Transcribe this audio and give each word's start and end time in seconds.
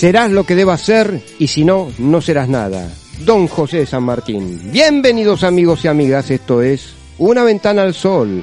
Serás 0.00 0.30
lo 0.30 0.44
que 0.44 0.54
debas 0.54 0.80
ser 0.80 1.22
y 1.38 1.48
si 1.48 1.62
no, 1.62 1.92
no 1.98 2.22
serás 2.22 2.48
nada. 2.48 2.88
Don 3.18 3.46
José 3.46 3.80
de 3.80 3.86
San 3.86 4.02
Martín. 4.02 4.72
Bienvenidos 4.72 5.44
amigos 5.44 5.84
y 5.84 5.88
amigas, 5.88 6.30
esto 6.30 6.62
es 6.62 6.94
Una 7.18 7.44
ventana 7.44 7.82
al 7.82 7.92
sol. 7.92 8.42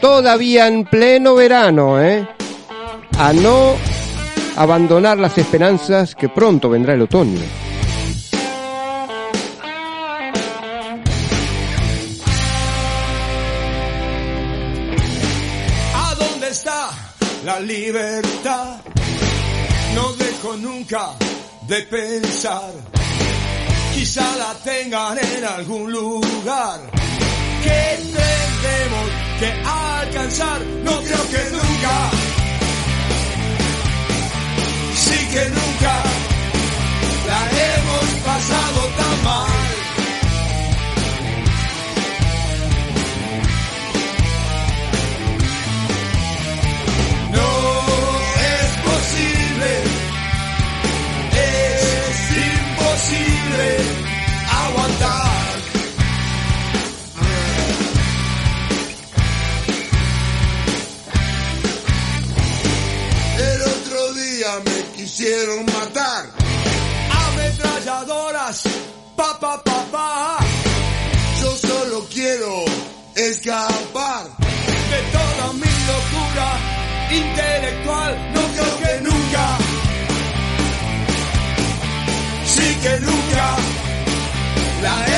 Todavía 0.00 0.68
en 0.68 0.84
pleno 0.84 1.34
verano, 1.34 2.00
¿eh? 2.00 2.24
A 3.18 3.32
no 3.32 3.74
abandonar 4.56 5.18
las 5.18 5.36
esperanzas 5.36 6.14
que 6.14 6.28
pronto 6.28 6.70
vendrá 6.70 6.94
el 6.94 7.02
otoño. 7.02 7.40
¿A 15.92 16.14
dónde 16.14 16.48
está 16.50 16.88
la 17.44 17.58
libertad? 17.58 18.76
No 19.96 20.23
nunca 20.52 21.14
de 21.62 21.80
pensar. 21.82 22.70
Quizá 23.94 24.36
la 24.36 24.54
tengan 24.62 25.18
en 25.18 25.44
algún 25.44 25.90
lugar. 25.90 26.80
Que 27.62 27.98
tendremos 28.12 29.08
que 29.40 29.50
alcanzar. 29.66 30.60
No 30.84 31.00
creo 31.00 31.30
que 31.32 31.50
nunca. 31.50 32.10
Sí 34.94 35.18
que 35.32 35.44
nunca 35.48 35.94
la 37.26 37.40
hemos 37.64 38.06
pasado 38.22 38.80
tan 38.98 39.24
mal. 39.24 39.53
Quisieron 65.14 65.64
matar. 65.66 66.24
Ametralladoras, 67.26 68.62
pa 69.16 69.38
pa 69.38 69.62
pa 69.62 69.84
pa. 69.92 70.38
Yo 71.40 71.56
solo 71.56 72.06
quiero 72.12 72.64
escapar 73.14 74.24
de 74.90 75.00
toda 75.16 75.52
mi 75.52 75.72
locura 75.92 76.48
intelectual. 77.12 78.32
No 78.34 78.42
creo 78.54 78.78
que 78.82 79.00
nunca, 79.02 79.58
sí 82.54 82.76
que 82.82 83.00
nunca 83.00 83.56
la 84.82 85.06
hemos 85.06 85.13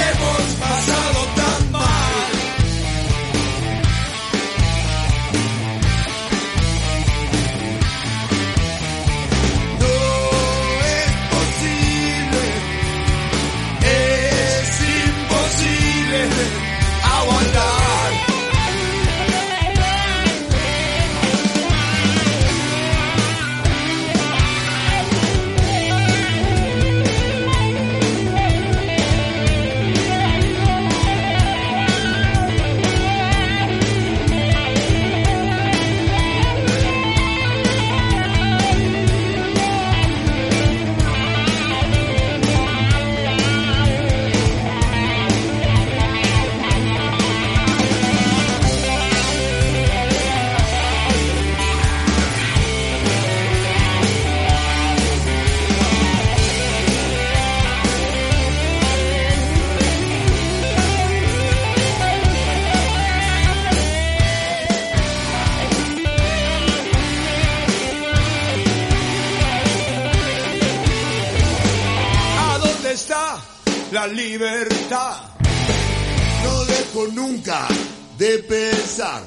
de 78.19 78.39
pensar. 78.39 79.23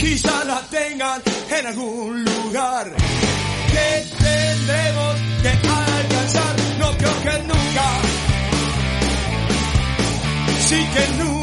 Quizá 0.00 0.44
la 0.44 0.60
tengan 0.70 1.22
en 1.58 1.66
algún 1.66 2.24
lugar 2.24 2.86
que 3.72 4.06
tendremos 4.24 5.16
que 5.42 5.48
alcanzar. 5.48 6.56
No 6.78 6.96
creo 6.96 7.22
que 7.22 7.38
nunca, 7.50 7.88
sí 10.68 10.88
que 10.94 11.22
nunca 11.22 11.39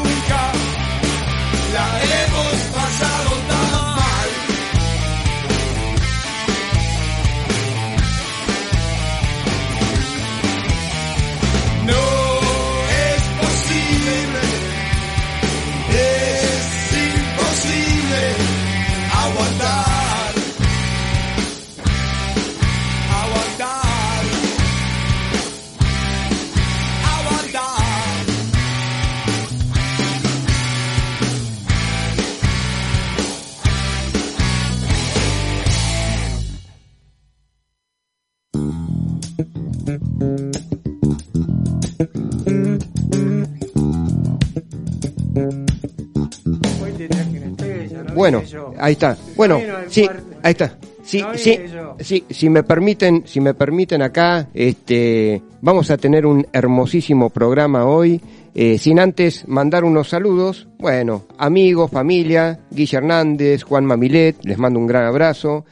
Bueno, 48.18 48.42
ahí 48.78 48.94
está. 48.94 49.16
Bueno, 49.36 49.60
sí, 49.88 50.08
ahí 50.42 50.50
está. 50.50 50.76
Sí, 51.04 51.22
sí, 51.36 51.58
sí, 52.00 52.24
si 52.28 52.50
me 52.50 52.64
permiten, 52.64 53.22
si 53.26 53.40
me 53.40 53.54
permiten 53.54 54.02
acá, 54.02 54.48
este, 54.52 55.40
vamos 55.62 55.90
a 55.92 55.96
tener 55.96 56.26
un 56.26 56.44
hermosísimo 56.52 57.30
programa 57.30 57.84
hoy. 57.86 58.20
eh, 58.54 58.76
sin 58.76 58.98
antes 58.98 59.46
mandar 59.46 59.84
unos 59.84 60.08
saludos, 60.08 60.66
bueno, 60.78 61.26
amigos, 61.38 61.92
familia, 61.92 62.58
Guille 62.72 62.98
Hernández, 62.98 63.62
Juan 63.62 63.84
Mamilet, 63.86 64.44
les 64.44 64.58
mando 64.58 64.80
un 64.80 64.88
gran 64.88 65.04
abrazo, 65.04 65.64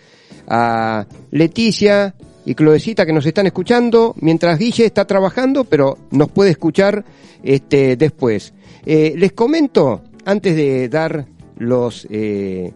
a 0.47 1.05
Leticia 1.33 2.15
y 2.45 2.55
Cloecita 2.55 3.05
que 3.05 3.13
nos 3.13 3.27
están 3.27 3.47
escuchando, 3.47 4.15
mientras 4.21 4.57
Guille 4.57 4.87
está 4.87 5.05
trabajando, 5.05 5.65
pero 5.65 5.99
nos 6.13 6.31
puede 6.31 6.53
escuchar 6.53 7.05
este, 7.43 7.97
después. 7.97 8.55
Eh, 8.87 9.15
les 9.17 9.33
comento, 9.33 10.03
antes 10.25 10.55
de 10.55 10.89
dar 10.89 11.27
los 11.57 12.07
eh, 12.11 12.73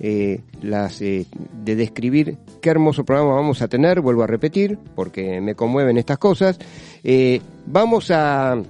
eh, 0.00 0.40
las 0.60 1.00
eh, 1.02 1.26
de 1.62 1.76
describir 1.76 2.36
qué 2.60 2.70
hermoso 2.70 3.04
programa 3.04 3.34
vamos 3.34 3.62
a 3.62 3.68
tener, 3.68 4.00
vuelvo 4.00 4.24
a 4.24 4.26
repetir, 4.26 4.76
porque 4.94 5.40
me 5.40 5.54
conmueven 5.54 5.98
estas 5.98 6.18
cosas. 6.18 6.58
Eh, 7.02 7.40
vamos 7.66 8.10
a 8.10 8.60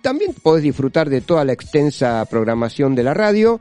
También 0.00 0.34
podés 0.42 0.62
disfrutar 0.62 1.10
de 1.10 1.20
toda 1.20 1.44
la 1.44 1.52
extensa 1.52 2.24
programación 2.26 2.94
de 2.94 3.02
la 3.02 3.14
radio. 3.14 3.60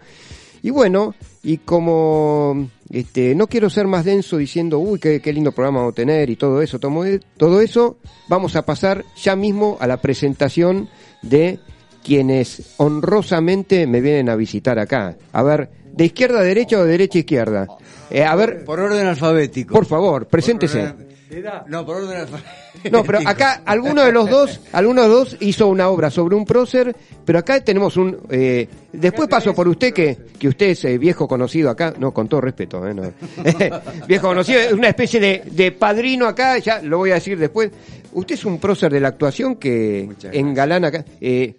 Y 0.63 0.69
bueno, 0.71 1.13
y 1.43 1.57
como 1.57 2.69
este, 2.89 3.35
no 3.35 3.47
quiero 3.47 3.69
ser 3.69 3.85
más 3.85 4.05
denso 4.05 4.37
diciendo, 4.37 4.79
uy, 4.79 4.97
qué, 4.97 5.19
qué 5.21 5.33
lindo 5.33 5.51
programa 5.51 5.79
vamos 5.79 5.91
a 5.91 5.95
tener 5.95 6.29
y 6.29 6.35
todo 6.37 6.61
eso, 6.61 6.79
tomo- 6.79 7.03
todo 7.37 7.59
eso, 7.61 7.97
vamos 8.29 8.55
a 8.55 8.65
pasar 8.65 9.03
ya 9.21 9.35
mismo 9.35 9.77
a 9.81 9.87
la 9.87 9.97
presentación 9.97 10.87
de 11.21 11.59
quienes 12.03 12.73
honrosamente 12.77 13.85
me 13.87 13.99
vienen 14.01 14.29
a 14.29 14.35
visitar 14.37 14.79
acá. 14.79 15.17
A 15.33 15.43
ver, 15.43 15.69
¿de 15.93 16.05
izquierda 16.05 16.39
a 16.39 16.43
derecha 16.43 16.79
o 16.79 16.83
de 16.85 16.91
derecha 16.91 17.17
a 17.17 17.19
izquierda? 17.19 17.67
Eh, 18.09 18.23
a 18.23 18.35
ver, 18.35 18.63
Por 18.63 18.79
orden 18.79 19.05
alfabético. 19.05 19.73
por 19.73 19.85
favor, 19.85 20.27
preséntese. 20.27 20.79
Por 20.79 20.89
orden- 20.91 21.12
No, 21.67 21.85
por 21.85 21.97
orden 21.97 22.17
alfabético. 22.17 22.53
No, 22.91 23.03
pero 23.03 23.19
acá 23.25 23.61
alguno 23.65 24.03
de 24.03 24.11
los 24.11 24.29
dos, 24.29 24.59
alguno 24.73 25.03
de 25.03 25.07
los 25.07 25.31
dos 25.31 25.37
hizo 25.41 25.67
una 25.67 25.87
obra 25.89 26.09
sobre 26.09 26.35
un 26.35 26.43
prócer, 26.43 26.93
pero 27.23 27.39
acá 27.39 27.61
tenemos 27.63 27.95
un. 27.97 28.17
eh, 28.29 28.67
después 28.91 29.29
paso 29.29 29.53
por 29.53 29.67
usted 29.67 29.93
que 29.93 30.17
que 30.37 30.47
usted 30.49 30.65
es 30.71 30.83
eh, 30.83 30.97
viejo 30.97 31.25
conocido 31.27 31.69
acá, 31.69 31.93
no 31.97 32.11
con 32.13 32.27
todo 32.27 32.41
respeto, 32.41 32.85
eh, 32.85 32.93
no. 32.93 33.03
viejo 34.07 34.27
conocido, 34.27 34.59
es 34.59 34.73
una 34.73 34.89
especie 34.89 35.19
de, 35.19 35.43
de 35.51 35.71
padrino 35.71 36.27
acá, 36.27 36.57
ya 36.57 36.81
lo 36.81 36.97
voy 36.97 37.11
a 37.11 37.15
decir 37.15 37.37
después. 37.39 37.71
Usted 38.11 38.35
es 38.35 38.43
un 38.43 38.59
prócer 38.59 38.91
de 38.91 38.99
la 38.99 39.07
actuación 39.07 39.55
que 39.55 40.09
engalana 40.33 40.89
acá. 40.89 41.05
Eh, 41.21 41.55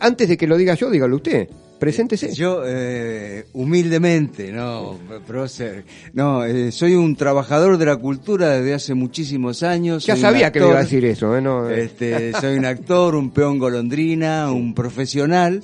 antes 0.00 0.28
de 0.28 0.36
que 0.36 0.46
lo 0.46 0.56
diga 0.56 0.74
yo, 0.74 0.90
dígalo 0.90 1.16
usted. 1.16 1.48
Preséntese. 1.78 2.32
Yo, 2.34 2.62
eh, 2.64 3.46
humildemente, 3.52 4.50
no, 4.50 4.98
prócer, 5.26 5.84
no, 6.14 6.44
eh, 6.44 6.72
soy 6.72 6.94
un 6.94 7.16
trabajador 7.16 7.76
de 7.76 7.86
la 7.86 7.96
cultura 7.96 8.50
desde 8.50 8.74
hace 8.74 8.94
muchísimos 8.94 9.62
años. 9.62 10.06
ya 10.06 10.16
sabía 10.16 10.50
que 10.50 10.60
iba 10.60 10.78
a 10.78 10.82
decir 10.82 11.04
eso, 11.04 11.36
eh, 11.36 11.42
no, 11.42 11.68
eh. 11.68 11.84
Este, 11.84 12.32
soy 12.32 12.56
un 12.56 12.64
actor, 12.64 13.14
un 13.14 13.30
peón 13.30 13.58
golondrina, 13.58 14.50
un 14.52 14.74
profesional, 14.74 15.62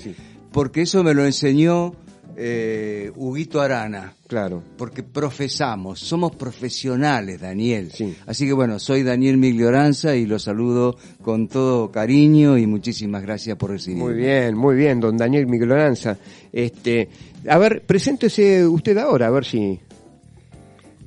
porque 0.52 0.82
eso 0.82 1.02
me 1.02 1.14
lo 1.14 1.24
enseñó 1.24 1.94
eh, 2.36 3.10
Huguito 3.14 3.60
Arana. 3.60 4.14
claro. 4.26 4.62
Porque 4.76 5.02
profesamos, 5.02 6.00
somos 6.00 6.34
profesionales, 6.36 7.40
Daniel. 7.40 7.90
Sí. 7.92 8.16
Así 8.26 8.46
que 8.46 8.52
bueno, 8.52 8.78
soy 8.78 9.02
Daniel 9.02 9.36
Miglioranza 9.36 10.16
y 10.16 10.26
lo 10.26 10.38
saludo 10.38 10.96
con 11.22 11.48
todo 11.48 11.90
cariño 11.90 12.58
y 12.58 12.66
muchísimas 12.66 13.22
gracias 13.22 13.56
por 13.56 13.70
recibirme. 13.70 14.04
Muy 14.04 14.14
bien, 14.14 14.56
muy 14.56 14.76
bien, 14.76 15.00
don 15.00 15.16
Daniel 15.16 15.46
Migueloranza. 15.46 16.16
Este, 16.52 17.08
a 17.48 17.58
ver, 17.58 17.82
preséntese 17.82 18.66
usted 18.66 18.96
ahora, 18.98 19.26
a 19.26 19.30
ver 19.30 19.44
si 19.44 19.78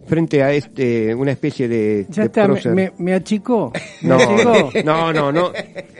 frente 0.07 0.43
a 0.43 0.53
este 0.53 1.13
una 1.15 1.31
especie 1.31 1.67
de, 1.67 2.05
Ya 2.09 2.23
de 2.23 2.27
está, 2.27 2.47
me, 2.47 3.13
achicó. 3.13 3.71
Me 4.01 4.07
No, 4.07 4.15
achicó. 4.15 4.71
no, 4.85 5.13
no, 5.13 5.31
no, 5.31 5.51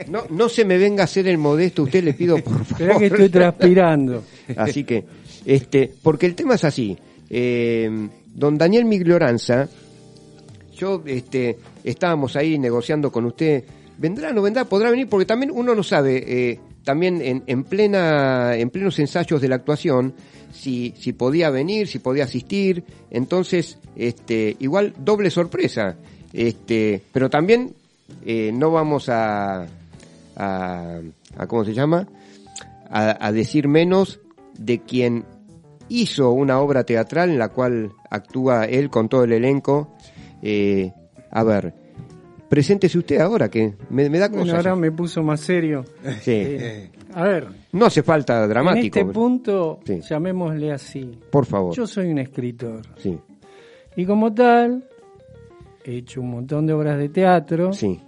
no, 0.08 0.22
no 0.30 0.48
se 0.48 0.64
me 0.64 0.78
venga 0.78 1.02
a 1.02 1.04
hacer 1.04 1.26
el 1.28 1.38
modesto, 1.38 1.82
usted 1.82 2.04
le 2.04 2.14
pido 2.14 2.38
por 2.38 2.64
favor. 2.64 2.98
que 2.98 3.06
estoy 3.06 3.28
transpirando. 3.28 4.22
Así 4.56 4.84
que, 4.84 5.04
este, 5.44 5.92
porque 6.02 6.26
el 6.26 6.34
tema 6.34 6.54
es 6.54 6.64
así. 6.64 6.96
Eh, 7.28 7.90
don 8.34 8.56
Daniel 8.56 8.84
Miglioranza, 8.84 9.68
yo, 10.76 11.02
este, 11.06 11.58
estábamos 11.82 12.36
ahí 12.36 12.58
negociando 12.58 13.10
con 13.10 13.24
usted. 13.24 13.64
¿Vendrá, 13.98 14.32
no 14.32 14.42
vendrá? 14.42 14.64
¿Podrá 14.66 14.90
venir? 14.90 15.08
Porque 15.08 15.24
también 15.26 15.50
uno 15.52 15.74
no 15.74 15.82
sabe, 15.82 16.22
eh, 16.50 16.60
también 16.86 17.20
en, 17.20 17.42
en 17.48 17.64
plena, 17.64 18.54
en 18.54 18.70
plenos 18.70 19.00
ensayos 19.00 19.42
de 19.42 19.48
la 19.48 19.56
actuación, 19.56 20.14
si, 20.52 20.94
si 20.96 21.12
podía 21.12 21.50
venir, 21.50 21.88
si 21.88 21.98
podía 21.98 22.22
asistir. 22.22 22.84
Entonces, 23.10 23.78
este, 23.96 24.54
igual 24.60 24.94
doble 24.96 25.30
sorpresa. 25.30 25.96
Este, 26.32 27.02
pero 27.12 27.28
también 27.28 27.74
eh, 28.24 28.52
no 28.54 28.70
vamos 28.70 29.08
a, 29.08 29.66
a, 30.36 31.00
a, 31.36 31.46
¿cómo 31.48 31.64
se 31.64 31.74
llama? 31.74 32.06
A, 32.88 33.32
decir 33.32 33.66
menos 33.66 34.20
de 34.56 34.78
quien 34.78 35.24
hizo 35.88 36.30
una 36.30 36.60
obra 36.60 36.84
teatral 36.84 37.30
en 37.30 37.38
la 37.40 37.48
cual 37.48 37.90
actúa 38.10 38.66
él 38.66 38.90
con 38.90 39.08
todo 39.08 39.24
el 39.24 39.32
elenco. 39.32 39.92
Eh, 40.40 40.92
a 41.32 41.42
ver, 41.42 41.74
preséntese 42.48 42.98
usted 42.98 43.18
ahora, 43.20 43.48
que 43.48 43.74
me, 43.90 44.08
me 44.10 44.18
da 44.18 44.28
Bueno, 44.28 44.44
cosas. 44.44 44.56
ahora 44.58 44.76
me 44.76 44.90
puso 44.92 45.22
más 45.22 45.40
serio. 45.40 45.84
Sí. 46.20 46.32
Eh, 46.34 46.90
a 47.14 47.22
ver, 47.24 47.48
No 47.72 47.86
hace 47.86 48.02
falta 48.02 48.46
dramático. 48.46 48.98
en 48.98 49.06
este 49.06 49.12
punto, 49.12 49.80
Sí. 49.84 50.00
llamémosle 50.08 50.72
así. 50.72 51.18
Por 51.30 51.46
favor. 51.46 51.74
Yo 51.74 51.86
soy 51.86 52.10
un 52.10 52.18
escritor. 52.18 52.82
Sí, 52.98 53.18
Y 53.96 54.04
como 54.04 54.32
tal, 54.34 54.84
he 55.84 55.96
hecho 55.98 56.20
un 56.20 56.30
montón 56.30 56.66
de 56.66 56.72
obras 56.74 56.98
de 56.98 57.08
teatro. 57.08 57.72
sí. 57.72 58.00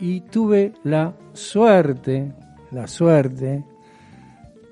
y 0.00 0.20
tuve 0.22 0.72
la 0.82 1.14
suerte, 1.32 2.32
la 2.72 2.88
suerte, 2.88 3.62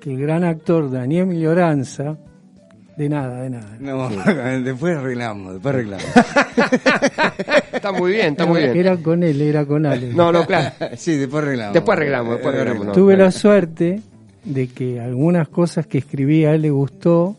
que 0.01 0.11
el 0.11 0.19
gran 0.19 0.43
actor 0.43 0.91
Daniel 0.91 1.27
Milloranza, 1.27 2.17
de 3.01 3.09
nada, 3.09 3.41
de 3.41 3.49
nada. 3.49 3.77
No, 3.79 4.09
después 4.63 4.95
arreglamos, 4.95 5.53
después 5.53 5.73
arreglamos. 5.73 6.05
Está 7.73 7.91
muy 7.91 8.11
bien, 8.11 8.27
está 8.27 8.45
muy 8.45 8.61
bien. 8.61 8.77
Era 8.77 8.95
con 8.97 9.23
él, 9.23 9.41
era 9.41 9.65
con 9.65 9.87
Ale. 9.87 10.13
No, 10.13 10.31
no, 10.31 10.45
claro. 10.45 10.75
sí, 10.97 11.17
después 11.17 11.43
arreglamos. 11.43 11.73
Después 11.73 11.97
arreglamos, 11.97 12.33
después 12.33 12.53
arreglamos, 12.53 12.85
no. 12.85 12.91
tuve 12.91 13.17
la 13.17 13.31
suerte 13.31 14.01
de 14.43 14.67
que 14.67 14.99
algunas 14.99 15.47
cosas 15.47 15.87
que 15.87 15.97
escribí 15.97 16.45
a 16.45 16.53
él 16.53 16.61
le 16.61 16.69
gustó 16.69 17.37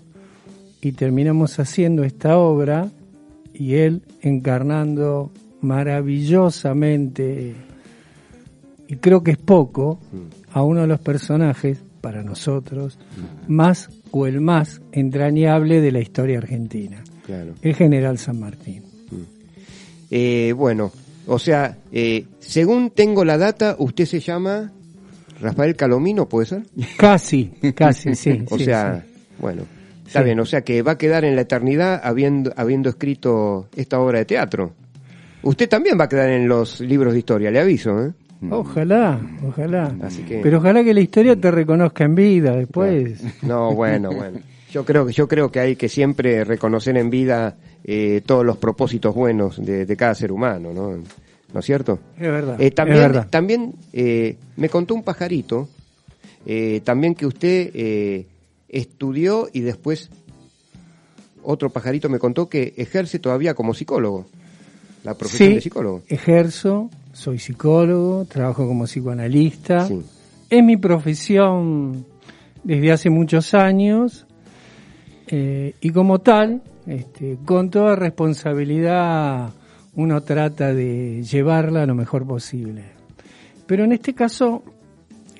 y 0.81 0.93
terminamos 0.93 1.61
haciendo 1.61 2.03
esta 2.03 2.39
obra 2.39 2.89
y 3.55 3.77
él 3.77 4.03
encarnando 4.21 5.31
maravillosamente 5.61 7.55
y 8.89 8.97
creo 8.97 9.23
que 9.23 9.31
es 9.31 9.39
poco 9.39 10.01
a 10.53 10.63
uno 10.65 10.81
de 10.81 10.89
los 10.89 10.99
personajes 10.99 11.79
para 12.01 12.25
nosotros 12.25 12.99
más 13.47 13.91
o 14.13 14.27
el 14.27 14.41
más 14.41 14.81
entrañable 14.93 15.81
de 15.81 15.91
la 15.93 16.01
historia 16.01 16.39
argentina, 16.39 17.03
Claro. 17.27 17.55
el 17.63 17.75
general 17.75 18.19
San 18.19 18.39
Martín. 18.39 18.83
Eh, 20.11 20.53
bueno, 20.57 20.93
o 21.27 21.39
sea, 21.39 21.79
eh, 21.91 22.27
según 22.41 22.91
tengo 22.91 23.25
la 23.25 23.39
data, 23.39 23.77
usted 23.79 24.05
se 24.05 24.21
llama 24.21 24.71
Rafael 25.41 25.75
Calomino, 25.75 26.29
¿puede 26.29 26.47
ser? 26.47 26.63
Casi, 26.97 27.51
casi, 27.75 28.15
sí. 28.15 28.45
O 28.51 28.59
sí, 28.59 28.65
sea, 28.67 29.05
sí. 29.07 29.23
bueno, 29.39 29.63
está 30.07 30.21
Sí. 30.21 30.25
bien, 30.27 30.41
o 30.41 30.45
sea 30.45 30.61
que 30.63 30.83
va 30.83 30.93
a 30.93 30.99
quedar 30.99 31.25
en 31.25 31.35
la 31.35 31.43
eternidad 31.43 32.01
habiendo, 32.05 32.53
habiendo 32.57 32.91
escrito 32.91 33.69
esta 33.75 33.99
obra 34.01 34.19
de 34.19 34.25
teatro. 34.27 34.75
Usted 35.45 35.69
también 35.69 35.99
va 35.99 36.05
a 36.05 36.09
quedar 36.09 36.29
en 36.31 36.47
los 36.47 36.81
libros 36.81 37.15
de 37.15 37.19
historia, 37.21 37.51
le 37.51 37.59
aviso, 37.61 38.05
¿eh? 38.05 38.13
Ojalá, 38.51 39.21
ojalá. 39.47 39.95
Así 40.03 40.23
que- 40.23 40.41
Pero 40.43 40.59
ojalá 40.59 40.83
que 40.85 40.95
la 40.95 41.01
historia 41.01 41.37
te 41.37 41.51
reconozca 41.51 42.05
en 42.05 42.15
vida 42.15 42.57
después. 42.57 43.21
No, 43.43 43.75
bueno, 43.75 44.11
bueno. 44.13 44.41
Yo 44.71 44.85
creo 44.85 45.05
que 45.07 45.13
yo 45.13 45.29
creo 45.29 45.51
que 45.53 45.61
hay 45.61 45.77
que 45.77 45.89
siempre 45.89 46.45
reconocer 46.45 46.97
en 46.97 47.11
vida 47.11 47.57
eh, 47.85 48.23
todos 48.25 48.45
los 48.47 48.57
propósitos 48.57 49.15
buenos 49.15 49.65
de, 49.65 49.85
de 49.87 49.97
cada 49.97 50.15
ser 50.15 50.33
humano, 50.33 50.73
¿no? 50.73 50.97
¿No 51.53 51.61
es 51.61 51.67
cierto? 51.67 51.99
Es 52.17 52.23
verdad. 52.23 52.59
Eh, 52.61 52.71
también 52.71 52.97
es 52.97 53.03
verdad. 53.03 53.29
también 53.29 53.75
eh, 53.93 54.37
me 54.57 54.69
contó 54.71 54.95
un 54.95 55.03
pajarito, 55.03 55.69
eh, 56.47 56.81
también 56.85 57.15
que 57.15 57.27
usted 57.27 57.71
eh, 57.75 58.27
estudió 58.69 59.49
y 59.53 59.61
después 59.61 60.09
otro 61.43 61.71
pajarito 61.71 62.09
me 62.09 62.19
contó 62.19 62.49
que 62.49 62.73
ejerce 62.77 63.19
todavía 63.19 63.53
como 63.55 63.75
psicólogo, 63.75 64.27
la 65.05 65.15
profesión 65.15 65.51
Sí, 65.51 65.55
de 65.57 65.61
psicólogo. 65.61 66.03
ejerzo, 66.09 66.89
soy 67.13 67.39
psicólogo, 67.39 68.25
trabajo 68.27 68.67
como 68.67 68.85
psicoanalista. 68.85 69.87
Sí. 69.87 70.01
Es 70.51 70.63
mi 70.65 70.77
profesión 70.77 72.05
desde 72.65 72.93
hace 72.93 73.11
muchos 73.11 73.55
años 73.55 74.27
eh, 75.27 75.75
y 75.81 75.91
como 75.91 76.21
tal, 76.21 76.63
este, 76.87 77.39
con 77.45 77.71
toda 77.71 77.97
responsabilidad, 77.97 79.51
uno 79.95 80.21
trata 80.23 80.73
de 80.75 81.23
llevarla 81.23 81.87
lo 81.87 81.95
mejor 81.95 82.27
posible. 82.27 82.85
Pero 83.67 83.85
en 83.85 83.93
este 83.93 84.15
caso, 84.15 84.63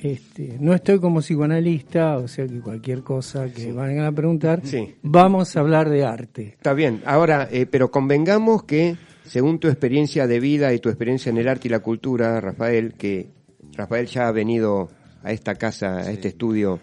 este, 0.03 0.57
no 0.61 0.73
estoy 0.75 0.99
como 0.99 1.21
psicoanalista, 1.21 2.17
o 2.19 2.27
sea 2.29 2.47
que 2.47 2.61
cualquier 2.61 3.03
cosa 3.03 3.53
que 3.53 3.73
vayan 3.73 4.05
a 4.05 4.13
preguntar, 4.13 4.61
Sí. 4.65 4.95
vamos 5.03 5.57
a 5.57 5.61
hablar 5.61 5.91
de 5.91 6.05
arte. 6.05 6.43
Está 6.57 6.73
bien, 6.73 7.03
ahora, 7.05 7.49
eh, 7.51 7.67
pero 7.67 7.91
convengamos 7.91 8.63
que, 8.65 8.97
según 9.25 9.59
tu 9.59 9.69
experiencia 9.69 10.27
de 10.27 10.41
vida 10.41 10.73
y 10.73 10.79
tu 10.79 10.89
experiencia 10.89 11.31
en 11.31 11.39
el 11.39 11.49
arte 11.49 11.69
y 11.69 11.71
la 11.71 11.81
cultura, 11.81 12.41
Rafael, 12.41 12.95
que 12.95 13.29
Rafael 13.75 14.07
ya 14.07 14.29
ha 14.29 14.33
venido 14.33 14.91
a 15.23 15.33
esta 15.33 15.55
casa, 15.55 15.99
a 15.99 16.11
este 16.11 16.29
estudio, 16.29 16.81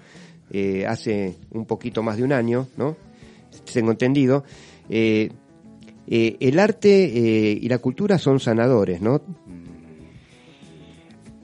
eh, 0.51 0.86
hace 0.86 1.36
un 1.51 1.65
poquito 1.65 2.01
más 2.01 2.17
de 2.17 2.24
un 2.24 2.34
año, 2.34 2.67
¿no? 2.77 2.96
Tengo 3.72 3.91
entendido. 3.91 4.43
Eh, 4.89 5.29
eh, 6.08 6.38
el 6.39 6.58
arte 6.60 7.05
eh, 7.05 7.60
y 7.62 7.69
la 7.69 7.77
cultura 7.77 8.17
son 8.17 8.39
sanadores, 8.39 9.00
¿no? 9.01 9.22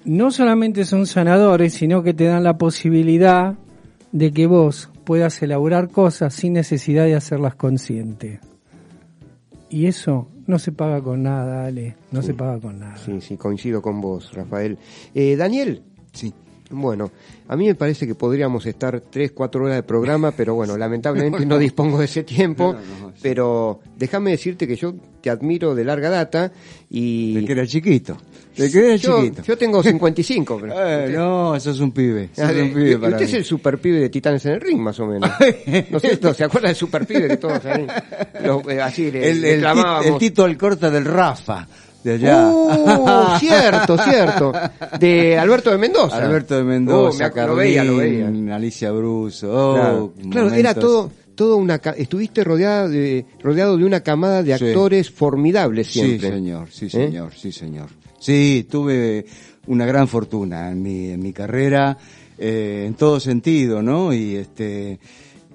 no 0.06 0.32
solamente 0.32 0.86
son 0.86 1.08
sanadores, 1.08 1.74
sino 1.74 2.04
que 2.04 2.14
te 2.14 2.26
dan 2.26 2.44
la 2.44 2.58
posibilidad 2.58 3.56
de 4.12 4.32
que 4.32 4.48
vos 4.48 4.90
puedas 5.04 5.42
elaborar 5.42 5.90
cosas 5.90 6.34
sin 6.34 6.54
necesidad 6.54 7.06
de 7.06 7.16
hacerlas 7.16 7.56
consciente. 7.56 8.40
Y 9.70 9.88
eso 9.88 10.30
no 10.48 10.60
se 10.60 10.72
paga 10.72 11.02
con 11.02 11.24
nada, 11.24 11.66
Ale, 11.66 11.96
no 12.12 12.22
se 12.22 12.34
paga 12.34 12.60
con 12.60 12.80
nada. 12.80 12.98
Sí, 12.98 13.20
sí, 13.22 13.38
coincido 13.38 13.82
con 13.82 14.02
vos, 14.02 14.34
Rafael. 14.34 14.78
Eh, 15.14 15.36
Daniel, 15.36 15.82
Sí. 16.16 16.34
Bueno, 16.72 17.12
a 17.48 17.56
mí 17.56 17.68
me 17.68 17.76
parece 17.76 18.08
que 18.08 18.16
podríamos 18.16 18.66
estar 18.66 19.00
tres, 19.00 19.32
cuatro 19.34 19.64
horas 19.66 19.76
de 19.76 19.84
programa, 19.84 20.32
pero 20.32 20.56
bueno, 20.56 20.76
lamentablemente 20.80 21.46
no 21.46 21.60
dispongo 21.60 22.00
de 22.00 22.06
ese 22.06 22.24
tiempo. 22.24 22.74
No, 22.74 22.80
no, 23.08 23.12
sí. 23.12 23.20
Pero 23.22 23.82
déjame 23.98 24.32
decirte 24.32 24.68
que 24.68 24.76
yo 24.76 24.96
te 25.22 25.30
admiro 25.30 25.76
de 25.76 25.84
larga 25.84 26.10
data 26.10 26.52
y 26.90 27.36
De 27.36 27.46
que 27.46 27.52
era 27.52 27.68
chiquito. 27.68 28.18
De 28.58 28.66
era 28.68 28.96
yo, 28.96 29.22
chiquito. 29.22 29.42
yo 29.44 29.58
tengo 29.58 29.84
55. 29.84 30.58
Pero 30.62 30.74
Eh, 30.88 31.10
no, 31.16 31.56
eso 31.56 31.72
es 31.72 31.80
un 31.80 31.92
pibe. 31.92 32.30
Ah, 32.38 32.48
sos 32.48 32.50
un 32.52 32.56
de- 32.56 32.66
pibe 32.74 32.92
y- 32.92 32.96
para 32.96 33.12
usted 33.14 33.26
es 33.26 33.34
el 33.34 33.46
super 33.46 33.78
pibe 33.80 34.00
de 34.00 34.10
Titanes 34.10 34.46
en 34.46 34.54
el 34.54 34.62
Ring, 34.62 34.80
más 34.80 35.00
o 35.00 35.06
menos. 35.06 35.30
¿No 35.90 35.98
es 35.98 36.02
cierto? 36.02 36.34
¿Se 36.34 36.44
acuerda 36.44 36.68
del 36.70 36.76
super 36.78 37.06
pibe 37.06 37.28
que 37.28 37.38
todos 37.38 37.66
ahí? 37.66 37.86
Eh, 38.70 38.82
así 38.82 39.12
le, 39.12 39.30
el, 39.32 39.42
le 39.42 39.54
el, 39.56 39.60
clamábamos. 39.62 40.06
tit- 40.06 40.14
el 40.14 40.18
Tito 40.20 40.44
Alcorta 40.44 40.90
del 40.90 41.06
Rafa, 41.06 41.68
de 42.04 42.14
allá. 42.14 42.48
Uh, 42.50 43.38
cierto, 43.40 43.98
cierto. 43.98 44.52
De 45.00 45.38
Alberto 45.38 45.72
de 45.72 45.78
Mendoza. 45.78 46.18
Alberto 46.18 46.56
de 46.56 46.62
Oh, 46.62 46.66
Mendoza, 46.66 47.30
me 47.30 47.34
ac- 47.42 47.48
lo 47.48 47.56
veía, 47.56 47.84
lo 47.84 47.98
veía. 47.98 48.56
Alicia 48.56 48.92
Bruso. 48.92 49.52
oh, 49.52 49.74
Claro, 49.76 50.14
Claro, 50.30 50.54
era 50.54 50.74
todo, 50.76 51.12
todo 51.36 51.58
una, 51.58 51.82
estuviste 51.98 52.44
rodeada 52.44 52.88
de, 52.88 53.26
rodeado 53.42 53.76
de 53.78 53.84
una 53.86 54.02
camada 54.02 54.44
de 54.44 54.58
Sí. 54.58 54.66
actores 54.66 55.10
formidables 55.12 55.88
siempre. 55.88 56.30
Sí, 56.30 56.36
señor, 56.36 56.68
sí, 56.72 56.86
¿Eh? 56.86 56.90
señor, 56.90 57.32
sí, 57.36 57.52
señor. 57.52 57.88
Sí, 58.26 58.66
tuve 58.68 59.24
una 59.68 59.86
gran 59.86 60.08
fortuna 60.08 60.72
en 60.72 60.82
mi, 60.82 61.10
en 61.10 61.22
mi 61.22 61.32
carrera, 61.32 61.96
eh, 62.40 62.86
en 62.88 62.96
todo 62.96 63.20
sentido, 63.20 63.84
¿no? 63.84 64.14
Y 64.16 64.36
este, 64.36 64.98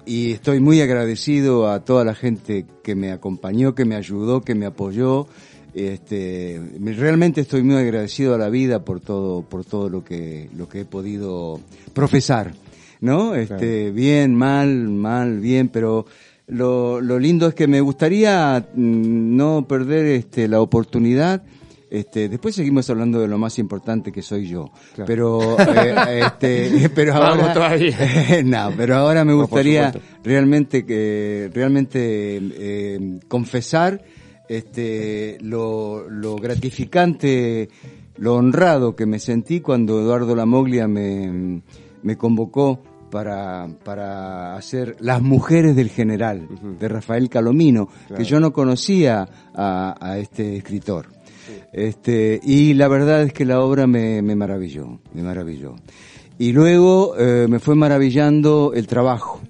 y 0.05 0.31
estoy 0.31 0.61
muy 0.61 0.79
agradecido 0.79 1.69
a 1.69 1.83
toda 1.83 2.05
la 2.05 2.15
gente 2.15 2.65
que 2.81 2.95
me 2.95 3.11
acompañó, 3.11 3.75
que 3.75 3.83
me 3.83 3.95
ayudó, 3.95 4.39
que 4.39 4.55
me 4.55 4.65
apoyó. 4.65 5.27
Este, 5.73 6.61
me- 6.79 6.93
realmente 6.93 7.41
estoy 7.41 7.61
muy 7.63 7.75
agradecido 7.75 8.35
a 8.35 8.37
la 8.37 8.47
vida 8.49 8.85
por 8.85 9.01
todo, 9.01 9.41
por 9.41 9.65
todo 9.65 9.89
lo 9.89 10.03
que, 10.05 10.49
lo 10.57 10.69
que 10.69 10.81
he 10.81 10.85
podido 10.85 11.59
profesar, 11.93 12.53
¿no? 13.01 13.35
Este, 13.35 13.91
bien, 13.91 14.33
mal, 14.33 14.69
mal, 14.87 15.39
bien, 15.41 15.67
pero 15.67 16.05
lo, 16.47 17.01
lo 17.01 17.19
lindo 17.19 17.47
es 17.49 17.53
que 17.53 17.67
me 17.67 17.81
gustaría 17.81 18.65
mm, 18.75 19.35
no 19.35 19.67
perder 19.67 20.05
este, 20.05 20.47
la 20.47 20.61
oportunidad. 20.61 21.43
Este, 21.91 22.29
después 22.29 22.55
seguimos 22.55 22.89
hablando 22.89 23.19
de 23.19 23.27
lo 23.27 23.37
más 23.37 23.59
importante 23.59 24.13
que 24.13 24.21
soy 24.21 24.47
yo, 24.47 24.71
Claro. 24.95 25.05
pero 25.05 25.59
eh, 25.59 26.21
este, 26.25 26.89
pero 26.95 27.13
ahora 27.15 27.53
todavía. 27.53 27.97
no, 28.45 28.71
pero 28.77 28.95
ahora 28.95 29.25
me 29.25 29.33
gustaría 29.33 29.91
realmente 30.23 30.85
que 30.85 31.51
realmente 31.53 32.39
eh, 32.41 33.19
confesar 33.27 34.01
este 34.47 35.37
lo, 35.41 36.09
lo 36.09 36.37
gratificante, 36.37 37.69
lo 38.17 38.35
honrado 38.35 38.95
que 38.95 39.05
me 39.05 39.19
sentí 39.19 39.59
cuando 39.59 39.99
Eduardo 39.99 40.33
Lamoglia 40.33 40.87
me, 40.87 41.61
me 42.03 42.17
convocó 42.17 42.81
para, 43.09 43.67
para 43.83 44.55
hacer 44.55 44.95
Las 45.01 45.21
Mujeres 45.21 45.75
del 45.75 45.89
General, 45.89 46.47
de 46.79 46.87
Rafael 46.87 47.27
Calomino, 47.29 47.89
que 48.15 48.23
yo 48.23 48.39
no 48.39 48.53
conocía 48.53 49.27
a, 49.53 49.95
a 49.99 50.17
este 50.17 50.55
escritor. 50.55 51.07
Este, 51.73 52.39
y 52.43 52.73
la 52.73 52.87
verdad 52.87 53.23
es 53.23 53.33
que 53.33 53.45
la 53.45 53.61
obra 53.61 53.87
me, 53.87 54.21
maravilló, 54.21 54.99
me 55.13 55.23
maravilló. 55.23 55.75
Y 56.37 56.53
luego 56.53 57.15
eh, 57.17 57.47
me 57.49 57.59
fue 57.59 57.75
maravillando 57.75 58.73
el 58.73 58.87
trabajo, 58.87 59.41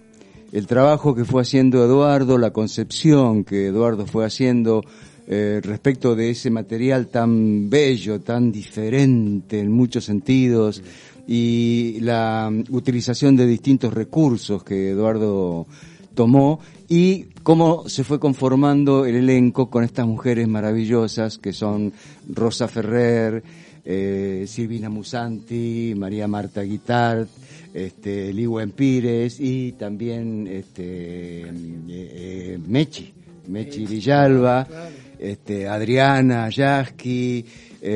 el 0.52 0.68
trabajo 0.68 1.16
que 1.16 1.26
fue 1.26 1.42
haciendo 1.42 1.84
Eduardo, 1.84 2.38
la 2.38 2.52
concepción 2.52 3.44
que 3.44 3.68
Eduardo 3.68 4.06
fue 4.06 4.26
haciendo 4.26 4.84
eh, 5.28 5.62
respecto 5.64 6.16
de 6.16 6.32
ese 6.32 6.50
material 6.50 7.08
tan 7.08 7.70
bello, 7.70 8.20
tan 8.20 8.52
diferente 8.52 9.60
en 9.60 9.72
muchos 9.72 10.04
sentidos, 10.04 10.84
y 11.28 12.00
la 12.02 12.52
utilización 12.70 13.38
de 13.38 13.48
distintos 13.48 13.94
recursos 13.94 14.64
que 14.64 14.90
Eduardo 14.90 15.68
tomó 16.14 16.60
y 16.92 17.28
cómo 17.44 17.88
se 17.88 18.04
fue 18.04 18.20
conformando 18.20 19.06
el 19.06 19.16
elenco 19.16 19.70
con 19.70 19.86
estas 19.86 20.06
mujeres 20.06 20.46
maravillosas 20.50 21.38
que 21.38 21.54
son 21.54 21.94
Rosa 22.28 22.68
Ferrer, 22.68 23.42
eh, 23.86 24.44
Silvina 24.46 24.90
Musanti, 24.90 25.94
María 25.96 26.28
Marta 26.28 26.62
Guitart, 26.64 27.30
este, 27.74 28.34
Liwen 28.34 28.72
Pires 28.72 29.40
y 29.40 29.72
también 29.72 30.48
este, 30.48 31.44
eh, 31.44 31.52
eh, 31.88 32.60
Mechi, 32.68 33.14
Mechi 33.48 33.86
Villalba, 33.86 34.68
este, 35.18 35.68
Adriana 35.70 36.50
Yasky, 36.50 37.46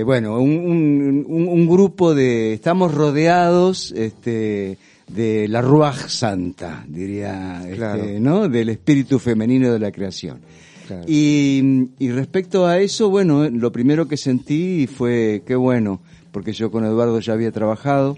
bueno, 0.06 0.40
un, 0.40 0.50
un, 0.52 1.26
un- 1.28 1.48
un 1.50 1.68
grupo 1.68 2.16
de, 2.16 2.54
estamos 2.54 2.94
rodeados, 2.94 3.92
este, 3.92 4.78
de 5.08 5.48
la 5.48 5.62
Ruach 5.62 6.08
Santa, 6.08 6.84
diría, 6.88 7.62
este, 7.64 7.76
Claro. 7.76 8.06
¿no? 8.20 8.50
Del 8.50 8.70
espíritu 8.70 9.20
femenino 9.20 9.72
de 9.72 9.80
la 9.80 9.92
creación. 9.92 10.40
Claro. 10.88 11.04
Y, 11.08 11.90
y 12.00 12.12
respecto 12.12 12.66
a 12.68 12.80
eso, 12.80 13.10
bueno, 13.10 13.50
lo 13.50 13.72
primero 13.72 14.08
que 14.08 14.18
sentí 14.18 14.88
fue, 14.88 15.44
qué 15.46 15.56
bueno, 15.56 16.02
porque 16.32 16.54
yo 16.54 16.70
con 16.72 16.86
Eduardo 16.86 17.20
ya 17.20 17.34
había 17.34 17.52
trabajado, 17.52 18.18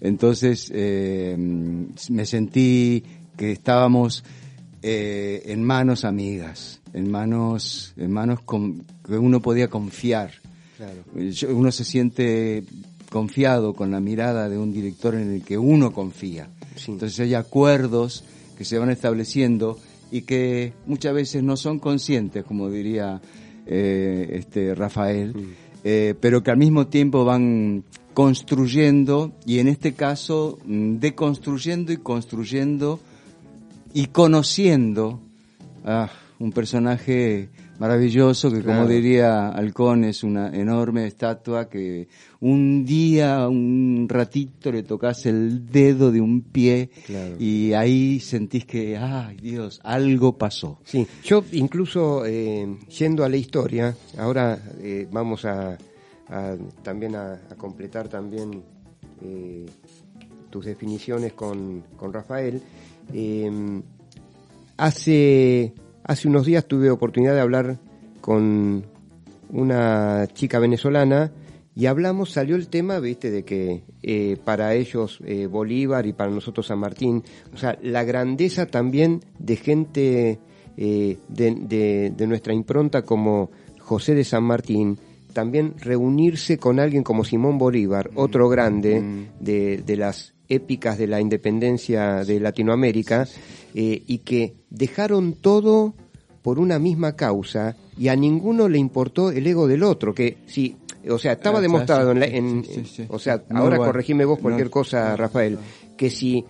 entonces 0.00 0.70
eh, 0.74 1.34
me 1.36 2.24
sentí 2.26 3.02
que 3.36 3.52
estábamos 3.52 4.24
eh, 4.82 5.42
en 5.46 5.64
manos 5.64 6.04
amigas, 6.04 6.80
en 6.92 7.10
manos, 7.10 7.92
en 7.96 8.10
manos 8.12 8.40
con- 8.42 8.84
que 9.04 9.18
uno 9.18 9.40
podía 9.40 9.68
confiar. 9.68 10.30
Yo- 11.32 11.54
uno 11.56 11.72
se 11.72 11.84
siente 11.84 12.62
confiado 13.10 13.74
con 13.74 13.90
la 13.90 14.00
mirada 14.00 14.48
de 14.48 14.58
un 14.58 14.72
director 14.72 15.14
en 15.14 15.32
el 15.32 15.42
que 15.42 15.58
uno 15.58 15.92
confía. 15.92 16.48
Entonces 16.86 17.18
hay 17.20 17.34
acuerdos 17.34 18.24
que 18.56 18.64
se 18.64 18.78
van 18.78 18.90
estableciendo 18.90 19.78
y 20.10 20.22
que 20.22 20.72
muchas 20.86 21.14
veces 21.14 21.42
no 21.42 21.56
son 21.56 21.78
conscientes, 21.78 22.44
como 22.44 22.70
diría 22.70 23.20
eh, 23.66 24.30
este 24.32 24.74
Rafael, 24.74 25.34
eh, 25.84 26.14
pero 26.20 26.42
que 26.42 26.50
al 26.50 26.56
mismo 26.56 26.86
tiempo 26.86 27.24
van 27.24 27.84
construyendo 28.14 29.32
y 29.46 29.58
en 29.58 29.68
este 29.68 29.94
caso 29.94 30.58
mm, 30.64 30.96
deconstruyendo 30.96 31.92
y 31.92 31.98
construyendo 31.98 32.98
y 33.94 34.06
conociendo 34.06 35.20
a 35.84 36.10
un 36.38 36.52
personaje 36.52 37.48
maravilloso 37.78 38.50
que 38.50 38.62
como 38.62 38.86
diría 38.86 39.48
Halcón 39.50 40.04
es 40.04 40.22
una 40.24 40.48
enorme 40.54 41.06
estatua 41.06 41.68
que 41.68 42.08
un 42.40 42.84
día, 42.84 43.48
un 43.48 44.06
ratito 44.08 44.70
le 44.72 44.82
tocas 44.82 45.26
el 45.26 45.66
dedo 45.70 46.10
de 46.12 46.20
un 46.20 46.42
pie 46.42 46.90
Claro. 47.06 47.36
y 47.38 47.72
ahí 47.72 48.20
sentís 48.20 48.64
que, 48.64 48.96
ay 48.96 49.36
Dios, 49.36 49.80
algo 49.84 50.36
pasó. 50.36 50.78
Sí, 50.84 51.06
yo 51.24 51.44
incluso 51.52 52.24
eh, 52.26 52.66
yendo 52.98 53.24
a 53.24 53.28
la 53.28 53.36
historia, 53.36 53.94
ahora 54.18 54.58
eh, 54.80 55.06
vamos 55.10 55.44
a, 55.44 55.78
a- 56.28 56.56
también 56.82 57.14
a, 57.16 57.32
a 57.50 57.54
completar 57.56 58.08
también 58.08 58.62
eh, 59.22 59.66
tus 60.50 60.64
definiciones 60.64 61.32
con, 61.34 61.82
con 61.96 62.12
Rafael. 62.12 62.60
Eh, 63.12 63.80
hace, 64.76 65.72
hace 66.08 66.26
unos 66.26 66.44
días 66.44 66.66
tuve 66.66 66.90
oportunidad 66.90 67.34
de 67.34 67.40
hablar 67.40 67.78
con 68.20 68.84
una 69.50 70.26
chica 70.34 70.58
venezolana 70.58 71.30
y 71.76 71.86
hablamos, 71.86 72.32
salió 72.32 72.56
el 72.56 72.66
tema, 72.68 72.98
viste, 72.98 73.30
de 73.30 73.44
que 73.44 73.84
eh, 74.02 74.36
para 74.44 74.74
ellos 74.74 75.20
eh, 75.24 75.46
Bolívar 75.46 76.06
y 76.06 76.12
para 76.12 76.30
nosotros 76.32 76.66
San 76.66 76.80
Martín, 76.80 77.22
o 77.54 77.56
sea, 77.56 77.78
la 77.82 78.02
grandeza 78.02 78.66
también 78.66 79.20
de 79.38 79.54
gente 79.56 80.38
eh, 80.76 81.18
de, 81.28 81.54
de- 81.54 82.12
de 82.16 82.26
nuestra 82.26 82.52
impronta 82.52 83.02
como 83.02 83.50
José 83.78 84.14
de 84.16 84.24
San 84.24 84.42
Martín, 84.42 84.98
también 85.32 85.74
reunirse 85.78 86.58
con 86.58 86.80
alguien 86.80 87.04
como 87.04 87.24
Simón 87.24 87.58
Bolívar, 87.58 88.10
otro 88.16 88.48
grande 88.48 89.28
de, 89.38 89.78
de 89.78 89.96
las 89.96 90.34
épicas 90.48 90.98
de 90.98 91.06
la 91.06 91.20
independencia 91.20 92.24
de 92.24 92.40
Latinoamérica, 92.40 93.28
eh, 93.74 94.02
y 94.06 94.18
que 94.18 94.54
dejaron 94.70 95.34
todo 95.34 95.94
por 96.42 96.58
una 96.58 96.78
misma 96.78 97.14
causa 97.16 97.76
y 97.98 98.08
a 98.08 98.16
ninguno 98.16 98.68
le 98.68 98.78
importó 98.78 99.30
el 99.30 99.46
ego 99.46 99.66
del 99.66 99.82
otro, 99.82 100.14
que 100.14 100.38
si, 100.46 100.76
o 101.08 101.18
sea, 101.18 101.32
estaba 101.32 101.58
Ah, 101.58 101.62
demostrado 101.62 102.12
en, 102.12 102.20
la- 102.20 102.26
en- 102.26 102.64
sí, 102.64 102.72
sí, 102.74 102.84
sí. 102.84 103.06
o 103.08 103.18
sea, 103.18 103.42
ahora 103.50 103.76
bueno, 103.76 103.92
corregime 103.92 104.24
vos 104.24 104.38
cualquier 104.38 104.66
no, 104.68 104.70
cosa, 104.70 105.16
Rafael, 105.16 105.58
que 105.96 106.08
si 106.10 106.44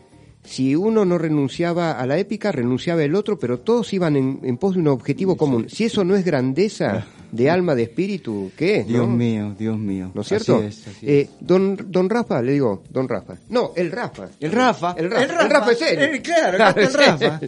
si 0.49 0.75
uno 0.75 1.05
no 1.05 1.19
renunciaba 1.19 1.93
a 1.93 2.07
la 2.07 2.17
épica, 2.19 2.50
renunciaba 2.52 3.02
el 3.05 3.14
otro, 3.14 3.38
pero 3.38 3.59
todos 3.61 3.93
iban 3.93 4.17
en, 4.17 4.40
en 4.43 4.57
pos 4.57 4.75
de 4.75 4.81
un 4.81 4.88
objetivo 4.88 5.37
común. 5.37 5.69
Si 5.69 5.85
eso 5.85 6.05
no 6.05 6.17
es 6.17 6.25
grandeza 6.25 7.07
de 7.31 7.50
alma, 7.50 7.75
de 7.75 7.83
espíritu, 7.83 8.50
¿qué 8.57 8.76
es? 8.78 8.87
Dios 8.87 9.07
no? 9.07 9.14
mío, 9.14 9.55
Dios 9.59 9.78
mío. 9.78 10.11
¿No 10.14 10.23
es 10.23 10.28
cierto? 10.28 10.57
Así 10.57 10.67
es, 10.67 10.88
así 10.88 11.07
es. 11.07 11.26
Eh, 11.26 11.31
don, 11.40 11.76
don 11.88 12.09
Rafa, 12.09 12.40
le 12.40 12.52
digo, 12.52 12.83
don 12.88 13.07
Rafa. 13.07 13.35
No, 13.50 13.73
el 13.76 13.93
Rafa. 13.93 14.28
El 14.40 14.50
Rafa. 14.52 14.95
El 14.97 15.11
Rafa, 15.11 15.26
El 15.26 15.28
Rafa. 15.31 15.43
el 15.45 15.50
Rafa 15.50 15.73
es 15.73 15.83
él. 15.83 15.99
Eh, 16.14 16.23
claro, 16.23 16.57
está 16.57 16.81
el 16.81 16.95
Rafa. 16.95 17.40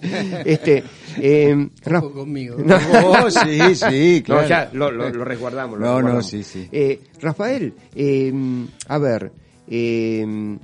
este, 0.45 0.85
eh, 1.17 1.69
Rafa- 1.87 2.11
conmigo. 2.11 2.57
No. 2.63 2.77
Oh, 3.07 3.31
sí, 3.31 3.75
sí, 3.75 4.23
claro. 4.23 4.43
No, 4.43 4.49
ya 4.49 4.71
lo, 4.75 4.91
lo- 4.91 5.09
lo 5.09 5.25
resguardamos. 5.25 5.79
lo 5.79 5.87
No, 5.87 6.03
no, 6.03 6.23
sí, 6.23 6.43
sí. 6.43 6.69
Eh, 6.71 7.01
Rafael, 7.23 7.73
eh, 7.95 8.31
a 8.89 8.99
ver, 8.99 9.33
eh, 9.69 10.59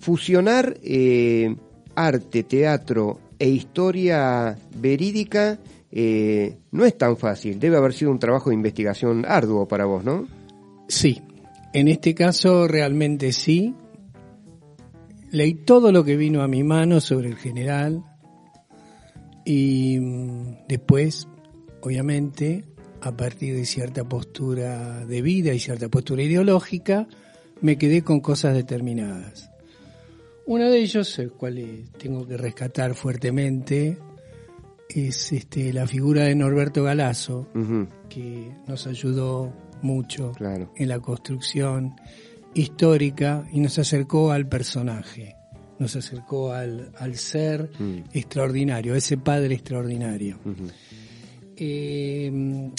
fusionar 0.00 0.76
eh, 0.82 1.54
arte, 1.96 2.44
teatro 2.44 3.18
e 3.38 3.48
historia 3.48 4.56
verídica 4.76 5.58
eh, 5.90 6.58
no 6.72 6.84
es 6.84 6.96
tan 6.96 7.16
fácil. 7.16 7.58
Debe 7.58 7.78
haber 7.78 7.92
sido 7.92 8.10
un 8.10 8.18
trabajo 8.18 8.50
de 8.50 8.56
investigación 8.56 9.24
arduo 9.26 9.66
para 9.66 9.86
vos, 9.86 10.04
¿no? 10.04 10.26
Sí, 10.88 11.22
en 11.72 11.88
este 11.88 12.14
caso 12.14 12.68
realmente 12.68 13.32
sí. 13.32 13.74
Leí 15.30 15.54
todo 15.54 15.92
lo 15.92 16.04
que 16.04 16.16
vino 16.16 16.42
a 16.42 16.48
mi 16.48 16.62
mano 16.62 17.00
sobre 17.00 17.28
el 17.28 17.36
general 17.36 18.04
y 19.44 19.98
mm, 19.98 20.66
después, 20.68 21.28
obviamente, 21.80 22.64
a 23.00 23.16
partir 23.16 23.54
de 23.54 23.64
cierta 23.64 24.04
postura 24.04 25.04
de 25.06 25.22
vida 25.22 25.52
y 25.54 25.58
cierta 25.58 25.88
postura 25.88 26.22
ideológica, 26.22 27.08
me 27.60 27.78
quedé 27.78 28.02
con 28.02 28.20
cosas 28.20 28.54
determinadas. 28.54 29.50
Uno 30.46 30.70
de 30.70 30.78
ellos, 30.78 31.18
el 31.18 31.32
cual 31.32 31.84
tengo 31.98 32.26
que 32.26 32.36
rescatar 32.36 32.94
fuertemente, 32.94 33.98
es 34.88 35.32
este, 35.32 35.72
la 35.72 35.86
figura 35.86 36.22
de 36.24 36.34
Norberto 36.36 36.84
Galazo, 36.84 37.48
que 38.08 38.52
nos 38.68 38.86
ayudó 38.86 39.52
mucho 39.82 40.32
Claro. 40.32 40.72
en 40.76 40.88
la 40.88 41.00
construcción 41.00 41.96
histórica 42.54 43.46
y 43.52 43.60
nos 43.60 43.78
acercó 43.78 44.30
al 44.30 44.48
personaje, 44.48 45.34
nos 45.80 45.96
acercó 45.96 46.52
al, 46.52 46.92
al 46.98 47.16
ser 47.16 47.68
Mm. 47.78 48.04
extraordinario, 48.12 48.94
a 48.94 48.98
ese 48.98 49.18
padre 49.18 49.54
extraordinario. 49.54 50.38
Eh, 51.56 52.70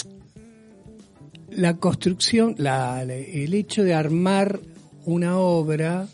la 1.50 1.76
construcción, 1.76 2.54
la- 2.58 3.02
el 3.02 3.52
hecho 3.54 3.84
de 3.84 3.92
armar 3.94 4.58
una 5.04 5.38
obra, 5.38 6.08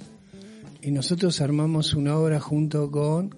y 0.85 0.91
nosotros 0.91 1.41
armamos 1.41 1.95
una 1.95 2.17
obra 2.19 2.41
junto 2.41 2.91
con 2.91 3.35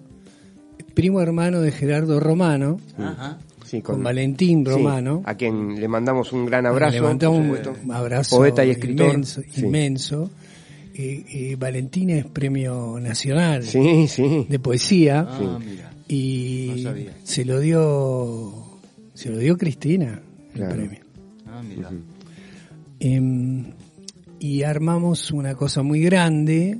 primo 0.93 1.21
hermano 1.21 1.61
de 1.61 1.71
Gerardo 1.71 2.19
Romano, 2.19 2.79
Ajá. 2.97 3.37
Sí, 3.65 3.81
con 3.81 4.01
Valentín 4.01 4.63
sí, 4.65 4.71
Romano. 4.71 5.21
a 5.25 5.35
quien 5.35 5.79
le 5.79 5.87
mandamos 5.87 6.31
un 6.33 6.45
gran 6.45 6.65
abrazo. 6.65 6.93
Le 6.93 7.01
mandamos 7.01 7.39
un 7.39 7.45
supuesto. 7.57 7.75
abrazo 7.91 8.37
Poeta 8.37 8.65
y 8.65 8.69
escritor. 8.71 9.07
inmenso. 9.09 9.41
Sí. 9.51 9.61
inmenso. 9.65 10.29
Eh, 10.95 11.25
eh, 11.31 11.55
Valentín 11.59 12.09
es 12.11 12.25
premio 12.25 12.97
nacional 12.99 13.63
Sí, 13.63 14.07
sí. 14.07 14.47
de 14.49 14.57
poesía 14.59 15.27
Ah, 15.29 15.59
mira. 15.63 15.91
y 16.07 16.71
No 16.77 16.83
sabía. 16.83 17.11
se 17.23 17.45
lo 17.45 17.59
dio 17.59 18.53
se 19.13 19.29
lo 19.29 19.37
dio 19.37 19.57
Cristina 19.57 20.21
el 20.53 20.53
Claro. 20.53 20.75
premio. 20.75 20.99
Ah, 21.45 21.61
mira. 21.61 21.89
Em, 22.99 23.65
y 24.39 24.63
armamos 24.63 25.31
una 25.31 25.55
cosa 25.55 25.83
muy 25.83 26.01
grande 26.01 26.77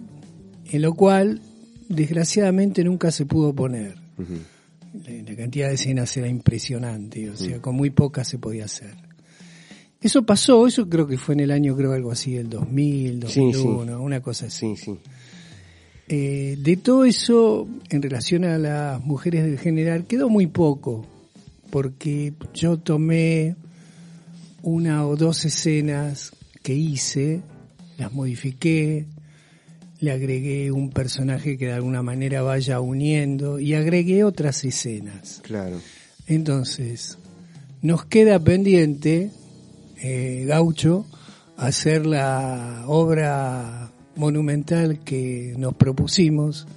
en 0.71 0.81
lo 0.81 0.93
cual 0.93 1.41
desgraciadamente 1.89 2.83
nunca 2.83 3.11
se 3.11 3.25
pudo 3.25 3.53
poner. 3.53 3.95
La, 4.17 5.23
la 5.29 5.35
cantidad 5.35 5.67
de 5.67 5.75
escenas 5.75 6.15
era 6.17 6.27
impresionante, 6.27 7.29
o 7.29 7.37
sea, 7.37 7.61
con 7.61 7.75
muy 7.75 7.89
pocas 7.89 8.27
se 8.27 8.39
podía 8.39 8.65
hacer. 8.65 8.95
Eso 10.01 10.23
pasó, 10.23 10.67
eso 10.67 10.87
creo 10.87 11.07
que 11.07 11.17
fue 11.17 11.33
en 11.35 11.41
el 11.41 11.51
año, 11.51 11.75
creo 11.75 11.93
algo 11.93 12.11
así, 12.11 12.35
el 12.35 12.49
2000, 12.49 13.27
Sí, 13.27 13.51
2001, 13.51 14.01
una 14.01 14.21
cosa 14.21 14.45
así. 14.45 14.75
Sí, 14.75 14.85
sí. 14.85 14.99
Eh, 16.09 16.57
de 16.59 16.77
todo 16.77 17.03
eso, 17.03 17.67
en 17.89 18.01
relación 18.01 18.45
a 18.45 18.57
las 18.57 19.03
mujeres 19.03 19.43
del 19.43 19.59
general, 19.59 20.05
quedó 20.05 20.29
muy 20.29 20.47
poco, 20.47 21.05
porque 21.69 22.33
yo 22.53 22.77
tomé 22.77 23.55
una 24.61 25.05
o 25.05 25.15
dos 25.15 25.43
escenas 25.45 26.31
que 26.63 26.73
hice, 26.73 27.41
las 27.97 28.13
modifiqué, 28.13 29.07
le 29.99 30.11
agregué 30.11 30.71
un 30.71 30.89
personaje 30.89 31.57
que 31.57 31.67
de 31.67 31.73
alguna 31.73 32.03
manera 32.03 32.41
vaya 32.41 32.79
uniendo 32.79 33.59
y 33.59 33.73
agregué 33.73 34.23
otras 34.23 34.63
escenas. 34.63 35.41
Claro. 35.43 35.79
Entonces, 36.27 37.17
nos 37.81 38.05
queda 38.05 38.39
pendiente, 38.39 39.31
eh, 40.01 40.45
Gaucho, 40.47 41.05
hacer 41.55 42.05
la 42.05 42.83
obra 42.87 43.91
monumental 44.15 44.99
que 45.03 45.53
nos 45.57 45.73
propusimos 45.75 46.67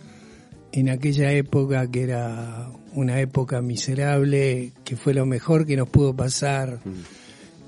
en 0.72 0.88
aquella 0.88 1.32
época 1.32 1.90
que 1.90 2.02
era 2.02 2.70
una 2.94 3.20
época 3.20 3.60
miserable, 3.60 4.72
que 4.84 4.96
fue 4.96 5.14
lo 5.14 5.26
mejor 5.26 5.66
que 5.66 5.76
nos 5.76 5.88
pudo 5.88 6.14
pasar, 6.14 6.80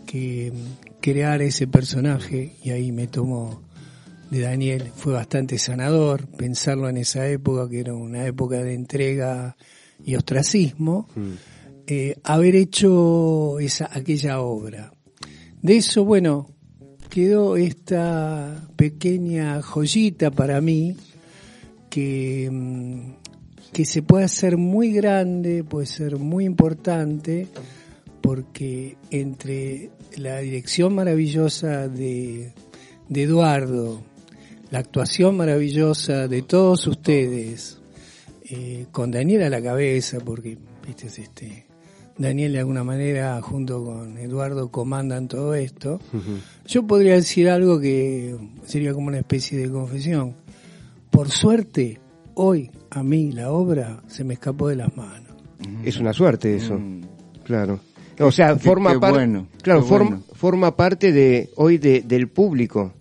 que 0.07 0.53
mm, 0.53 1.01
crear 1.01 1.43
ese 1.43 1.67
personaje, 1.67 2.57
y 2.63 2.71
ahí 2.71 2.93
me 2.93 3.07
tomó 3.07 3.63
de 4.33 4.41
Daniel, 4.41 4.91
fue 4.97 5.13
bastante 5.13 5.59
sanador 5.59 6.27
pensarlo 6.27 6.89
en 6.89 6.97
esa 6.97 7.29
época, 7.29 7.69
que 7.69 7.81
era 7.81 7.93
una 7.93 8.25
época 8.25 8.63
de 8.63 8.73
entrega 8.73 9.59
y 10.03 10.15
ostracismo, 10.15 11.07
eh, 11.87 12.17
haber 12.25 12.57
hecho 12.57 13.59
esa, 13.59 13.91
aquella 13.93 14.41
obra. 14.41 14.91
De 15.61 15.77
eso, 15.77 16.07
bueno, 16.07 16.49
quedó 17.11 17.59
esta 17.59 18.71
pequeña 18.75 19.61
joyita 19.61 20.31
para 20.31 20.63
mí 20.63 20.97
que, 21.91 22.49
mm, 22.51 23.13
que 23.71 23.85
se 23.85 24.01
puede 24.01 24.25
hacer 24.25 24.57
muy 24.57 24.95
grande, 24.95 25.63
puede 25.63 25.85
ser 25.85 26.17
muy 26.17 26.47
importante, 26.47 27.49
porque 28.23 28.97
entre 29.11 29.91
la 30.17 30.39
dirección 30.39 30.95
maravillosa 30.95 31.87
de, 31.87 32.55
de 33.11 33.23
Eduardo, 33.25 34.01
la 34.73 34.81
actuación 34.81 35.37
maravillosa 35.37 36.27
de 36.27 36.43
todos 36.43 36.87
ustedes, 36.89 37.79
eh, 38.51 38.87
con 38.91 39.11
Daniel 39.13 39.45
a 39.45 39.49
la 39.51 39.63
cabeza, 39.63 40.19
porque 40.25 40.59
viste 40.85 41.07
es 41.07 41.19
este 41.21 41.67
Daniel 42.19 42.53
de 42.53 42.59
alguna 42.59 42.83
manera 42.85 43.41
junto 43.41 43.85
con 43.85 44.19
Eduardo 44.19 44.71
comandan 44.71 45.29
todo 45.29 45.55
esto. 45.55 46.01
Yo 46.67 46.87
podría 46.87 47.15
decir 47.15 47.49
algo 47.49 47.79
que 47.81 48.37
sería 48.67 48.93
como 48.93 49.07
una 49.09 49.19
especie 49.19 49.59
de 49.59 49.71
confesión. 49.71 50.35
Por 51.11 51.31
suerte, 51.31 52.01
hoy 52.35 52.71
a 52.91 53.03
mí 53.03 53.33
la 53.33 53.51
obra 53.53 54.03
se 54.09 54.25
me 54.25 54.35
escapó 54.35 54.69
de 54.69 54.77
las 54.77 54.95
manos. 54.97 55.33
Es 55.85 55.99
una 55.99 56.13
suerte 56.13 56.57
eso. 56.57 56.79
Mm. 56.79 57.03
Claro. 57.45 57.81
O 58.21 58.31
sea, 58.31 58.55
Qué- 58.55 58.61
forma 58.61 58.91
qué 58.93 58.99
claro, 59.63 59.83
qué 59.83 59.89
form- 59.89 60.09
bueno. 60.09 60.23
forma 60.35 60.77
parte 60.77 61.13
de 61.13 61.51
hoy 61.57 61.79
de- 61.79 62.03
del 62.03 62.29
público. 62.29 62.93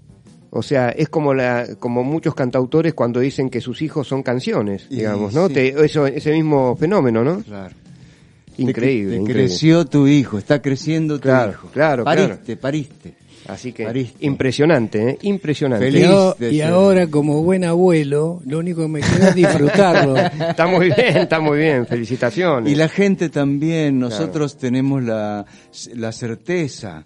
O 0.53 0.61
sea, 0.61 0.89
es 0.89 1.07
como 1.09 1.33
la, 1.33 1.65
como 1.79 2.03
muchos 2.03 2.35
cantautores 2.35 2.93
cuando 2.93 3.19
dicen 3.21 3.49
que 3.49 3.61
sus 3.61 3.81
hijos 3.81 4.07
son 4.07 4.21
canciones, 4.21 4.85
Y 4.89 4.97
digamos, 4.97 5.33
¿no? 5.33 5.47
sí. 5.47 5.53
Te- 5.53 5.85
eso, 5.85 6.05
ese 6.05 6.31
mismo 6.33 6.75
fenómeno, 6.75 7.23
¿no? 7.23 7.41
Claro. 7.41 7.73
Increíble. 8.57 9.11
Te, 9.11 9.15
te 9.15 9.21
increíble. 9.21 9.33
creció 9.47 9.85
tu 9.85 10.07
hijo, 10.07 10.37
está 10.37 10.61
creciendo 10.61 11.15
tu 11.15 11.21
Claro, 11.23 11.51
hijo. 11.53 11.69
claro, 11.71 12.03
Pariste, 12.03 12.57
pariste. 12.57 13.13
Así 13.47 13.71
que 13.73 13.85
Pariste. 13.85 14.23
impresionante, 14.25 15.09
¿eh? 15.09 15.17
Impresionante. 15.23 15.87
Y, 15.87 15.91
Feliz 15.93 16.09
y 16.53 16.57
ser. 16.57 16.67
ahora, 16.67 17.07
como 17.07 17.41
buen 17.43 17.63
abuelo, 17.63 18.39
lo 18.45 18.59
único 18.59 18.81
que 18.83 18.87
me 18.87 18.99
queda 18.99 19.29
es 19.29 19.35
disfrutarlo. 19.35 20.15
Está 20.49 20.67
muy 20.67 20.87
bien, 20.95 21.17
está 21.17 21.39
muy 21.39 21.57
bien. 21.57 21.87
Felicitaciones. 21.87 22.71
Y 22.71 22.75
la 22.75 22.87
gente 22.87 23.29
también, 23.29 23.97
nosotros 23.99 24.57
tenemos 24.57 25.01
la, 25.03 25.43
la 25.95 26.11
certeza 26.11 27.03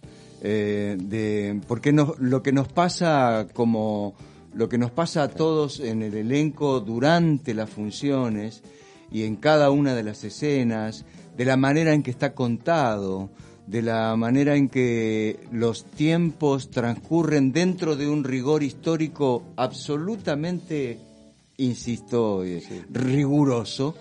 eh, 0.48 0.96
de, 1.00 1.60
porque 1.68 1.92
nos- 1.92 2.20
lo 2.20 2.44
que 2.44 2.52
nos 2.52 2.68
pasa 2.68 3.48
como, 3.54 4.14
lo 4.54 4.70
que 4.70 4.78
nos 4.78 4.92
pasa 4.92 5.24
a 5.24 5.28
todos 5.30 5.80
en 5.80 6.04
el 6.04 6.14
elenco 6.14 6.82
durante 6.82 7.56
las 7.56 7.72
funciones 7.72 8.62
y 9.12 9.24
en 9.24 9.38
cada 9.38 9.72
una 9.72 9.96
de 9.96 10.04
las 10.04 10.24
escenas, 10.24 11.04
de 11.36 11.46
la 11.46 11.58
manera 11.58 11.94
en 11.94 12.04
que 12.04 12.12
está 12.12 12.34
contado, 12.36 13.30
de 13.66 13.82
la 13.82 14.16
manera 14.16 14.56
en 14.56 14.70
que 14.70 15.40
los 15.52 15.86
tiempos 15.86 16.70
transcurren 16.70 17.52
dentro 17.52 17.96
de 17.96 18.08
un 18.08 18.24
rigor 18.24 18.62
histórico 18.62 19.42
absolutamente, 19.56 21.00
insisto, 21.58 22.44
eh, 22.44 22.62
riguroso, 22.92 23.96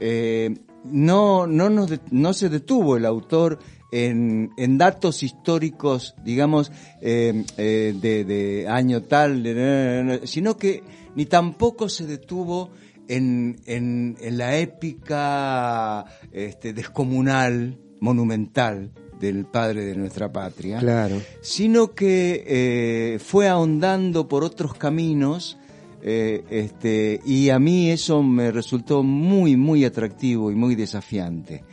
eh, 0.00 0.56
no, 0.84 1.46
no, 1.46 1.70
nos 1.70 1.92
no 2.10 2.32
se 2.34 2.48
detuvo 2.48 2.96
el 2.96 3.06
autor 3.06 3.58
en, 3.94 4.50
en 4.56 4.76
datos 4.76 5.22
históricos, 5.22 6.14
digamos, 6.24 6.72
eh, 7.00 7.44
eh, 7.56 7.94
de, 8.00 8.24
de 8.24 8.68
año 8.68 9.02
tal, 9.02 10.20
sino 10.24 10.56
que 10.56 10.82
ni 11.14 11.26
tampoco 11.26 11.88
se 11.88 12.06
detuvo 12.06 12.70
en, 13.08 13.60
en, 13.66 14.16
en 14.20 14.38
la 14.38 14.56
épica 14.58 16.04
este, 16.32 16.72
descomunal, 16.72 17.78
monumental 18.00 18.90
del 19.20 19.46
padre 19.46 19.84
de 19.84 19.94
nuestra 19.94 20.32
patria 20.32 20.78
Claro. 20.80 21.22
sino 21.40 21.94
que 21.94 22.44
eh, 22.46 23.18
fue 23.20 23.46
ahondando 23.48 24.26
por 24.26 24.42
otros 24.42 24.74
caminos 24.74 25.56
eh, 26.02 26.42
este, 26.50 27.20
y 27.24 27.48
a 27.48 27.58
mí 27.58 27.90
eso 27.90 28.22
me 28.22 28.50
resultó 28.50 29.02
muy, 29.02 29.56
muy 29.56 29.84
atractivo 29.86 30.50
y 30.50 30.54
muy 30.54 30.74
desafiante, 30.74 31.64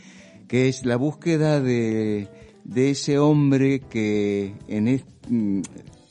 que 0.51 0.67
es 0.67 0.85
la 0.85 0.97
búsqueda 0.97 1.61
de, 1.61 2.27
de 2.65 2.89
ese 2.89 3.17
hombre 3.17 3.79
que, 3.89 4.51
en 4.67 4.89
es- 4.89 5.05
mm, 5.29 5.61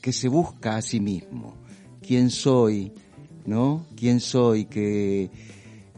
que 0.01 0.11
se 0.11 0.29
busca 0.29 0.77
a 0.77 0.81
sí 0.81 0.99
mismo. 0.99 1.53
¿Quién 2.01 2.31
soy? 2.31 2.91
¿No? 3.45 3.85
¿Quién 3.95 4.19
soy? 4.19 4.65
Que, 4.65 5.29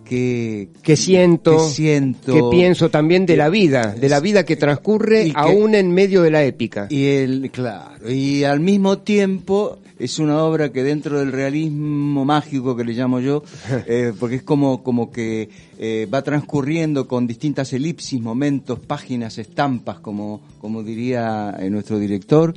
que, 0.03 0.67
que 0.81 0.97
siento, 0.97 1.55
que 1.55 1.73
siento, 1.73 2.33
que 2.33 2.41
pienso 2.51 2.89
también 2.89 3.25
de 3.25 3.37
la 3.37 3.47
vida, 3.47 3.95
de 3.97 4.09
la 4.09 4.19
vida 4.19 4.43
que 4.43 4.57
transcurre 4.57 5.31
aún 5.35 5.73
en 5.73 5.91
medio 5.93 6.21
de 6.23 6.31
la 6.31 6.43
épica. 6.43 6.87
Y 6.89 7.05
el, 7.05 7.49
claro, 7.49 8.11
y 8.11 8.43
al 8.43 8.59
mismo 8.59 8.97
tiempo 8.97 9.79
es 10.03 10.19
una 10.19 10.43
obra 10.43 10.71
que 10.71 10.83
dentro 10.83 11.19
del 11.19 11.31
realismo 11.31 12.25
mágico 12.25 12.75
que 12.75 12.83
le 12.83 12.93
llamo 12.93 13.19
yo, 13.19 13.43
eh, 13.87 14.13
porque 14.19 14.37
es 14.37 14.43
como, 14.43 14.83
como 14.83 15.11
que 15.11 15.49
eh, 15.77 16.07
va 16.13 16.21
transcurriendo 16.21 17.07
con 17.07 17.27
distintas 17.27 17.71
elipsis, 17.73 18.21
momentos, 18.21 18.79
páginas, 18.79 19.37
estampas, 19.37 19.99
como, 19.99 20.41
como 20.59 20.83
diría 20.83 21.55
eh, 21.59 21.69
nuestro 21.69 21.99
director. 21.99 22.53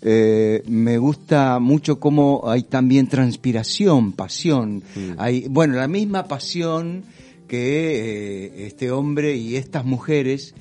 Eh, 0.00 0.62
me 0.68 0.98
gusta 0.98 1.58
mucho 1.58 1.98
cómo 1.98 2.42
hay 2.46 2.62
también 2.62 3.08
transpiración, 3.08 4.12
pasión. 4.12 4.82
Hay, 5.16 5.46
bueno, 5.48 5.74
la 5.74 5.88
misma 5.88 6.24
pasión 6.24 7.04
que 7.48 8.44
eh, 8.46 8.66
este 8.66 8.90
hombre 8.90 9.36
y 9.36 9.56
estas 9.56 9.84
mujeres 9.84 10.54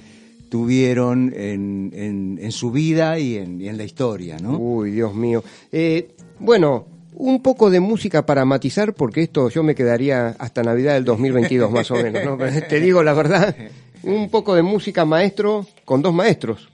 tuvieron 0.50 1.34
en, 1.36 1.92
en, 1.94 2.40
en 2.42 2.52
su 2.52 2.72
vida 2.72 3.20
y 3.20 3.36
en, 3.36 3.62
y 3.62 3.68
en 3.68 3.78
la 3.78 3.84
historia, 3.84 4.38
¿no? 4.38 4.58
Uy, 4.58 4.92
Dios 4.92 5.14
mío. 5.14 5.44
Eh, 5.72 6.16
bueno, 6.40 6.86
un 7.14 7.42
poco 7.42 7.70
de 7.70 7.80
música 7.80 8.26
para 8.26 8.46
matizar, 8.46 8.94
porque 8.94 9.24
esto 9.24 9.50
yo 9.50 9.64
me 9.64 9.76
quedaría 9.76 10.36
hasta 10.40 10.64
Navidad 10.64 10.94
del 10.94 11.06
2022 11.06 11.72
más 11.72 11.90
o 11.92 11.96
menos, 11.96 12.24
¿no? 12.24 12.38
Te 12.70 12.80
digo 12.80 13.04
la 13.04 13.14
verdad, 13.14 13.56
un 14.04 14.30
poco 14.30 14.56
de 14.56 14.62
música 14.62 15.06
maestro 15.06 15.66
con 15.86 16.02
dos 16.02 16.14
maestros. 16.14 16.70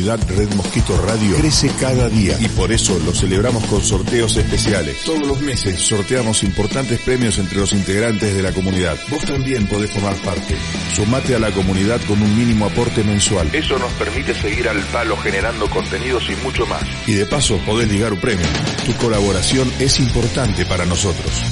Comunidad 0.00 0.30
Red 0.30 0.54
Mosquito 0.54 0.96
Radio 1.06 1.36
crece 1.36 1.70
cada 1.78 2.08
día 2.08 2.34
y 2.40 2.48
por 2.48 2.72
eso 2.72 2.98
lo 3.04 3.12
celebramos 3.12 3.64
con 3.66 3.82
sorteos 3.82 4.34
especiales. 4.36 4.96
Todos 5.04 5.26
los 5.26 5.40
meses 5.42 5.78
sorteamos 5.78 6.42
importantes 6.42 7.00
premios 7.00 7.38
entre 7.38 7.58
los 7.58 7.72
integrantes 7.74 8.34
de 8.34 8.42
la 8.42 8.52
comunidad. 8.52 8.96
Vos 9.10 9.26
también 9.26 9.66
podés 9.66 9.90
formar 9.90 10.14
parte. 10.22 10.56
Sumate 10.94 11.34
a 11.34 11.38
la 11.38 11.50
comunidad 11.50 12.00
con 12.08 12.22
un 12.22 12.34
mínimo 12.34 12.64
aporte 12.64 13.04
mensual. 13.04 13.50
Eso 13.52 13.78
nos 13.78 13.92
permite 13.92 14.34
seguir 14.34 14.68
al 14.68 14.80
palo 14.84 15.18
generando 15.18 15.68
contenidos 15.68 16.24
y 16.30 16.36
mucho 16.42 16.64
más. 16.66 16.82
Y 17.06 17.12
de 17.12 17.26
paso 17.26 17.58
podés 17.66 17.90
ligar 17.90 18.14
un 18.14 18.20
premio. 18.20 18.46
Tu 18.86 18.94
colaboración 18.94 19.70
es 19.80 20.00
importante 20.00 20.64
para 20.64 20.86
nosotros. 20.86 21.42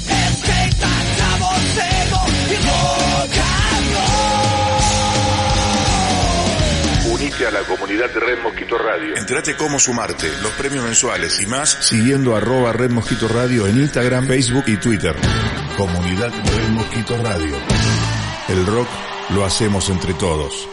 A 7.47 7.51
la 7.53 7.61
comunidad 7.61 8.13
de 8.13 8.19
Red 8.19 8.43
Mosquito 8.43 8.77
Radio. 8.77 9.17
Entrate 9.17 9.55
cómo 9.55 9.79
sumarte, 9.79 10.29
los 10.43 10.51
premios 10.53 10.85
mensuales 10.85 11.41
y 11.41 11.47
más 11.47 11.71
siguiendo 11.71 12.35
arroba 12.35 12.73
Red 12.73 12.91
Mosquito 12.91 13.29
Radio 13.29 13.67
en 13.69 13.79
Instagram, 13.79 14.27
Facebook 14.27 14.65
y 14.67 14.77
Twitter. 14.77 15.15
Comunidad 15.77 16.33
Red 16.33 16.69
Mosquito 16.71 17.17
Radio. 17.23 17.57
El 18.49 18.67
rock 18.67 18.89
lo 19.31 19.45
hacemos 19.45 19.89
entre 19.89 20.15
todos. 20.15 20.69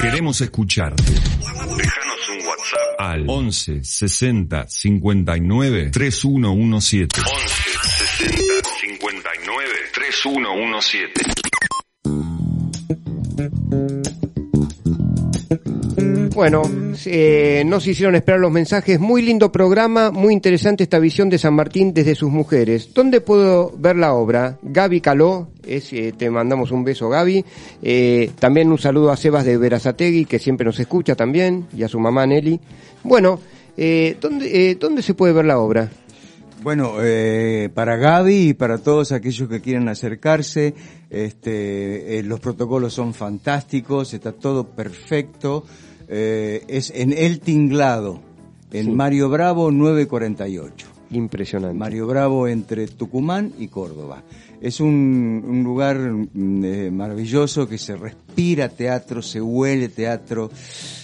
Queremos 0.00 0.40
escucharte. 0.42 1.04
Déjanos 1.04 2.28
un 2.28 2.46
WhatsApp 2.46 3.00
al 3.00 3.24
11 3.26 3.82
60 3.82 4.68
59 4.68 5.90
3117. 5.90 7.20
11 7.20 7.54
60 8.12 8.68
59 8.78 9.74
3117. 9.94 11.39
Bueno, 16.40 16.62
eh, 17.04 17.64
nos 17.66 17.86
hicieron 17.86 18.14
esperar 18.14 18.40
los 18.40 18.50
mensajes. 18.50 18.98
Muy 18.98 19.20
lindo 19.20 19.52
programa, 19.52 20.10
muy 20.10 20.32
interesante 20.32 20.84
esta 20.84 20.98
visión 20.98 21.28
de 21.28 21.36
San 21.36 21.52
Martín 21.52 21.92
desde 21.92 22.14
sus 22.14 22.30
mujeres. 22.30 22.94
¿Dónde 22.94 23.20
puedo 23.20 23.74
ver 23.76 23.96
la 23.96 24.14
obra? 24.14 24.56
Gaby 24.62 25.02
Caló, 25.02 25.48
es, 25.66 25.92
eh, 25.92 26.14
te 26.16 26.30
mandamos 26.30 26.70
un 26.70 26.82
beso 26.82 27.10
Gaby. 27.10 27.44
Eh, 27.82 28.30
también 28.38 28.72
un 28.72 28.78
saludo 28.78 29.10
a 29.10 29.18
Sebas 29.18 29.44
de 29.44 29.58
Verazategui, 29.58 30.24
que 30.24 30.38
siempre 30.38 30.64
nos 30.64 30.80
escucha 30.80 31.14
también, 31.14 31.66
y 31.76 31.82
a 31.82 31.88
su 31.88 32.00
mamá 32.00 32.26
Nelly. 32.26 32.58
Bueno, 33.04 33.38
eh, 33.76 34.16
¿dónde, 34.18 34.70
eh, 34.70 34.76
¿dónde 34.80 35.02
se 35.02 35.12
puede 35.12 35.34
ver 35.34 35.44
la 35.44 35.58
obra? 35.58 35.90
Bueno, 36.62 36.94
eh, 37.02 37.68
para 37.74 37.96
Gaby 37.96 38.48
y 38.48 38.54
para 38.54 38.78
todos 38.78 39.12
aquellos 39.12 39.46
que 39.46 39.60
quieran 39.60 39.90
acercarse, 39.90 40.72
este, 41.10 42.22
los 42.22 42.40
protocolos 42.40 42.94
son 42.94 43.12
fantásticos, 43.12 44.14
está 44.14 44.32
todo 44.32 44.66
perfecto. 44.66 45.66
Eh, 46.10 46.64
es 46.68 46.90
en 46.94 47.12
El 47.12 47.38
Tinglado, 47.40 48.20
en 48.72 48.86
Sí. 48.86 48.90
Mario 48.90 49.28
Bravo 49.28 49.70
948. 49.70 50.88
Impresionante. 51.12 51.76
Mario 51.78 52.06
Bravo 52.06 52.46
entre 52.48 52.86
Tucumán 52.86 53.52
y 53.58 53.68
Córdoba. 53.68 54.22
Es 54.60 54.80
un, 54.80 55.42
un 55.46 55.62
lugar 55.64 55.98
mm, 55.98 56.64
eh, 56.64 56.90
maravilloso 56.90 57.68
que 57.68 57.78
se 57.78 57.96
respira 57.96 58.68
teatro, 58.68 59.22
se 59.22 59.40
huele 59.40 59.88
teatro. 59.88 60.50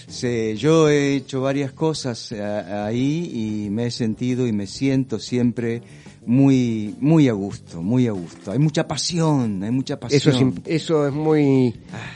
Se, 0.08 0.56
yo 0.56 0.88
he 0.88 1.14
hecho 1.16 1.40
varias 1.40 1.72
cosas 1.72 2.30
eh, 2.32 2.40
ahí 2.42 3.64
y 3.66 3.70
me 3.70 3.86
he 3.86 3.90
sentido 3.90 4.46
y 4.46 4.52
me 4.52 4.66
siento 4.68 5.18
siempre 5.18 5.82
muy, 6.26 6.94
muy 7.00 7.28
a 7.28 7.32
gusto, 7.32 7.82
muy 7.82 8.06
a 8.08 8.12
gusto. 8.12 8.50
Hay 8.52 8.58
mucha 8.58 8.86
pasión, 8.86 9.62
hay 9.62 9.70
mucha 9.70 9.98
pasión. 9.98 10.18
Eso 10.18 10.30
es, 10.30 10.54
eso 10.82 11.06
es 11.06 11.14
muy... 11.14 11.74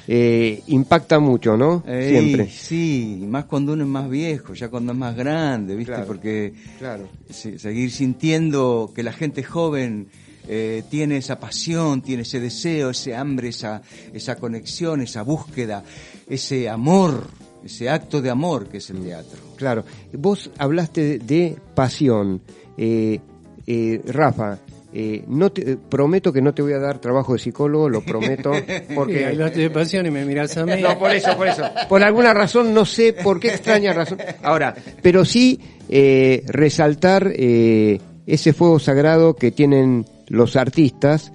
eh, 0.08 0.62
impacta 0.66 1.18
mucho, 1.20 1.56
¿no? 1.56 1.82
Ey, 1.86 2.08
Siempre. 2.10 2.48
Sí, 2.50 3.24
más 3.28 3.44
cuando 3.44 3.72
uno 3.74 3.84
es 3.84 3.88
más 3.88 4.10
viejo, 4.10 4.54
ya 4.54 4.68
cuando 4.68 4.92
es 4.92 4.98
más 4.98 5.16
grande, 5.16 5.76
¿viste? 5.76 5.92
Claro. 5.92 6.06
Porque 6.06 6.54
Claro. 6.78 7.08
se- 7.30 7.58
seguir 7.58 7.90
sintiendo 7.90 8.90
que 8.94 9.02
la 9.02 9.12
gente 9.12 9.42
joven 9.44 10.08
eh, 10.48 10.82
tiene 10.90 11.16
esa 11.18 11.38
pasión, 11.38 12.02
tiene 12.02 12.22
ese 12.22 12.40
deseo, 12.40 12.90
ese 12.90 13.14
hambre, 13.14 13.48
esa, 13.50 13.82
esa 14.12 14.34
conexión, 14.36 15.00
esa 15.02 15.22
búsqueda, 15.22 15.84
ese 16.28 16.68
amor, 16.68 17.28
ese 17.64 17.88
acto 17.88 18.20
de 18.20 18.30
amor 18.30 18.68
que 18.68 18.78
es 18.78 18.90
el 18.90 19.04
teatro. 19.04 19.38
Claro, 19.56 19.84
vos 20.14 20.50
hablaste 20.58 21.02
de, 21.02 21.18
de 21.20 21.56
pasión. 21.74 22.40
Eh, 22.76 23.20
eh, 23.66 24.00
Rafa, 24.06 24.58
eh, 24.92 25.24
no 25.28 25.52
te, 25.52 25.72
eh, 25.72 25.76
prometo 25.76 26.32
que 26.32 26.42
no 26.42 26.52
te 26.52 26.62
voy 26.62 26.72
a 26.72 26.80
dar 26.80 26.98
trabajo 26.98 27.34
de 27.34 27.38
psicólogo, 27.38 27.88
lo 27.88 28.00
prometo, 28.00 28.50
Porque 28.94 29.26
hablaste 29.26 29.60
de 29.60 29.70
pasión 29.70 30.06
y 30.06 30.10
me 30.10 30.24
mirás 30.24 30.56
a 30.56 30.66
mí. 30.66 30.82
No, 30.82 30.98
por 30.98 31.12
eso, 31.12 31.36
por 31.36 31.46
eso. 31.46 31.62
Por 31.88 32.02
alguna 32.02 32.34
razón, 32.34 32.74
no 32.74 32.84
sé 32.84 33.12
por 33.12 33.38
qué 33.38 33.48
extraña 33.48 33.92
razón. 33.92 34.18
Ahora, 34.42 34.74
pero 35.00 35.24
sí 35.24 35.60
eh, 35.88 36.42
resaltar 36.46 37.32
ese 37.36 38.52
fuego 38.52 38.80
sagrado 38.80 39.36
que 39.36 39.52
tienen 39.52 40.06
los 40.26 40.56
artistas 40.56 41.32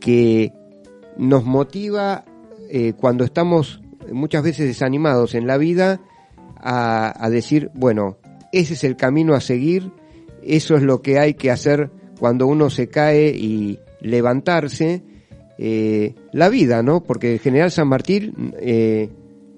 que 0.00 0.52
nos 1.18 1.44
motiva 1.44 2.24
cuando 2.96 3.24
estamos 3.24 3.80
muchas 4.10 4.42
veces 4.42 4.66
desanimados 4.66 5.34
en 5.34 5.46
la 5.46 5.58
vida 5.58 6.00
a, 6.56 7.24
a 7.24 7.30
decir, 7.30 7.70
bueno, 7.74 8.16
ese 8.52 8.74
es 8.74 8.84
el 8.84 8.96
camino 8.96 9.34
a 9.34 9.40
seguir, 9.40 9.92
eso 10.46 10.76
es 10.76 10.82
lo 10.82 11.02
que 11.02 11.18
hay 11.18 11.34
que 11.34 11.50
hacer 11.50 11.90
cuando 12.18 12.46
uno 12.46 12.70
se 12.70 12.88
cae 12.88 13.28
y 13.28 13.78
levantarse. 14.00 15.02
eh, 15.58 16.14
la 16.32 16.48
vida, 16.48 16.82
¿no? 16.82 17.02
Porque 17.02 17.34
el 17.34 17.40
general 17.40 17.70
San 17.70 17.88
Martín 17.88 18.52
eh, 18.58 19.08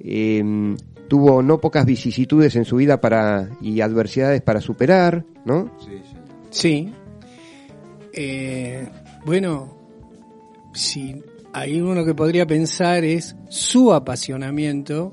eh, 0.00 0.44
tuvo 1.08 1.42
no 1.42 1.58
pocas 1.58 1.86
vicisitudes 1.86 2.56
en 2.56 2.64
su 2.64 2.76
vida 2.76 3.00
para 3.00 3.50
y 3.60 3.80
adversidades 3.80 4.42
para 4.42 4.60
superar, 4.60 5.24
¿no? 5.44 5.70
Sí. 6.50 6.92
Eh, 8.12 8.88
bueno, 9.24 9.76
si 10.72 11.22
hay 11.52 11.80
uno 11.80 12.04
que 12.04 12.14
podría 12.14 12.46
pensar 12.46 13.04
es 13.04 13.36
su 13.48 13.92
apasionamiento. 13.92 15.12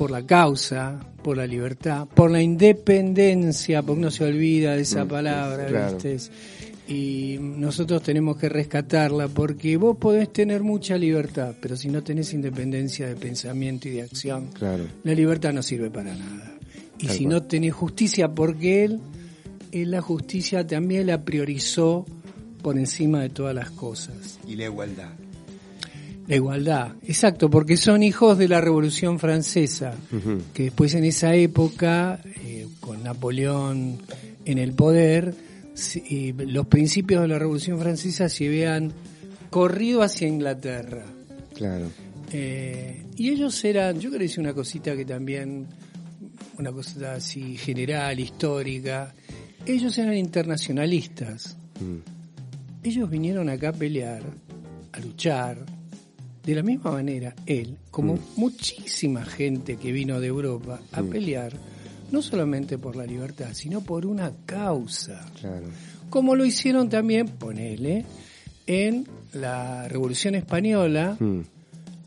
Por 0.00 0.10
la 0.10 0.24
causa, 0.24 0.98
por 1.22 1.36
la 1.36 1.46
libertad, 1.46 2.08
por 2.14 2.30
la 2.30 2.40
independencia, 2.40 3.82
porque 3.82 4.00
no 4.00 4.10
se 4.10 4.24
olvida 4.24 4.74
de 4.74 4.80
esa 4.80 5.04
palabra, 5.04 5.66
claro. 5.66 5.92
¿viste? 5.98 6.16
Y 6.88 7.36
nosotros 7.38 8.02
tenemos 8.02 8.38
que 8.38 8.48
rescatarla 8.48 9.28
porque 9.28 9.76
vos 9.76 9.98
podés 9.98 10.32
tener 10.32 10.62
mucha 10.62 10.96
libertad, 10.96 11.54
pero 11.60 11.76
si 11.76 11.90
no 11.90 12.02
tenés 12.02 12.32
independencia 12.32 13.08
de 13.08 13.14
pensamiento 13.14 13.88
y 13.88 13.90
de 13.90 14.02
acción, 14.04 14.46
Claro. 14.54 14.84
la 15.04 15.12
libertad 15.12 15.52
no 15.52 15.62
sirve 15.62 15.90
para 15.90 16.14
nada. 16.14 16.50
Y 16.98 17.06
Tal 17.06 17.16
si 17.18 17.24
cual. 17.24 17.34
no 17.34 17.42
tenés 17.42 17.74
justicia, 17.74 18.34
porque 18.34 18.84
él, 18.84 19.00
él 19.70 19.90
la 19.90 20.00
justicia 20.00 20.66
también 20.66 21.08
la 21.08 21.22
priorizó 21.26 22.06
por 22.62 22.78
encima 22.78 23.20
de 23.20 23.28
todas 23.28 23.54
las 23.54 23.70
cosas. 23.70 24.40
Y 24.48 24.56
la 24.56 24.64
igualdad. 24.64 25.10
La 26.30 26.36
igualdad, 26.36 26.92
exacto, 27.02 27.50
porque 27.50 27.76
son 27.76 28.04
hijos 28.04 28.38
de 28.38 28.46
la 28.46 28.60
Revolución 28.60 29.18
Francesa, 29.18 29.94
que 30.54 30.62
después 30.62 30.94
en 30.94 31.02
esa 31.02 31.34
época, 31.34 32.20
eh, 32.44 32.68
con 32.78 33.02
Napoleón 33.02 33.98
en 34.44 34.58
el 34.58 34.72
poder, 34.74 35.34
y 36.08 36.32
los 36.32 36.68
principios 36.68 37.22
de 37.22 37.26
la 37.26 37.36
Revolución 37.36 37.80
Francesa 37.80 38.28
se 38.28 38.46
habían 38.46 38.92
corrido 39.50 40.02
hacia 40.02 40.28
Inglaterra. 40.28 41.04
Claro. 41.52 41.90
Eh, 42.32 43.06
y 43.16 43.30
ellos 43.30 43.64
eran, 43.64 43.98
yo 43.98 44.10
quiero 44.10 44.22
decir 44.22 44.38
una 44.38 44.54
cosita 44.54 44.94
que 44.94 45.04
también, 45.04 45.66
una 46.60 46.70
cosita 46.70 47.14
así 47.14 47.56
general, 47.56 48.20
histórica, 48.20 49.12
ellos 49.66 49.98
eran 49.98 50.16
internacionalistas. 50.16 51.56
Mm. 51.80 52.86
Ellos 52.86 53.10
vinieron 53.10 53.48
acá 53.48 53.70
a 53.70 53.72
pelear, 53.72 54.22
a 54.92 55.00
luchar, 55.00 55.79
de 56.44 56.54
la 56.54 56.62
misma 56.62 56.92
manera, 56.92 57.34
él, 57.46 57.76
como 57.90 58.18
muchísima 58.36 59.24
gente 59.24 59.76
que 59.76 59.92
vino 59.92 60.20
de 60.20 60.26
Europa 60.28 60.80
a 60.92 61.02
pelear, 61.02 61.52
no 62.10 62.22
solamente 62.22 62.78
por 62.78 62.96
la 62.96 63.04
libertad, 63.06 63.48
sino 63.52 63.82
por 63.82 64.06
una 64.06 64.32
causa 64.46 65.26
Claro. 65.40 65.66
como 66.08 66.34
lo 66.34 66.44
hicieron 66.44 66.88
también, 66.88 67.28
ponele, 67.28 68.04
en 68.66 69.06
la 69.34 69.86
Revolución 69.88 70.34
Española, 70.34 71.16
Mm. 71.20 71.40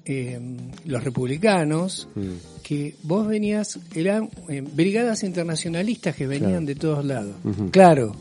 eh, 0.06 0.40
los 0.86 1.04
republicanos, 1.04 2.08
Mm. 2.16 2.22
que 2.64 2.96
vos 3.04 3.28
venías, 3.28 3.80
eran 3.96 4.30
eh, 4.50 4.62
brigadas 4.62 5.24
internacionalistas 5.24 6.16
que 6.16 6.28
venían 6.28 6.52
Claro. 6.52 6.66
de 6.66 6.76
todos 6.76 7.06
lados. 7.06 7.36
Claro, 7.72 8.16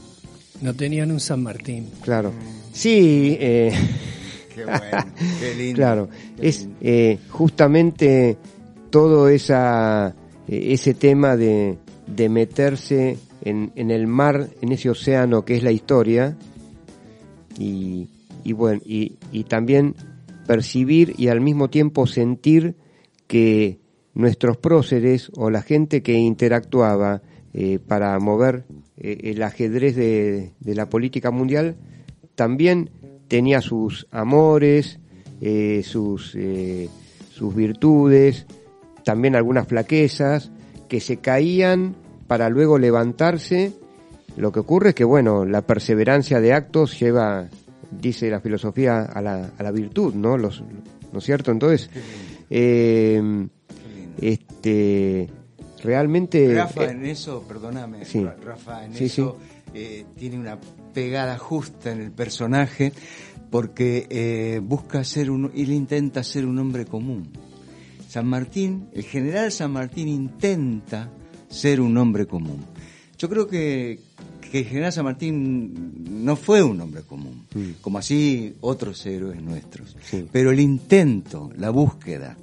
no 0.61 0.75
tenían 0.75 1.11
un 1.11 1.21
San 1.21 1.43
Martín. 1.43 1.89
Claro. 2.03 2.33
Sí, 2.73 3.37
eh, 3.41 3.73
Qué 4.55 4.65
bueno, 4.67 5.07
qué 5.39 5.55
lindo. 5.57 5.77
claro. 5.77 6.09
qué 6.37 6.49
Es 6.49 6.61
lindo. 6.61 6.77
eh, 6.81 7.19
justamente 7.31 8.37
todo 8.91 9.29
esa, 9.29 10.15
eh, 10.49 10.69
ese 10.73 10.95
tema 10.95 11.37
de, 11.37 11.79
de 12.07 12.29
meterse 12.29 13.19
en, 13.43 13.73
en 13.77 13.91
el 13.91 14.07
mar, 14.07 14.49
en 14.61 14.73
ese 14.73 14.91
océano 14.91 15.45
que 15.45 15.57
es 15.57 15.63
la 15.63 15.73
historia, 15.73 16.37
y, 17.59 18.09
y 18.45 18.53
bueno, 18.53 18.81
y, 18.85 19.19
y 19.31 19.45
también 19.45 19.95
percibir 20.47 21.15
y 21.19 21.29
al 21.29 21.41
mismo 21.41 21.71
tiempo 21.71 22.07
sentir 22.07 22.77
que 23.27 23.79
nuestros 24.15 24.57
próceres 24.59 25.31
o 25.37 25.51
la 25.51 25.63
gente 25.63 26.03
que 26.03 26.15
interactuaba 26.15 27.23
eh, 27.55 27.79
para 27.79 28.19
mover 28.19 28.65
eh, 28.99 29.19
el 29.25 29.43
ajedrez 29.43 29.97
de, 29.97 30.53
de 30.61 30.75
la 30.75 30.89
política 30.89 31.31
mundial 31.31 31.77
también 32.35 32.91
tenía 33.33 33.63
sus 33.63 34.07
amores, 34.11 34.99
eh, 35.41 35.83
sus, 35.83 36.35
eh, 36.35 36.91
sus 37.33 37.55
virtudes, 37.55 38.45
también 39.07 39.35
algunas 39.35 39.67
flaquezas, 39.67 40.51
que 40.87 41.01
se 41.01 41.17
caían 41.17 41.95
para 42.27 42.51
luego 42.51 42.79
levantarse. 42.79 43.73
Lo 44.37 44.53
que 44.53 44.61
ocurre 44.61 44.91
es 44.91 44.95
que, 44.95 45.05
bueno, 45.05 45.47
la 45.47 45.63
perseverancia 45.63 46.43
de 46.43 46.53
actos 46.53 47.01
lleva, 47.01 47.49
dice 47.91 48.29
la 48.29 48.41
filosofía, 48.41 49.01
a 49.01 49.23
la, 49.23 49.53
a 49.57 49.63
la 49.63 49.71
virtud, 49.71 50.13
¿no? 50.13 50.37
Los, 50.37 50.63
¿No 51.11 51.19
es 51.19 51.25
cierto? 51.25 51.53
Entonces, 51.53 51.89
eh, 52.51 53.49
este, 54.21 55.31
realmente... 55.83 56.55
Rafa 56.55 56.91
en 56.91 57.07
eso, 57.07 57.43
perdóname, 57.49 58.05
sí. 58.05 58.29
Rafa 58.45 58.85
en 58.85 58.93
Sí, 58.93 59.05
eso 59.05 59.39
eh, 59.73 60.05
tiene 60.19 60.39
una 60.39 60.59
pegada 60.93 61.39
justa 61.39 61.93
en 61.93 62.01
el 62.01 62.11
personaje 62.11 62.93
porque 63.51 64.07
eh, 64.09 64.61
busca 64.63 65.05
ser 65.05 65.31
un, 65.31 65.51
él 65.55 65.73
intenta 65.73 66.25
ser 66.25 66.47
un 66.47 66.59
hombre 66.59 66.87
común. 66.87 67.29
San 68.09 68.27
Martín, 68.27 68.89
el 68.93 69.05
general 69.05 69.53
San 69.53 69.73
Martín 69.73 70.09
intenta 70.09 71.11
ser 71.49 71.81
un 71.81 71.97
hombre 71.97 72.27
común. 72.27 72.65
Yo 73.19 73.29
creo 73.29 73.47
que, 73.47 74.01
que 74.51 74.61
el 74.61 74.65
general 74.65 74.93
San 74.93 75.05
Martín 75.05 76.25
no 76.25 76.37
fue 76.37 76.63
un 76.63 76.81
hombre 76.81 77.03
común, 77.03 77.47
como 77.81 77.99
así 77.99 78.55
otros 78.61 79.05
héroes 79.07 79.41
nuestros. 79.43 79.97
Sí. 80.05 80.27
Pero 80.33 80.51
el 80.51 80.61
intento, 80.61 81.51
la 81.57 81.71
búsqueda, 81.71 82.37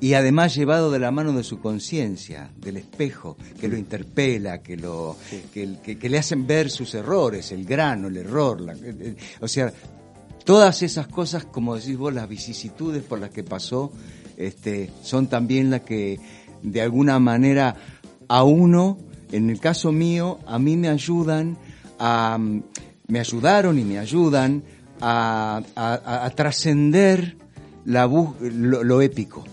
y 0.00 0.14
además 0.14 0.54
llevado 0.54 0.90
de 0.90 0.98
la 0.98 1.10
mano 1.10 1.32
de 1.32 1.44
su 1.44 1.60
conciencia, 1.60 2.50
del 2.56 2.78
espejo, 2.78 3.36
que 3.60 3.68
lo 3.68 3.76
interpela, 3.76 4.62
que, 4.62 4.76
lo, 4.76 5.16
que, 5.52 5.76
que- 5.82 5.98
que 5.98 6.08
le 6.08 6.18
hacen 6.18 6.46
ver 6.46 6.70
sus 6.70 6.94
errores, 6.94 7.52
el 7.52 7.64
grano, 7.66 8.08
el 8.08 8.16
error, 8.16 8.60
la- 8.60 8.72
el- 8.72 8.84
el- 9.02 9.16
o 9.40 9.46
sea, 9.48 9.72
todas 10.44 10.82
esas 10.82 11.06
cosas, 11.06 11.44
como 11.44 11.76
decís 11.76 11.96
vos, 11.98 12.14
las 12.14 12.28
vicisitudes 12.28 13.02
por 13.02 13.18
las 13.20 13.30
que 13.30 13.44
pasó, 13.44 13.92
este, 14.38 14.90
son 15.02 15.26
también 15.26 15.70
las 15.70 15.82
que 15.82 16.18
de 16.62 16.80
alguna 16.80 17.18
manera 17.18 17.76
a 18.28 18.42
uno, 18.44 18.96
en 19.32 19.50
el 19.50 19.60
caso 19.60 19.92
mío, 19.92 20.38
a 20.46 20.58
mí 20.58 20.76
me 20.78 20.88
ayudan 20.88 21.58
a, 21.98 22.38
me 23.06 23.20
ayudaron 23.20 23.78
y 23.78 23.84
me 23.84 23.98
ayudan 23.98 24.62
a, 25.00 25.62
a- 25.76 25.94
a- 26.04 26.24
a 26.24 26.30
trascender 26.30 27.36
lo- 27.84 28.82
lo 28.84 29.02
épico 29.02 29.44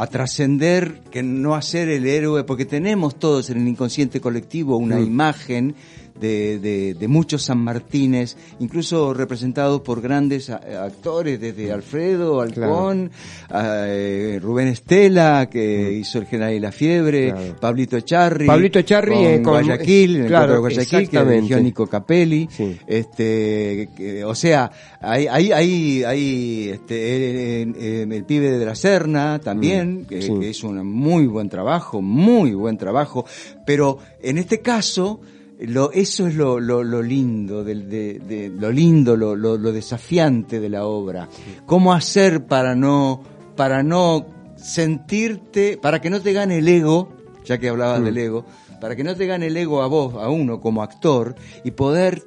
a 0.00 0.06
trascender, 0.06 1.00
que 1.10 1.22
no 1.22 1.54
hacer 1.54 1.88
el 1.88 2.06
héroe, 2.06 2.44
porque 2.44 2.64
tenemos 2.64 3.18
todos 3.18 3.50
en 3.50 3.60
el 3.60 3.68
inconsciente 3.68 4.20
colectivo 4.20 4.76
una 4.76 5.00
imagen 5.00 5.74
de, 6.20 6.58
de- 6.58 6.94
de 6.94 7.08
muchos 7.08 7.42
San 7.42 7.58
Martínez, 7.58 8.36
incluso 8.60 9.14
representados 9.14 9.80
por 9.82 10.00
grandes 10.00 10.50
a- 10.50 10.56
actores, 10.84 11.40
desde 11.40 11.72
Alfredo, 11.72 12.40
Alcón, 12.40 13.10
eh, 13.54 14.38
Rubén 14.42 14.68
Estela, 14.68 15.48
que 15.50 15.92
hizo 15.92 16.18
El 16.18 16.26
General 16.26 16.52
y 16.54 16.60
la 16.60 16.72
Fiebre, 16.72 17.30
Claro. 17.32 17.56
Pablito 17.60 17.96
Echarri, 17.96 18.46
Pablito 18.46 18.78
Echarri, 18.78 19.14
con 19.14 19.24
eh, 19.24 19.42
con- 19.42 19.52
Guayaquil, 19.64 20.16
el 20.16 20.26
claro, 20.26 20.52
de 20.54 20.58
Guayaquil, 20.58 21.08
que 21.08 21.24
dirigió 21.24 21.60
Nico 21.60 21.86
Capelli, 21.86 22.48
Sí. 22.50 22.76
este, 22.86 23.88
que- 23.96 24.24
o 24.24 24.34
sea, 24.34 24.70
hay, 25.00 25.26
hay, 25.26 25.52
hay, 25.52 26.04
hay, 26.04 26.68
este, 26.70 27.62
el, 27.62 27.76
el- 27.76 28.12
el 28.12 28.24
pibe 28.24 28.50
de 28.58 28.64
la 28.66 28.74
Serna 28.74 29.38
también, 29.38 30.04
que, 30.06 30.18
Mm, 30.18 30.22
sí. 30.22 30.32
que 30.40 30.48
hizo 30.50 30.68
un 30.68 30.86
muy 30.86 31.26
buen 31.26 31.48
trabajo, 31.48 32.02
muy 32.02 32.52
buen 32.52 32.76
trabajo, 32.78 33.24
pero 33.66 33.98
en 34.22 34.38
este 34.38 34.60
caso, 34.60 35.20
lo, 35.60 35.90
eso 35.92 36.26
es 36.26 36.34
lo, 36.36 36.60
lo, 36.60 36.82
lo 36.84 37.02
lindo, 37.02 37.64
del, 37.64 37.88
de, 37.88 38.18
de- 38.20 38.48
lo 38.48 38.70
lindo, 38.70 39.16
lo, 39.16 39.34
lo, 39.34 39.56
lo 39.58 39.72
desafiante 39.72 40.60
de 40.60 40.68
la 40.68 40.84
obra. 40.86 41.28
¿Cómo 41.66 41.92
hacer 41.92 42.44
para 42.46 42.74
no, 42.74 43.22
para 43.56 43.82
no 43.82 44.26
sentirte, 44.56 45.76
para 45.80 46.00
que 46.00 46.10
no 46.10 46.20
te 46.20 46.32
gane 46.32 46.58
el 46.58 46.68
ego, 46.68 47.08
ya 47.44 47.58
que 47.58 47.68
hablabas 47.68 48.02
del 48.04 48.16
ego, 48.18 48.44
para 48.80 48.94
que 48.94 49.02
no 49.04 49.16
te 49.16 49.26
gane 49.26 49.46
el 49.48 49.56
ego 49.56 49.82
a 49.82 49.88
vos, 49.88 50.14
a 50.14 50.28
uno 50.28 50.60
como 50.60 50.82
actor, 50.82 51.34
y 51.64 51.72
poder, 51.72 52.22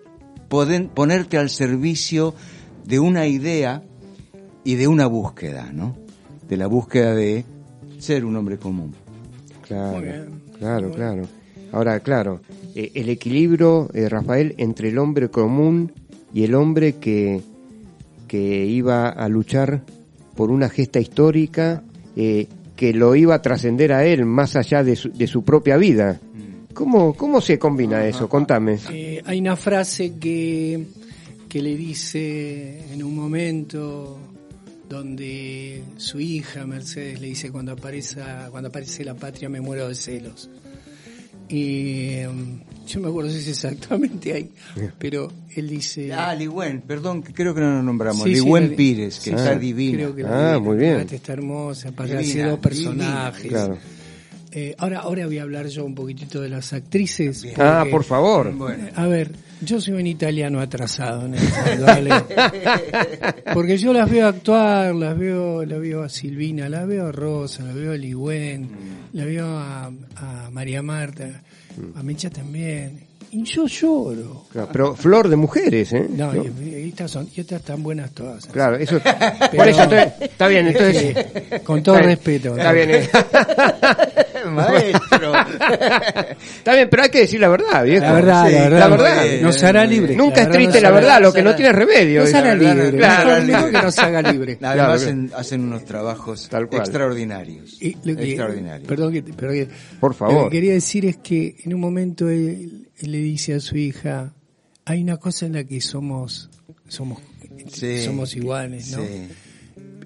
poder 0.49 0.89
ponerte 0.89 1.37
al 1.37 1.49
servicio 1.49 2.33
de 2.85 2.99
una 2.99 3.27
idea 3.27 3.83
y 4.65 4.75
de 4.75 4.87
una 4.87 5.07
búsqueda, 5.07 5.69
¿no? 5.71 5.95
De 6.49 6.57
la 6.57 6.67
búsqueda 6.67 7.15
de 7.15 7.45
ser 7.99 8.25
un 8.25 8.35
hombre 8.35 8.57
común. 8.57 8.93
Claro, 9.65 9.93
Muy 9.99 10.03
bien. 10.03 10.41
claro, 10.59 10.91
claro. 10.91 11.21
Ahora, 11.71 11.99
claro, 12.01 12.41
eh, 12.75 12.91
el 12.95 13.09
equilibrio, 13.09 13.89
eh, 13.93 14.09
Rafael, 14.09 14.55
entre 14.57 14.89
el 14.89 14.97
hombre 14.97 15.29
común 15.29 15.91
y 16.33 16.43
el 16.43 16.55
hombre 16.55 16.93
que, 16.93 17.41
que 18.27 18.65
iba 18.65 19.09
a 19.09 19.27
luchar 19.27 19.83
por 20.35 20.51
una 20.51 20.69
gesta 20.69 20.99
histórica 20.99 21.83
eh, 22.15 22.47
que 22.75 22.93
lo 22.93 23.15
iba 23.15 23.35
a 23.35 23.41
trascender 23.41 23.93
a 23.93 24.05
él 24.05 24.25
más 24.25 24.55
allá 24.55 24.83
de 24.83 24.95
su, 24.95 25.11
de 25.11 25.27
su 25.27 25.43
propia 25.43 25.77
vida. 25.77 26.19
¿Cómo, 26.73 27.13
¿Cómo 27.13 27.41
se 27.41 27.59
combina 27.59 28.05
eso? 28.07 28.27
Contame. 28.27 28.79
Eh, 28.91 29.21
hay 29.25 29.39
una 29.39 29.55
frase 29.55 30.17
que, 30.17 30.85
que 31.47 31.61
le 31.61 31.75
dice 31.75 32.91
en 32.91 33.03
un 33.03 33.15
momento 33.15 34.17
donde 34.89 35.83
su 35.97 36.19
hija 36.19 36.65
Mercedes 36.65 37.21
le 37.21 37.27
dice 37.27 37.51
cuando 37.51 37.73
aparece 37.73 38.19
cuando 38.49 38.69
aparece 38.69 39.05
la 39.05 39.13
patria 39.13 39.47
me 39.47 39.61
muero 39.61 39.87
de 39.87 39.95
celos 39.95 40.49
y 41.51 42.13
em, 42.15 42.59
yo 42.87 42.99
me 43.01 43.09
acuerdo 43.09 43.29
si 43.29 43.37
es 43.37 43.47
exactamente 43.49 44.33
ahí 44.33 44.49
pero 44.97 45.31
él 45.55 45.67
dice 45.69 46.13
Ah, 46.13 46.33
Ligüen, 46.33 46.81
perdón, 46.81 47.21
que 47.23 47.33
creo 47.33 47.53
que 47.53 47.61
no 47.61 47.73
nos 47.75 47.83
nombramos. 47.83 48.23
Sí, 48.23 48.29
Ligüen 48.29 48.75
Pires, 48.75 49.17
que 49.19 49.23
sí, 49.25 49.29
está 49.31 49.45
la 49.45 49.51
Ah, 49.51 49.59
divina, 49.59 50.59
muy 50.59 50.77
bien. 50.77 50.99
está 51.11 51.33
hermosa 51.33 51.91
para 51.91 52.17
Divina, 52.19 52.21
hacer 52.21 52.49
dos 52.49 52.59
personajes 52.59 53.43
divina, 53.43 53.65
Claro. 53.65 53.77
Eh, 54.53 54.75
ahora 54.77 54.99
ahora 54.99 55.25
voy 55.27 55.37
a 55.37 55.43
hablar 55.43 55.67
yo 55.67 55.85
un 55.85 55.95
poquito 55.95 56.41
de 56.41 56.49
las 56.49 56.73
actrices 56.73 57.47
Ah, 57.57 57.85
por 57.89 58.03
favor. 58.03 58.51
Bueno, 58.53 58.89
a 58.95 59.07
ver, 59.07 59.31
yo 59.61 59.79
soy 59.79 59.93
un 59.93 60.05
italiano 60.07 60.59
atrasado 60.59 61.25
en 61.25 61.35
el 61.35 61.41
mundo, 61.41 61.85
¿vale? 61.85 62.11
Porque 63.53 63.77
yo 63.77 63.93
las 63.93 64.09
veo 64.09 64.27
actuar, 64.27 64.93
las 64.93 65.17
veo, 65.17 65.63
la 65.65 65.77
veo 65.77 66.03
a 66.03 66.09
Silvina, 66.09 66.67
la 66.67 66.85
veo 66.85 67.07
a 67.07 67.11
Rosa, 67.13 67.63
la 67.63 67.73
veo 67.73 67.93
a 67.93 67.97
Ligüen, 67.97 68.69
la 69.13 69.23
veo 69.25 69.47
a, 69.47 69.85
a 70.15 70.49
María 70.51 70.81
Marta, 70.81 71.41
a 71.95 72.03
Mecha 72.03 72.29
también. 72.29 73.09
Y 73.33 73.43
yo 73.45 73.65
lloro. 73.65 74.43
Claro, 74.51 74.67
pero 74.73 74.93
flor 74.93 75.29
de 75.29 75.37
mujeres, 75.37 75.93
¿eh? 75.93 76.05
No, 76.09 76.33
¿No? 76.33 76.43
Y, 76.43 76.67
y 76.67 76.89
estas 76.89 77.11
son, 77.11 77.29
y 77.33 77.39
estas 77.39 77.61
están 77.61 77.81
buenas 77.81 78.11
todas. 78.11 78.45
Claro, 78.47 78.75
eso. 78.75 78.99
Pero- 79.01 79.51
por 79.55 79.67
eso, 79.69 79.83
entonces, 79.83 80.13
está 80.19 80.47
bien, 80.49 80.67
entonces. 80.67 81.61
Con 81.63 81.81
todo 81.81 81.95
Está 81.95 82.07
respeto. 82.07 82.57
Está 82.57 82.73
bien, 82.73 82.89
eh. 82.91 83.09
maestro. 84.55 85.33
Está 86.57 86.75
bien, 86.75 86.87
pero 86.89 87.03
hay 87.03 87.09
que 87.09 87.19
decir 87.19 87.39
la 87.39 87.49
verdad, 87.49 87.83
viejo. 87.83 88.05
La 88.05 88.13
verdad, 88.13 88.47
Sí, 88.47 88.53
la 88.53 88.59
verdad, 88.63 88.79
la 88.79 88.87
verdad. 88.89 89.41
nos 89.41 89.63
hará 89.63 89.85
libre. 89.85 90.15
Nunca 90.15 90.37
La 90.37 90.41
es 90.43 90.49
triste 90.49 90.81
la 90.81 90.91
verdad, 90.91 91.21
lo 91.21 91.33
que 91.33 91.41
no 91.41 91.55
tiene 91.55 91.71
remedio. 91.71 92.21
Nos 92.21 92.33
hará 92.33 92.55
libre. 92.55 92.97
Claro, 92.97 93.45
que 93.71 93.71
nos 93.71 93.99
haga 93.99 94.21
libre. 94.31 94.57
Además 94.61 95.01
hacen, 95.01 95.31
hacen 95.35 95.61
unos 95.61 95.85
trabajos 95.85 96.47
Tal 96.49 96.67
cual. 96.67 96.81
extraordinarios. 96.81 97.81
Y 97.81 97.95
lo 98.03 98.15
que- 98.15 98.23
extraordinarios. 98.29 98.87
Perdón, 98.87 99.13
que, 99.13 99.23
pero 99.23 99.51
que- 99.51 99.67
Por 99.99 100.13
favor. 100.13 100.35
Lo 100.45 100.49
que 100.49 100.57
quería 100.57 100.73
decir 100.73 101.05
es 101.05 101.17
que 101.17 101.55
en 101.63 101.73
un 101.73 101.79
momento 101.81 102.29
él, 102.29 102.89
él 102.97 103.11
le 103.11 103.17
dice 103.19 103.53
a 103.55 103.59
su 103.59 103.77
hija, 103.77 104.33
hay 104.85 105.01
una 105.03 105.17
cosa 105.17 105.45
en 105.45 105.53
la 105.53 105.63
que 105.63 105.79
somos 105.81 106.49
somos 106.87 107.19
Sí, 107.71 108.01
somos 108.03 108.35
iguales, 108.35 108.91
¿no? 108.91 109.03
sí. 109.03 109.27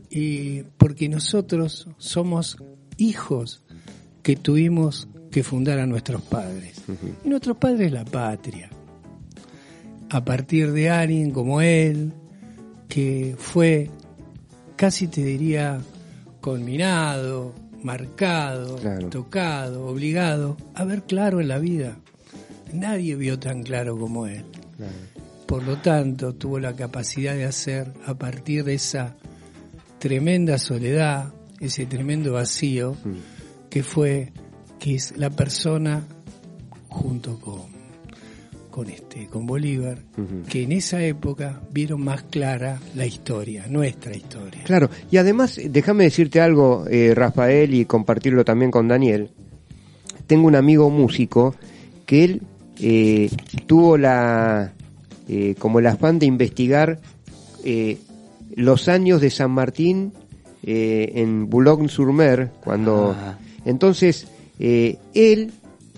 Y 0.10 0.64
porque 0.78 1.10
nosotros 1.10 1.88
somos 1.98 2.58
hijos 2.98 3.64
que 4.26 4.36
tuvimos 4.36 5.08
que 5.30 5.44
fundar 5.44 5.78
a 5.78 5.86
nuestros 5.86 6.20
padres. 6.24 6.82
Y 7.24 7.30
nuestros 7.30 7.58
padres 7.58 7.92
la 7.92 8.04
patria. 8.04 8.72
A 10.10 10.26
partir 10.26 10.72
de 10.72 10.90
alguien 10.90 11.30
como 11.30 11.62
él, 11.62 12.12
que 12.90 13.36
fue, 13.38 13.92
casi 14.76 15.08
te 15.08 15.24
diría, 15.24 15.80
culminado, 16.42 17.54
marcado, 17.84 18.78
Claro. 18.78 19.10
tocado, 19.10 19.86
obligado 19.86 20.58
a 20.74 20.84
ver 20.86 21.04
claro 21.04 21.40
en 21.40 21.48
la 21.48 21.60
vida. 21.60 22.00
Nadie 22.74 23.16
vio 23.16 23.38
tan 23.38 23.62
claro 23.62 23.96
como 23.96 24.26
él. 24.26 24.44
Por 25.46 25.62
lo 25.68 25.78
tanto, 25.78 26.34
tuvo 26.34 26.58
la 26.60 26.76
capacidad 26.76 27.36
de 27.36 27.46
hacer, 27.46 27.94
a 28.08 28.16
partir 28.16 28.64
de 28.64 28.74
esa 28.74 29.16
tremenda 30.00 30.58
soledad, 30.58 31.32
ese 31.60 31.86
tremendo 31.86 32.34
vacío, 32.34 32.96
que 33.76 33.84
fue, 33.84 34.32
que 34.80 34.96
es 34.96 35.18
la 35.18 35.30
persona 35.30 36.02
junto 36.88 37.38
con, 37.42 37.64
con 38.72 38.90
este, 38.90 39.28
con 39.28 39.46
Bolívar, 39.46 39.98
que 40.50 40.64
en 40.64 40.72
esa 40.72 41.04
época 41.04 41.62
vieron 41.74 42.02
más 42.02 42.24
clara 42.24 42.80
la 42.96 43.06
historia, 43.06 43.66
nuestra 43.68 44.16
historia. 44.16 44.64
Claro, 44.64 44.90
y 45.12 45.18
además, 45.18 45.60
déjame 45.62 46.06
decirte 46.06 46.40
algo, 46.40 46.86
eh, 46.90 47.12
Rafael, 47.14 47.74
y 47.74 47.84
compartirlo 47.84 48.46
también 48.46 48.72
con 48.72 48.88
Daniel. 48.88 49.32
Tengo 50.26 50.48
un 50.48 50.56
amigo 50.56 50.90
músico 50.90 51.54
que 52.06 52.24
él 52.24 52.44
eh, 52.80 53.30
tuvo 53.66 53.98
la 53.98 54.72
eh, 55.28 55.56
como 55.60 55.80
el 55.80 55.88
afán 55.88 56.18
de 56.18 56.28
investigar 56.28 57.02
eh, 57.66 57.98
los 58.56 58.88
años 58.88 59.20
de 59.20 59.30
San 59.32 59.52
Martín 59.52 60.14
eh, 60.64 61.12
en 61.16 61.50
Boulogne-sur-Mer, 61.50 62.52
cuando 62.64 63.14
Ah. 63.20 63.38
Entonces 63.66 64.28
eh, 64.60 64.98
él 65.14 65.52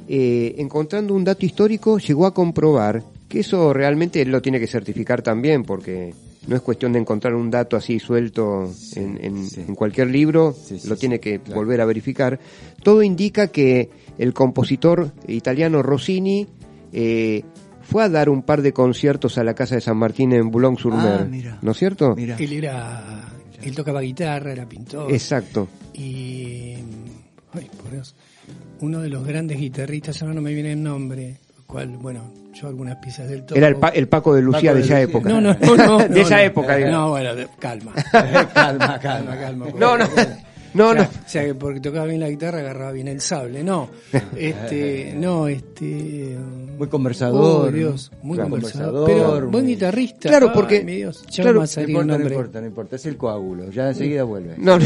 eh, 0.07 0.55
encontrando 0.57 1.13
un 1.13 1.24
dato 1.24 1.45
histórico 1.45 1.99
llegó 1.99 2.26
a 2.26 2.34
comprobar 2.34 3.03
que 3.28 3.41
eso 3.41 3.74
realmente 3.74 4.22
él 4.22 4.32
lo 4.32 4.41
tiene 4.41 4.59
que 4.59 4.68
certificar 4.68 5.22
también 5.22 5.63
porque 5.63 6.13
no 6.47 6.55
es 6.55 6.61
cuestión 6.61 6.93
de 6.93 6.99
encontrar 6.99 7.36
un 7.36 7.51
dato 7.51 7.76
así 7.76 7.99
suelto 7.99 8.72
en, 8.95 9.20
en- 9.22 9.49
sí. 9.49 9.65
en 9.68 9.76
cualquier 9.76 10.07
libro, 10.07 10.53
Sí, 10.53 10.80
sí, 10.80 10.88
lo 10.88 10.95
tiene 10.95 11.20
que 11.20 11.39
claro. 11.39 11.59
volver 11.59 11.82
a 11.82 11.86
verificar. 11.86 12.39
Todo 12.82 13.03
indica 13.03 13.47
que 13.49 13.89
el 14.18 14.34
compositor 14.34 15.11
italiano 15.28 15.84
Rossini 15.84 16.47
eh, 16.93 17.43
fue 17.82 18.03
a 18.05 18.07
dar 18.07 18.30
un 18.30 18.43
par 18.43 18.61
de 18.61 18.72
conciertos 18.72 19.38
a 19.38 19.43
la 19.43 19.55
casa 19.55 19.76
de 19.76 19.82
San 19.82 19.97
Martín 19.97 20.32
en 20.32 20.49
Boulogne-sur-Mer, 20.49 21.28
Ah. 21.51 21.59
¿no 21.61 21.72
es 21.72 21.78
cierto? 21.78 22.15
Mira. 22.15 22.38
Él 22.39 22.53
era, 22.53 23.28
él 23.61 23.76
tocaba 23.76 23.99
guitarra, 23.99 24.53
era 24.53 24.65
pintor. 24.70 25.11
Exacto. 25.11 25.68
Y, 25.93 26.76
Dios, 27.92 28.16
uno 28.82 29.02
de 29.02 29.10
los 29.10 29.26
grandes 29.26 29.58
guitarristas, 29.60 30.22
ahora 30.22 30.34
no 30.34 30.42
me 30.42 30.54
viene 30.54 30.74
el 30.74 30.84
nombre, 30.84 31.38
cual, 31.66 31.90
bueno, 31.98 32.22
yo 32.54 32.68
algunas 32.68 32.96
piezas 32.98 33.28
del 33.30 33.44
toco. 33.44 33.56
Era 33.58 33.68
el, 33.68 33.76
Pa- 33.76 33.90
el 33.90 34.08
Paco 34.08 34.34
de 34.34 34.42
Lucía 34.42 34.72
Paco 34.72 34.76
de 34.76 34.80
de 34.80 34.86
esa 34.86 34.94
Lucía. 35.02 35.02
época. 35.04 35.30
No, 35.30 35.42
no, 35.42 35.54
no, 35.62 35.76
no, 35.76 35.98
de 36.00 36.10
no, 36.10 36.16
esa 36.18 36.36
no. 36.38 36.42
época, 36.42 36.76
digo. 36.78 36.90
No, 36.90 37.10
bueno, 37.10 37.36
de- 37.36 37.48
calma. 37.60 37.94
calma, 38.54 39.00
calma. 39.00 39.38
calma. 39.38 39.66
No, 39.78 39.98
no, 39.98 40.06
no, 40.06 40.06
o 40.06 40.08
sea, 40.16 40.44
no. 40.74 41.02
o 41.02 41.08
sea, 41.30 41.46
que 41.46 41.56
porque 41.56 41.80
tocaba 41.80 42.06
bien 42.06 42.20
la 42.20 42.30
guitarra 42.30 42.60
agarraba 42.60 42.92
bien 42.92 43.08
el 43.08 43.20
sable. 43.22 43.64
No, 43.64 43.90
este, 44.36 45.14
no, 45.18 45.48
este. 45.48 46.38
Muy 46.78 46.88
conversador, 46.88 47.70
Oh, 47.70 47.72
Dios, 47.72 48.12
muy 48.22 48.36
Claro, 48.36 48.50
conversador. 48.52 48.94
conversador, 48.94 49.38
Pero 49.40 49.50
buen 49.52 49.64
muy- 49.66 49.74
guitarrista. 49.74 50.30
Claro, 50.30 50.48
Ay, 50.50 50.52
porque- 50.56 50.84
mi 50.84 50.96
Dios, 50.98 51.26
ya 51.30 51.44
claro, 51.44 51.60
No 51.64 51.82
importa, 51.82 52.18
no 52.18 52.26
importa, 52.30 52.62
no 52.62 52.68
importa. 52.68 52.96
Es 52.96 53.06
el 53.08 53.18
coágulo. 53.18 53.72
Ya 53.72 53.88
enseguida 53.90 54.24
vuelve. 54.24 54.56
No, 54.58 54.78
no. 54.78 54.86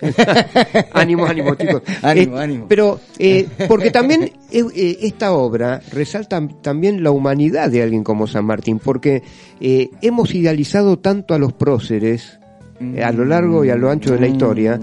ánimo, 0.92 1.26
ánimo, 1.26 1.54
chicos. 1.54 1.82
Ánimo, 2.02 2.38
Eh, 2.38 2.42
ánimo. 2.42 2.66
Pero, 2.68 3.00
eh, 3.18 3.48
porque 3.66 3.90
también 3.90 4.24
eh, 4.50 4.64
eh, 4.74 4.98
esta 5.02 5.32
obra 5.32 5.80
resalta 5.92 6.46
también 6.62 7.02
la 7.02 7.10
humanidad 7.10 7.70
de 7.70 7.82
alguien 7.82 8.04
como 8.04 8.26
San 8.26 8.44
Martín, 8.44 8.78
porque 8.78 9.22
eh, 9.60 9.90
hemos 10.02 10.34
idealizado 10.34 10.98
tanto 10.98 11.34
a 11.34 11.38
los 11.38 11.52
próceres 11.52 12.38
a 13.02 13.10
lo 13.10 13.24
largo 13.24 13.64
y 13.64 13.70
a 13.70 13.74
lo 13.76 13.90
ancho 13.90 14.12
de 14.12 14.20
la 14.20 14.28
historia, 14.28 14.80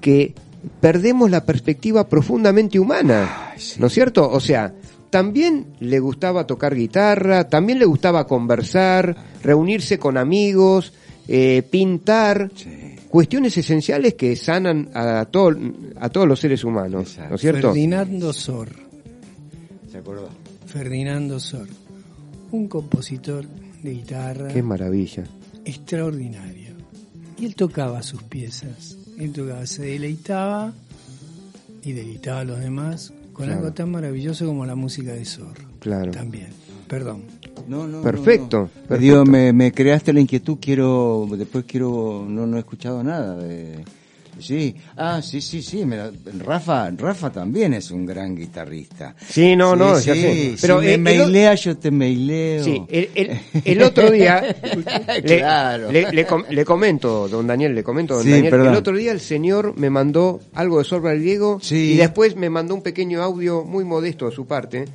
que 0.00 0.34
perdemos 0.80 1.30
la 1.30 1.44
perspectiva 1.44 2.08
profundamente 2.08 2.80
humana, 2.80 3.54
¿no 3.78 3.86
es 3.86 3.92
cierto? 3.92 4.28
O 4.28 4.40
sea, 4.40 4.74
también 5.10 5.66
le 5.78 6.00
gustaba 6.00 6.48
tocar 6.48 6.74
guitarra, 6.74 7.48
también 7.48 7.78
le 7.78 7.84
gustaba 7.84 8.26
conversar, 8.26 9.14
reunirse 9.42 10.00
con 10.00 10.16
amigos, 10.16 10.92
eh, 11.28 11.62
pintar, 11.70 12.50
cuestiones 13.08 13.56
esenciales 13.56 14.14
que 14.14 14.36
sanan 14.36 14.90
a, 14.94 15.24
todo- 15.26 15.56
a 16.00 16.08
todos 16.08 16.28
los 16.28 16.38
seres 16.40 16.62
humanos, 16.64 17.10
Exacto. 17.10 17.28
¿no 17.30 17.34
es 17.36 17.40
cierto? 17.40 17.68
Ferdinando 17.68 18.32
Sor. 18.32 18.68
¿Se 19.90 19.98
acordó? 19.98 20.28
Ferdinando 20.66 21.40
Sor. 21.40 21.66
Un 22.52 22.68
compositor 22.68 23.44
de 23.82 23.90
guitarra 23.92 24.48
Qué 24.48 24.62
maravilla. 24.62 25.24
extraordinario. 25.64 26.68
Y 27.38 27.46
él 27.46 27.54
tocaba 27.54 28.02
sus 28.02 28.22
piezas. 28.24 28.96
Él 29.18 29.32
tocaba, 29.32 29.66
se 29.66 29.82
deleitaba 29.82 30.72
y 31.82 31.92
deleitaba 31.92 32.40
a 32.40 32.44
los 32.44 32.60
demás 32.60 33.12
con 33.32 33.46
Claro. 33.46 33.60
algo 33.60 33.72
tan 33.72 33.90
maravilloso 33.90 34.46
como 34.46 34.66
la 34.66 34.74
música 34.74 35.12
de 35.12 35.24
Sor. 35.24 35.54
Claro. 35.78 36.10
También. 36.10 36.48
Perdón. 36.88 37.22
No, 37.68 37.86
no, 37.86 38.00
Perfecto, 38.02 38.56
no, 38.56 38.62
no. 38.62 38.68
perfecto. 38.68 38.70
Me, 38.88 38.98
dio- 38.98 39.24
me, 39.26 39.52
me 39.52 39.72
creaste 39.72 40.12
la 40.12 40.20
inquietud, 40.20 40.56
quiero, 40.60 41.26
después 41.32 41.64
quiero, 41.66 42.24
no, 42.26 42.46
no 42.46 42.56
he 42.56 42.60
escuchado 42.60 43.02
nada 43.04 43.36
de, 43.36 43.84
sí, 44.38 44.74
ah, 44.96 45.20
sí, 45.22 45.42
sí, 45.42 45.60
sí, 45.60 45.84
me 45.84 45.96
la- 45.98 46.10
Rafa, 46.46 46.90
Rafa 46.92 47.30
también 47.30 47.74
es 47.74 47.90
un 47.90 48.06
gran 48.06 48.34
guitarrista. 48.34 49.14
Sí, 49.28 49.54
no, 49.54 49.72
Sí, 49.74 49.78
no, 49.78 49.96
sí, 49.98 50.06
ya 50.06 50.14
sé. 50.14 50.32
si 50.32 50.56
Pero 50.62 50.78
me 50.78 50.94
eh, 50.94 50.94
el 50.94 51.56
yo 51.58 51.76
te 51.76 51.90
maileo. 51.90 52.64
Sí, 52.64 52.82
el, 52.88 53.10
el- 53.14 53.40
el 53.64 53.82
otro 53.82 54.10
día, 54.10 54.56
le, 55.22 55.38
Claro. 55.38 55.92
le- 55.92 56.10
le 56.10 56.24
com- 56.26 56.44
le 56.48 56.64
comento, 56.64 57.28
don 57.28 57.46
Daniel, 57.46 57.74
le 57.74 57.82
comento, 57.84 58.14
don 58.14 58.22
Sí, 58.24 58.30
Daniel, 58.30 58.50
perdón. 58.50 58.68
el 58.68 58.76
otro 58.76 58.96
día 58.96 59.12
el 59.12 59.20
señor 59.20 59.74
me 59.76 59.90
mandó 59.90 60.40
algo 60.54 60.78
de 60.78 60.84
Sorba 60.84 61.12
el 61.12 61.20
Diego 61.22 61.58
Sí. 61.60 61.92
y 61.92 61.96
después 61.96 62.34
me 62.34 62.48
mandó 62.48 62.74
un 62.74 62.82
pequeño 62.82 63.22
audio 63.22 63.62
muy 63.64 63.84
modesto 63.84 64.26
de 64.30 64.32
su 64.34 64.46
parte, 64.46 64.86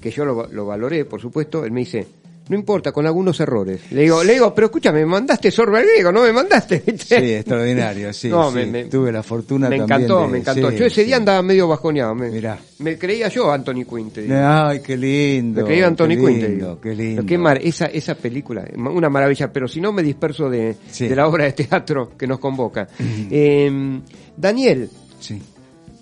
que 0.00 0.10
yo 0.10 0.24
lo, 0.24 0.48
lo 0.50 0.66
valoré, 0.66 1.04
por 1.04 1.20
supuesto, 1.20 1.64
él 1.64 1.72
me 1.72 1.80
dice, 1.80 2.06
no 2.48 2.56
importa, 2.56 2.90
con 2.90 3.06
algunos 3.06 3.38
errores. 3.38 3.80
Le 3.92 4.02
digo, 4.02 4.24
le 4.24 4.32
digo, 4.32 4.52
pero 4.52 4.66
escúchame, 4.66 4.98
me 5.00 5.06
mandaste 5.06 5.52
Sorba 5.52 5.80
Griego, 5.82 6.10
no 6.10 6.22
me 6.22 6.32
mandaste. 6.32 6.82
Sí, 6.98 7.14
extraordinario, 7.14 8.12
sí, 8.12 8.28
No, 8.28 8.50
sí. 8.50 8.56
me- 8.56 8.66
me- 8.66 8.84
Tuve 8.86 9.12
la 9.12 9.22
fortuna 9.22 9.68
me 9.68 9.78
también 9.78 10.00
encantó, 10.00 10.22
de- 10.22 10.28
me 10.32 10.38
encantó. 10.38 10.70
sí, 10.72 10.76
yo 10.78 10.86
ese 10.86 11.02
sí. 11.02 11.06
día 11.06 11.16
andaba 11.18 11.42
medio 11.42 11.68
bajoneado. 11.68 12.12
Me, 12.16 12.28
Mirá. 12.30 12.58
me 12.80 12.98
creía 12.98 13.28
yo 13.28 13.52
Anthony 13.52 13.84
Quinn, 13.88 14.10
te 14.10 14.22
digo. 14.22 14.34
Ay, 14.36 14.80
qué 14.80 14.96
lindo. 14.96 15.60
Me 15.60 15.66
creía 15.68 15.86
Anthony 15.86 16.08
qué 16.08 16.16
Quinn, 16.16 16.40
te 16.40 16.48
lindo, 16.48 16.66
digo. 16.66 16.80
Qué 16.80 16.94
lindo. 16.96 17.16
Pero 17.22 17.26
qué 17.28 17.38
mar- 17.38 17.60
esa, 17.62 17.86
esa 17.86 18.14
película, 18.16 18.64
una 18.76 19.08
maravilla, 19.08 19.52
pero 19.52 19.68
si 19.68 19.80
no 19.80 19.92
me 19.92 20.02
disperso 20.02 20.50
de, 20.50 20.74
la 21.14 21.28
obra 21.28 21.44
de 21.44 21.52
teatro 21.52 22.16
que 22.18 22.26
nos 22.26 22.40
convoca. 22.40 22.88
Eh, 23.30 24.00
Daniel, 24.36 24.90
Sí. 25.20 25.40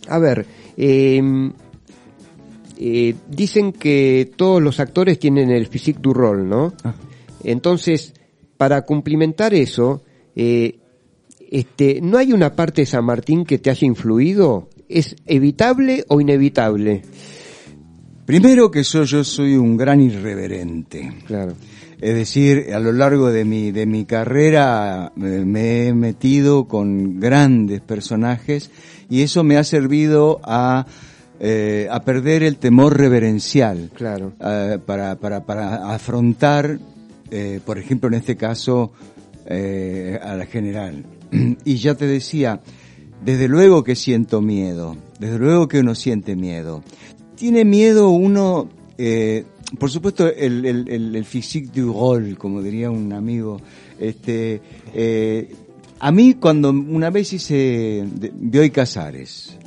a 0.09 0.19
ver, 0.19 0.47
eh, 0.79 1.21
eh, 2.81 3.17
dicen 3.29 3.73
que 3.73 4.31
todos 4.37 4.63
los 4.63 4.79
actores 4.79 5.19
tienen 5.19 5.51
el 5.51 5.67
physique 5.67 5.99
du 6.01 6.15
rôle, 6.15 6.45
¿no? 6.45 6.73
Ah. 6.85 6.95
Entonces, 7.43 8.15
para 8.57 8.83
cumplimentar 8.83 9.53
eso, 9.53 10.03
eh, 10.37 10.79
este, 11.51 12.01
¿no 12.01 12.19
hay 12.19 12.33
una 12.33 12.55
parte 12.55 12.83
de 12.83 12.87
San 12.87 13.05
Martín 13.05 13.45
que 13.45 13.59
te 13.59 13.71
haya 13.71 13.85
influido? 13.85 14.69
¿Es 14.89 15.17
evitable 15.27 16.05
o 16.07 16.21
inevitable? 16.21 17.03
Primero 18.25 18.71
que 18.71 18.85
soy, 18.85 19.07
yo 19.07 19.25
soy 19.25 19.57
un 19.57 19.77
gran 19.77 20.01
irreverente. 20.01 21.15
Claro. 21.27 21.55
Es 22.01 22.15
decir, 22.15 22.73
a 22.73 22.79
lo 22.79 22.93
largo 22.93 23.33
de 23.33 23.45
mi, 23.45 23.73
de 23.73 23.87
mi 23.87 24.05
carrera 24.05 25.13
eh, 25.17 25.21
me 25.21 25.89
he 25.89 25.95
metido 25.95 26.69
con 26.69 27.19
grandes 27.19 27.81
personajes 27.81 28.71
y 29.11 29.23
eso 29.23 29.43
me 29.43 29.57
ha 29.57 29.65
servido 29.65 30.41
a, 30.45 30.87
eh, 31.41 31.87
a 31.91 32.03
perder 32.03 32.43
el 32.43 32.57
temor 32.57 32.97
reverencial. 32.99 33.91
Claro. 33.95 34.33
eh, 34.41 34.79
para, 34.85 35.17
para, 35.17 35.45
para 35.45 35.93
afrontar, 35.95 36.79
eh, 37.31 37.61
por 37.65 37.79
ejemplo, 37.79 38.09
en 38.09 38.15
este 38.15 38.37
caso, 38.37 38.93
eh, 39.47 40.19
a 40.23 40.35
la 40.35 40.47
general. 40.47 41.05
Y 41.65 41.77
ya 41.77 41.95
te 41.95 42.07
decía, 42.07 42.61
desde 43.25 43.49
luego 43.49 43.85
que 43.85 43.95
siento 43.97 44.41
miedo, 44.41 44.97
desde 45.21 45.39
luego 45.39 45.69
que 45.69 45.81
uno 45.81 45.95
siente 45.95 46.37
miedo. 46.37 46.83
Tiene 47.37 47.65
miedo 47.65 48.11
uno, 48.11 48.69
eh, 48.97 49.45
por 49.79 49.91
supuesto, 49.91 50.27
el, 50.27 50.65
el, 50.65 50.89
el, 50.89 51.15
el 51.17 51.25
physique 51.25 51.71
du 51.73 51.93
rôle, 51.93 52.35
como 52.37 52.63
diría 52.63 52.91
un 52.91 53.13
amigo, 53.13 53.61
este, 54.01 54.61
eh, 54.95 55.53
a 56.01 56.11
mí 56.13 56.35
cuando 56.35 56.71
una 56.71 57.11
vez 57.11 57.33
hice 57.33 58.05
de- 58.15 58.33
Bioy 58.35 58.71
Casares, 58.71 59.58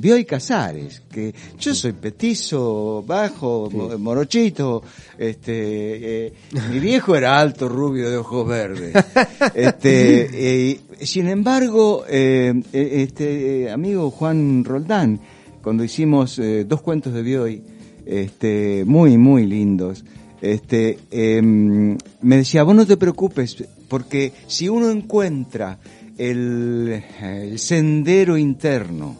Bioy 0.00 0.24
Casares, 0.24 1.02
que 1.10 1.34
yo 1.58 1.74
soy 1.74 1.92
petizo, 1.92 3.02
bajo, 3.04 3.68
mo- 3.72 3.98
morochito, 3.98 4.82
este, 5.18 6.26
eh, 6.26 6.32
mi 6.70 6.78
viejo 6.78 7.16
era 7.16 7.38
alto, 7.40 7.68
rubio, 7.68 8.08
de 8.08 8.16
ojos 8.16 8.46
verdes. 8.46 8.94
Este, 9.54 10.70
eh, 10.70 10.80
sin 11.00 11.28
embargo, 11.28 12.04
eh, 12.08 12.52
eh, 12.72 12.90
este 13.08 13.70
amigo 13.70 14.10
Juan 14.12 14.64
Roldán, 14.64 15.18
cuando 15.62 15.82
hicimos 15.82 16.40
dos 16.66 16.80
cuentos 16.80 17.12
de 17.12 17.22
Bioy, 17.22 17.62
este, 18.06 18.84
muy, 18.86 19.18
muy 19.18 19.46
lindos, 19.46 20.04
este, 20.40 20.98
em, 21.10 21.98
me 22.22 22.36
decía, 22.36 22.62
vos 22.62 22.74
no 22.76 22.86
te 22.86 22.96
preocupes, 22.96 23.56
porque 23.88 24.32
si 24.46 24.68
uno 24.68 24.90
encuentra 24.90 25.78
el, 26.16 27.02
el 27.20 27.58
sendero 27.58 28.36
interno, 28.38 29.16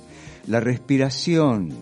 la 0.49 0.61
respiración, 0.61 1.72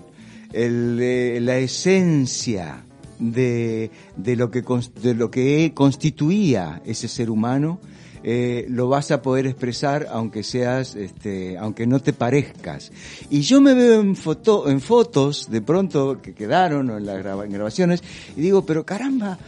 el, 0.53 0.99
eh, 1.01 1.39
la 1.41 1.59
esencia 1.59 2.85
de, 3.19 3.91
de 4.17 4.37
lo 4.37 4.51
que 4.51 4.63
de 5.03 5.15
lo 5.15 5.31
que 5.31 5.73
constituía 5.75 6.83
ese 6.85 7.09
ser 7.09 7.31
humano, 7.31 7.81
eh, 8.29 8.67
lo 8.69 8.89
vas 8.89 9.13
a 9.13 9.23
poder 9.23 9.47
expresar 9.47 10.09
aunque 10.11 10.43
seas, 10.43 10.97
este, 10.97 11.57
aunque 11.59 11.87
no 11.87 12.01
te 12.01 12.13
parezcas. 12.13 12.91
Y 13.31 13.43
yo 13.43 13.61
me 13.61 13.73
veo 13.73 14.01
en 14.01 14.17
foto, 14.17 14.69
en 14.69 14.81
fotos 14.81 15.49
de 15.49 15.63
pronto 15.63 16.21
que 16.21 16.35
quedaron 16.35 16.91
o 16.91 16.99
en 16.99 17.07
las 17.07 17.23
grabaciones 17.23 18.03
y 18.37 18.41
digo, 18.41 18.67
pero 18.67 18.85
caramba, 18.85 19.39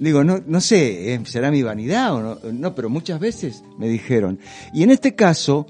digo, 0.00 0.24
no, 0.24 0.42
no 0.44 0.60
sé, 0.60 1.14
eh, 1.14 1.20
será 1.26 1.52
mi 1.52 1.62
vanidad 1.62 2.12
o 2.12 2.22
no, 2.22 2.52
no, 2.52 2.74
pero 2.74 2.90
muchas 2.90 3.20
veces 3.20 3.62
me 3.78 3.88
dijeron. 3.88 4.40
Y 4.72 4.82
en 4.82 4.90
este 4.90 5.14
caso, 5.14 5.68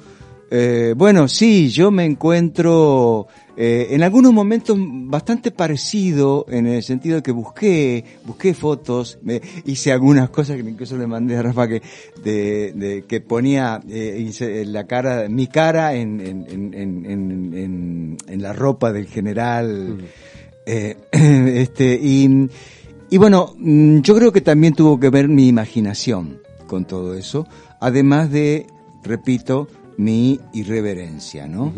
eh, 0.50 0.94
bueno, 0.96 1.26
sí, 1.28 1.68
yo 1.70 1.90
me 1.90 2.04
encuentro 2.04 3.26
eh, 3.56 3.88
en 3.90 4.02
algunos 4.02 4.32
momentos 4.32 4.76
bastante 4.80 5.50
parecido 5.50 6.44
en 6.48 6.66
el 6.66 6.82
sentido 6.82 7.16
de 7.16 7.22
que 7.22 7.32
busqué, 7.32 8.04
busqué 8.24 8.52
fotos, 8.54 9.18
me, 9.22 9.40
hice 9.64 9.92
algunas 9.92 10.30
cosas 10.30 10.56
que 10.56 10.68
incluso 10.68 10.96
le 10.96 11.06
mandé 11.06 11.36
a 11.36 11.42
Rafa 11.42 11.68
que, 11.68 11.82
de, 12.22 12.72
de- 12.72 13.04
que 13.06 13.20
ponía, 13.20 13.80
eh, 13.88 14.64
la 14.66 14.84
cara, 14.86 15.28
mi 15.28 15.46
cara 15.46 15.94
en, 15.94 16.20
en, 16.20 16.46
en, 16.48 16.74
en, 16.74 17.06
en- 17.06 17.54
en- 17.54 18.16
en 18.28 18.42
la 18.42 18.52
ropa 18.52 18.92
del 18.92 19.06
general, 19.06 19.98
eh, 20.66 20.96
este, 21.12 21.98
y, 22.02 22.48
y 23.10 23.18
bueno, 23.18 23.54
mm, 23.56 24.00
yo 24.00 24.14
creo 24.16 24.32
que 24.32 24.40
también 24.40 24.74
tuvo 24.74 24.98
que 24.98 25.10
ver 25.10 25.28
mi 25.28 25.46
imaginación 25.48 26.38
con 26.66 26.86
todo 26.86 27.14
eso, 27.14 27.46
además 27.80 28.30
de, 28.32 28.66
repito, 29.04 29.68
mi 29.96 30.40
irreverencia, 30.52 31.46
¿no? 31.46 31.72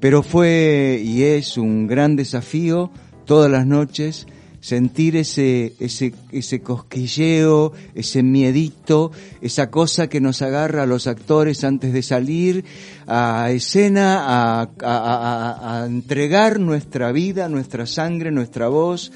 Pero 0.00 0.22
fue 0.22 1.00
y 1.04 1.22
es 1.22 1.56
un 1.58 1.86
gran 1.86 2.16
desafío 2.16 2.90
todas 3.24 3.50
las 3.50 3.66
noches 3.66 4.26
sentir 4.60 5.16
ese, 5.16 5.74
ese, 5.80 6.14
ese 6.30 6.60
cosquilleo, 6.60 7.72
ese 7.96 8.22
miedito, 8.22 9.10
esa 9.40 9.70
cosa 9.70 10.08
que 10.08 10.20
nos 10.20 10.40
agarra 10.40 10.84
a 10.84 10.86
los 10.86 11.08
actores 11.08 11.64
antes 11.64 11.92
de 11.92 12.02
salir 12.02 12.64
a 13.08 13.50
escena, 13.50 14.20
a, 14.20 14.60
a- 14.62 14.68
a- 14.82 15.82
a 15.82 15.86
entregar 15.86 16.60
nuestra 16.60 17.10
vida, 17.10 17.48
nuestra 17.48 17.86
sangre, 17.86 18.30
nuestra 18.30 18.68
voz 18.68 19.10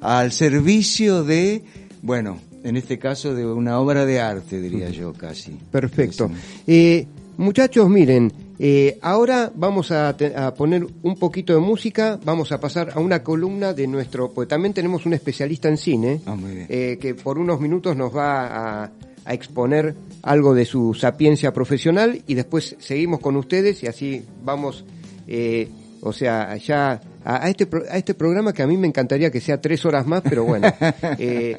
al 0.00 0.32
servicio 0.32 1.22
de, 1.22 1.62
bueno, 2.02 2.38
en 2.64 2.76
este 2.76 2.98
caso 2.98 3.34
de 3.36 3.46
una 3.46 3.78
obra 3.78 4.04
de 4.04 4.20
arte, 4.20 4.60
diría 4.60 4.90
yo 4.90 5.12
casi. 5.12 5.52
Perfecto. 5.70 6.28
Eh, 6.66 7.06
muchachos, 7.38 7.88
miren, 7.88 8.32
eh, 8.58 8.98
ahora 9.00 9.50
vamos 9.54 9.90
a, 9.92 10.10
a 10.10 10.54
poner 10.54 10.86
un 11.02 11.16
poquito 11.16 11.54
de 11.54 11.60
música, 11.60 12.18
vamos 12.24 12.52
a 12.52 12.60
pasar 12.60 12.90
a 12.94 13.00
una 13.00 13.22
columna 13.22 13.72
de 13.72 13.86
nuestro, 13.86 14.30
pues 14.32 14.48
también 14.48 14.74
tenemos 14.74 15.06
un 15.06 15.14
especialista 15.14 15.68
en 15.68 15.76
cine, 15.78 16.20
Ah, 16.26 16.36
eh, 16.68 16.98
que 17.00 17.14
por 17.14 17.38
unos 17.38 17.60
minutos 17.60 17.96
nos 17.96 18.14
va 18.14 18.82
a, 18.84 18.90
a 19.24 19.34
exponer 19.34 19.94
algo 20.22 20.54
de 20.54 20.64
su 20.64 20.92
sapiencia 20.94 21.52
profesional 21.52 22.20
y 22.26 22.34
después 22.34 22.76
seguimos 22.78 23.20
con 23.20 23.36
ustedes 23.36 23.82
y 23.82 23.86
así 23.86 24.24
vamos, 24.44 24.84
eh, 25.26 25.68
o 26.00 26.12
sea, 26.12 26.56
ya 26.56 27.00
a, 27.24 27.44
a 27.44 27.48
este, 27.50 27.66
pro- 27.66 27.84
a 27.90 27.96
este 27.98 28.14
programa 28.14 28.52
que 28.52 28.62
a 28.62 28.66
mí 28.66 28.76
me 28.76 28.86
encantaría 28.88 29.30
que 29.30 29.40
sea 29.40 29.60
tres 29.60 29.84
horas 29.84 30.06
más, 30.06 30.22
pero 30.22 30.44
bueno, 30.44 30.68
eh, 31.18 31.56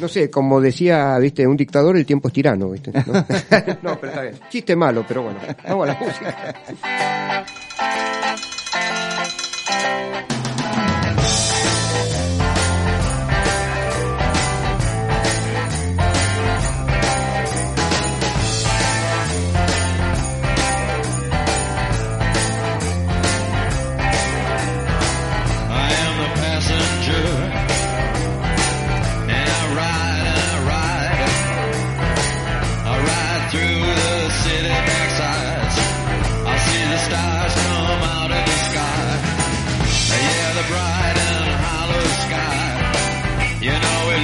no 0.00 0.08
sé, 0.08 0.30
como 0.30 0.60
decía, 0.60 1.18
viste, 1.18 1.46
un 1.46 1.56
dictador, 1.56 1.96
el 1.96 2.06
tiempo 2.06 2.28
es 2.28 2.34
tirano, 2.34 2.70
viste. 2.70 2.92
No, 2.92 3.02
No, 3.82 4.00
pero 4.00 4.08
está 4.12 4.22
bien. 4.22 4.34
Chiste 4.50 4.76
malo, 4.76 5.04
pero 5.06 5.22
bueno, 5.22 5.38
vamos 5.66 5.88
a 5.88 5.92
la 5.92 5.98
música. 6.00 6.54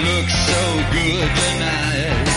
look 0.04 0.28
so 0.28 0.60
good 0.92 1.30
tonight. 1.40 2.27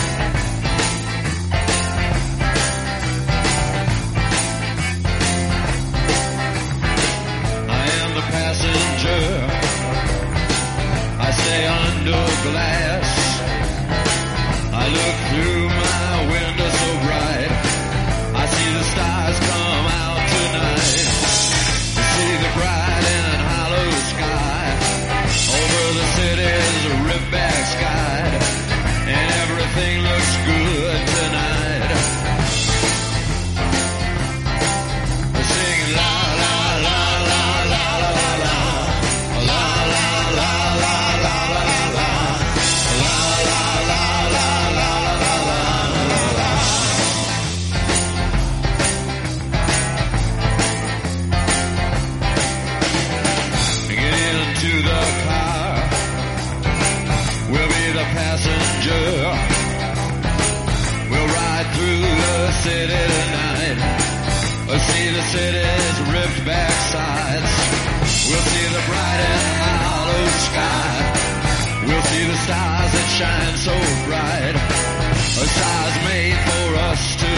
Stars 75.62 75.96
made 76.04 76.34
for 76.34 76.76
us 76.90 77.14
tonight. 77.16 77.31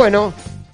Bueno, 0.00 0.32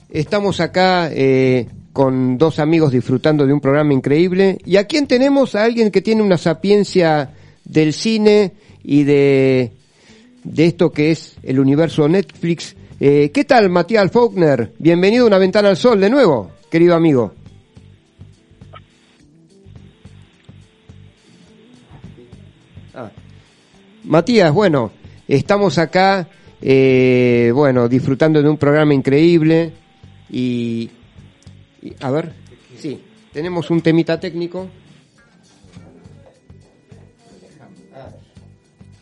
estamos 0.08 0.60
acá 0.60 1.10
eh, 1.12 1.66
con 1.92 2.38
dos 2.38 2.60
amigos 2.60 2.92
disfrutando 2.92 3.44
de 3.44 3.52
un 3.52 3.60
programa 3.60 3.92
increíble. 3.92 4.58
Y 4.64 4.76
aquí 4.76 5.04
tenemos 5.04 5.56
a 5.56 5.64
alguien 5.64 5.90
que 5.90 6.00
tiene 6.00 6.22
una 6.22 6.38
sapiencia 6.38 7.34
del 7.64 7.92
cine 7.92 8.52
y 8.84 9.02
de, 9.02 9.72
de 10.44 10.66
esto 10.66 10.92
que 10.92 11.10
es 11.10 11.38
el 11.42 11.58
universo 11.58 12.08
Netflix. 12.08 12.76
Eh, 13.00 13.32
¿Qué 13.34 13.44
tal, 13.44 13.68
Matías 13.68 14.12
Faulkner? 14.12 14.72
Bienvenido 14.78 15.24
a 15.24 15.26
Una 15.26 15.38
Ventana 15.38 15.70
al 15.70 15.76
Sol 15.76 16.00
de 16.00 16.08
nuevo, 16.08 16.52
querido 16.70 16.94
amigo. 16.94 17.34
Ah. 22.94 23.10
Matías, 24.04 24.52
bueno, 24.52 24.92
estamos 25.26 25.78
acá, 25.78 26.28
eh, 26.60 27.50
bueno, 27.54 27.88
disfrutando 27.88 28.42
de 28.42 28.48
un 28.48 28.56
programa 28.56 28.94
increíble 28.94 29.72
y, 30.30 30.90
a 32.00 32.10
ver, 32.10 32.32
sí, 32.78 33.00
tenemos 33.32 33.70
un 33.70 33.80
temita 33.82 34.18
técnico. 34.18 34.68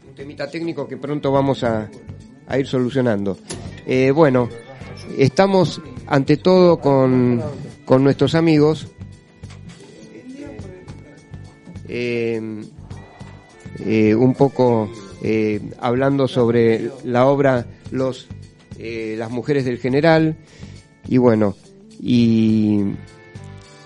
Un 0.08 0.14
temita 0.14 0.50
técnico 0.50 0.88
que 0.88 0.96
pronto 0.96 1.30
vamos 1.30 1.62
a, 1.64 1.88
ir 2.58 2.66
solucionando. 2.66 3.38
Eh, 3.86 4.10
bueno, 4.10 4.48
estamos 5.16 5.80
ante 6.06 6.36
todo 6.36 6.78
con, 6.78 7.42
con 7.84 8.02
nuestros 8.02 8.34
amigos. 8.34 8.88
Eh, 11.86 12.40
un 14.14 14.34
poco 14.34 14.90
eh, 15.26 15.58
hablando 15.80 16.28
sobre 16.28 16.90
la 17.02 17.26
obra 17.26 17.64
los 17.90 18.28
eh, 18.78 19.14
las 19.16 19.30
mujeres 19.30 19.64
del 19.64 19.78
general 19.78 20.36
y 21.08 21.16
bueno 21.16 21.56
y 21.98 22.82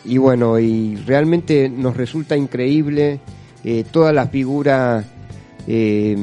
y 0.05 0.19
bueno 0.19 0.59
y 0.59 0.97
realmente 1.07 1.69
nos 1.69 1.97
resulta 1.97 2.37
increíble 2.37 3.21
eh, 3.63 3.85
toda 3.89 4.13
la 4.13 4.27
figura 4.27 5.05
eh, 5.69 6.17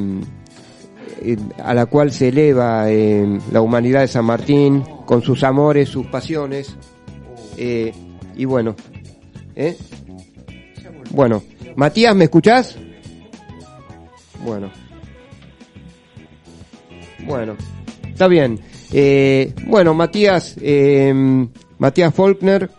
a 1.63 1.73
la 1.73 1.85
cual 1.85 2.11
se 2.11 2.27
eleva 2.27 2.87
la 2.89 3.61
humanidad 3.61 4.01
de 4.01 4.09
San 4.09 4.25
Martín 4.25 4.83
con 5.05 5.21
sus 5.21 5.43
amores 5.45 5.87
sus 5.87 6.07
pasiones 6.07 6.75
y 7.57 8.43
bueno 8.43 8.75
bueno 11.11 11.41
Matías 11.77 12.13
me 12.15 12.25
escuchás 12.25 12.77
bueno. 14.43 14.84
Bueno, 17.25 17.55
está 18.07 18.27
bien. 18.27 18.59
Eh, 18.93 19.53
bueno, 19.65 19.93
Matías, 19.93 20.55
eh, 20.61 21.13
Matías 21.77 22.13
Faulkner 22.13 22.69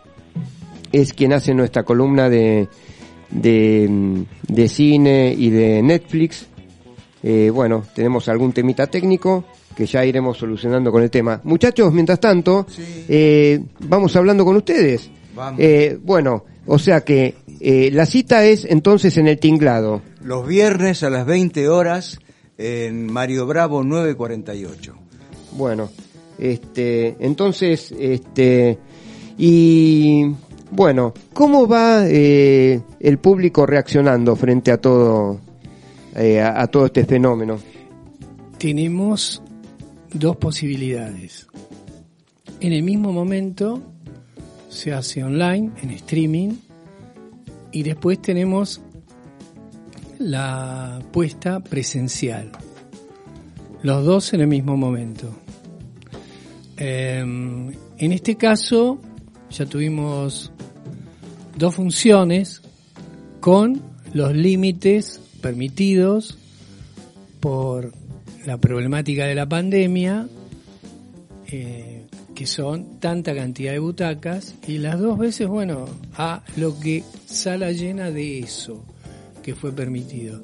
es 0.92 1.12
quien 1.12 1.32
hace 1.32 1.52
nuestra 1.52 1.82
columna 1.82 2.28
de, 2.28 2.68
de, 3.30 4.24
de 4.48 4.68
cine 4.68 5.34
y 5.36 5.50
de 5.50 5.82
Netflix. 5.82 6.46
Eh, 7.22 7.50
bueno, 7.52 7.84
tenemos 7.94 8.28
algún 8.28 8.52
temita 8.52 8.86
técnico 8.86 9.44
que 9.76 9.86
ya 9.86 10.04
iremos 10.04 10.38
solucionando 10.38 10.90
con 10.90 11.02
el 11.02 11.10
tema. 11.10 11.40
Muchachos, 11.44 11.92
mientras 11.92 12.18
tanto, 12.18 12.66
eh, 13.08 13.60
vamos 13.80 14.16
hablando 14.16 14.44
con 14.44 14.56
ustedes. 14.56 15.10
Vamos. 15.34 15.60
Eh, 15.60 15.98
bueno, 16.02 16.44
o 16.66 16.78
sea 16.78 17.02
que 17.02 17.34
eh, 17.60 17.90
la 17.92 18.06
cita 18.06 18.44
es 18.44 18.64
entonces 18.64 19.16
en 19.18 19.28
el 19.28 19.38
tinglado. 19.38 20.02
Los 20.22 20.46
viernes 20.46 21.02
a 21.02 21.10
las 21.10 21.26
20 21.26 21.68
horas 21.68 22.18
en 22.58 23.12
Mario 23.12 23.46
Bravo 23.46 23.82
948. 23.82 24.94
Bueno, 25.52 25.90
este, 26.38 27.16
entonces, 27.20 27.92
este, 27.98 28.78
y 29.38 30.26
bueno, 30.70 31.14
¿cómo 31.32 31.66
va 31.66 32.06
eh, 32.06 32.80
el 33.00 33.18
público 33.18 33.66
reaccionando 33.66 34.36
frente 34.36 34.72
a 34.72 34.78
todo, 34.78 35.40
eh, 36.14 36.40
a, 36.40 36.62
a 36.62 36.66
todo 36.66 36.86
este 36.86 37.04
fenómeno? 37.04 37.58
tenemos 38.58 39.42
dos 40.12 40.36
posibilidades. 40.36 41.46
En 42.60 42.72
el 42.72 42.82
mismo 42.82 43.12
momento 43.12 43.82
se 44.68 44.92
hace 44.92 45.22
online, 45.22 45.72
en 45.82 45.90
streaming, 45.90 46.54
y 47.72 47.82
después 47.82 48.20
tenemos 48.20 48.80
la 50.18 51.00
puesta 51.12 51.60
presencial. 51.60 52.52
Los 53.82 54.04
dos 54.04 54.32
en 54.34 54.40
el 54.40 54.46
mismo 54.46 54.76
momento. 54.76 55.34
Eh, 56.76 57.20
en 57.20 58.12
este 58.12 58.36
caso 58.36 58.98
ya 59.50 59.66
tuvimos 59.66 60.52
dos 61.56 61.74
funciones 61.74 62.62
con 63.40 63.80
los 64.12 64.34
límites 64.34 65.20
permitidos 65.40 66.38
por 67.40 67.92
la 68.44 68.58
problemática 68.58 69.26
de 69.26 69.34
la 69.34 69.48
pandemia, 69.48 70.28
eh, 71.48 72.06
que 72.34 72.46
son 72.46 73.00
tanta 73.00 73.34
cantidad 73.34 73.72
de 73.72 73.78
butacas, 73.78 74.54
y 74.66 74.78
las 74.78 75.00
dos 75.00 75.18
veces, 75.18 75.48
bueno, 75.48 75.86
a 76.16 76.42
lo 76.56 76.78
que 76.78 77.02
sala 77.26 77.72
llena 77.72 78.10
de 78.10 78.40
eso 78.40 78.84
que 79.46 79.54
fue 79.54 79.70
permitido. 79.70 80.42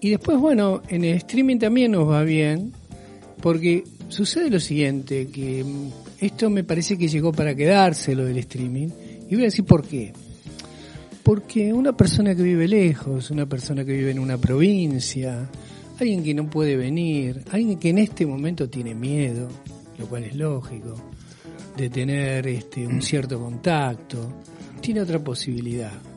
Y 0.00 0.10
después, 0.10 0.38
bueno, 0.38 0.82
en 0.88 1.04
el 1.04 1.16
streaming 1.16 1.58
también 1.58 1.90
nos 1.90 2.08
va 2.08 2.22
bien, 2.22 2.72
porque 3.42 3.82
sucede 4.08 4.48
lo 4.48 4.60
siguiente, 4.60 5.26
que 5.26 5.64
mm, 5.64 5.90
esto 6.20 6.48
me 6.48 6.62
parece 6.62 6.96
que 6.96 7.08
llegó 7.08 7.32
para 7.32 7.56
quedarse 7.56 8.14
lo 8.14 8.24
del 8.24 8.38
streaming, 8.38 8.88
y 9.28 9.34
voy 9.34 9.42
a 9.42 9.46
decir 9.46 9.64
por 9.64 9.84
qué. 9.84 10.12
Porque 11.24 11.72
una 11.72 11.96
persona 11.96 12.36
que 12.36 12.42
vive 12.44 12.68
lejos, 12.68 13.32
una 13.32 13.46
persona 13.46 13.84
que 13.84 13.92
vive 13.94 14.12
en 14.12 14.20
una 14.20 14.38
provincia, 14.38 15.50
alguien 15.98 16.22
que 16.22 16.32
no 16.32 16.48
puede 16.48 16.76
venir, 16.76 17.42
alguien 17.50 17.80
que 17.80 17.90
en 17.90 17.98
este 17.98 18.24
momento 18.26 18.70
tiene 18.70 18.94
miedo, 18.94 19.48
lo 19.98 20.06
cual 20.06 20.22
es 20.22 20.36
lógico, 20.36 20.94
de 21.76 21.90
tener 21.90 22.46
este, 22.46 22.86
un 22.86 23.02
cierto 23.02 23.40
contacto, 23.40 24.40
tiene 24.80 25.00
otra 25.00 25.18
posibilidad. 25.18 26.09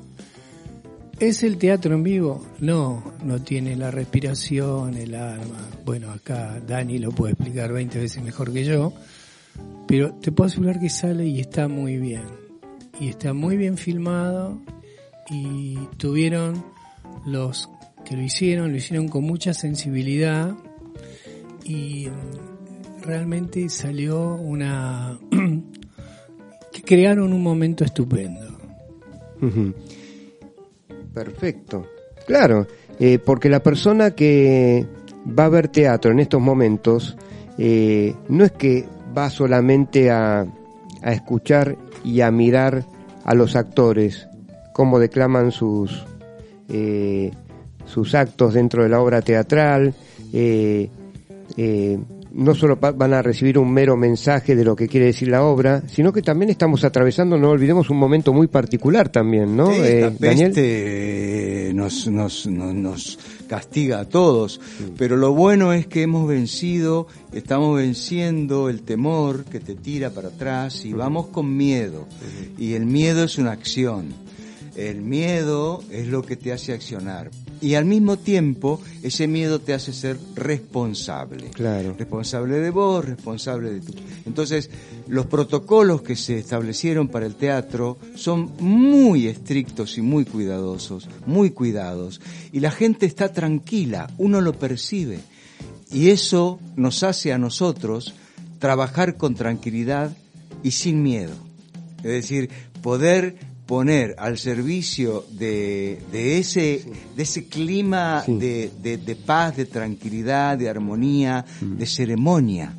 ¿Es 1.20 1.44
el 1.44 1.58
teatro 1.58 1.94
en 1.94 2.04
vivo? 2.04 2.46
No, 2.60 3.14
no 3.24 3.42
tiene 3.42 3.76
la 3.76 3.92
respiración, 3.92 4.96
el 4.96 5.16
alma. 5.16 5.70
Bueno, 5.86 6.12
acá 6.12 6.60
Dani 6.66 6.98
lo 6.98 7.12
puede 7.12 7.34
explicar 7.34 7.72
20 7.72 8.00
veces 8.00 8.24
mejor 8.24 8.52
que 8.52 8.64
yo, 8.66 8.94
pero 9.88 10.14
te 10.16 10.32
puedo 10.32 10.48
asegurar 10.48 10.80
que 10.80 10.90
sale 10.90 11.26
y 11.26 11.40
está 11.40 11.68
muy 11.68 11.98
bien. 11.98 12.24
Y 13.00 13.10
está 13.10 13.34
muy 13.34 13.58
bien 13.58 13.78
filmado 13.78 14.60
y 15.30 15.78
tuvieron 15.98 16.66
los 17.26 17.70
que 18.06 18.18
lo 18.18 18.24
hicieron, 18.24 18.72
lo 18.72 18.78
hicieron 18.78 19.08
con 19.08 19.24
mucha 19.24 19.54
sensibilidad 19.54 20.56
y 21.64 22.08
mm, 22.08 23.04
realmente 23.04 23.70
salió 23.70 24.36
una... 24.36 25.20
que 26.72 26.82
crearon 26.82 27.34
un 27.34 27.44
momento 27.44 27.86
estupendo. 27.86 28.42
Perfecto. 31.14 31.86
Claro, 32.26 32.68
eh, 33.00 33.20
porque 33.20 33.50
la 33.50 33.62
persona 33.62 34.12
que 34.12 34.86
va 35.28 35.46
a 35.46 35.50
ver 35.50 35.68
teatro 35.68 36.12
en 36.12 36.20
estos 36.20 36.42
momentos 36.42 37.18
eh, 37.58 38.16
no 38.30 38.44
es 38.46 38.52
que 38.54 38.86
va 39.16 39.30
solamente 39.30 40.10
a, 40.10 40.46
a 41.02 41.12
escuchar 41.12 41.78
y 42.04 42.22
a 42.22 42.32
mirar 42.32 42.84
a 43.26 43.34
los 43.34 43.56
actores 43.56 44.28
cómo 44.74 45.00
declaman 45.00 45.52
sus 45.52 46.06
eh, 46.70 47.32
sus 47.86 48.16
actos 48.16 48.54
dentro 48.54 48.84
de 48.84 48.90
la 48.90 49.00
obra 49.02 49.22
teatral. 49.22 49.94
eh, 50.34 50.90
eh, 51.58 52.00
no 52.34 52.56
solo 52.56 52.78
van 52.78 53.14
a 53.14 53.22
recibir 53.22 53.58
un 53.60 53.72
mero 53.72 53.96
mensaje 53.96 54.56
de 54.56 54.64
lo 54.66 54.76
que 54.76 54.88
quiere 54.88 55.08
decir 55.08 55.28
la 55.28 55.44
obra, 55.44 55.84
sino 55.88 56.12
que 56.12 56.22
también 56.22 56.50
estamos 56.50 56.84
atravesando, 56.84 57.38
no 57.38 57.50
olvidemos, 57.50 57.90
un 57.90 57.98
momento 57.98 58.34
muy 58.34 58.48
particular 58.48 59.10
también, 59.10 59.56
¿no? 59.56 59.68
Sí, 59.68 59.80
Eh, 59.84 60.12
Daniel. 60.20 60.52
peste 60.52 61.72
nos, 61.76 62.08
nos, 62.08 62.48
nos, 62.48 62.74
nos 62.74 63.20
castiga 63.48 64.00
a 64.00 64.06
todos, 64.06 64.60
pero 64.98 65.16
lo 65.16 65.34
bueno 65.34 65.74
es 65.74 65.86
que 65.88 66.02
hemos 66.04 66.28
vencido, 66.28 67.08
estamos 67.32 67.78
venciendo 67.78 68.70
el 68.70 68.82
temor 68.82 69.46
que 69.46 69.60
te 69.60 69.76
tira 69.76 70.10
para 70.10 70.30
atrás 70.30 70.86
y 70.86 70.94
vamos 70.94 71.28
con 71.28 71.56
miedo. 71.56 72.08
Y 72.58 72.74
el 72.74 72.86
miedo 72.86 73.24
es 73.24 73.38
una 73.38 73.52
acción. 73.52 74.08
El 74.76 75.02
miedo 75.02 75.84
es 75.92 76.08
lo 76.08 76.24
que 76.24 76.36
te 76.36 76.52
hace 76.52 76.74
accionar. 76.74 77.30
Y 77.64 77.76
al 77.76 77.86
mismo 77.86 78.18
tiempo, 78.18 78.82
ese 79.04 79.26
miedo 79.26 79.60
te 79.60 79.74
hace 79.74 79.94
ser 79.94 80.20
responsable. 80.36 81.50
Claro. 81.52 81.96
Responsable 81.98 82.58
de 82.58 82.70
vos, 82.70 83.06
responsable 83.06 83.72
de 83.72 83.80
tu... 83.80 83.94
Entonces, 84.26 84.70
los 85.08 85.28
protocolos 85.28 86.02
que 86.02 86.18
se 86.18 86.40
establecieron 86.40 87.08
para 87.08 87.26
el 87.26 87.36
teatro 87.36 87.98
son 88.16 88.52
muy 88.60 89.28
estrictos 89.28 89.98
y 89.98 90.02
muy 90.02 90.26
cuidadosos, 90.26 91.08
muy 91.26 91.52
cuidados. 91.52 92.20
Y 92.52 92.60
la 92.60 92.70
gente 92.70 93.06
está 93.06 93.32
tranquila, 93.32 94.10
uno 94.18 94.42
lo 94.42 94.52
percibe. 94.52 95.20
Y 95.90 96.10
eso 96.10 96.60
nos 96.76 97.02
hace 97.04 97.32
a 97.32 97.38
nosotros 97.38 98.14
trabajar 98.60 99.16
con 99.16 99.36
tranquilidad 99.36 100.12
y 100.64 100.72
sin 100.72 101.02
miedo. 101.02 101.36
Es 102.00 102.12
decir, 102.12 102.50
poder 102.82 103.53
poner 103.66 104.16
al 104.18 104.38
servicio 104.38 105.26
de, 105.32 106.00
de 106.12 106.38
ese 106.40 106.84
de 107.16 107.24
ese 107.24 107.46
clima 107.46 108.24
Sí. 108.26 108.36
de, 108.38 108.72
de- 108.82 108.98
de 108.98 109.16
paz, 109.16 109.56
de 109.56 109.66
tranquilidad, 109.66 110.58
de 110.58 110.70
armonía, 110.70 111.46
de 111.62 111.86
ceremonia, 111.86 112.74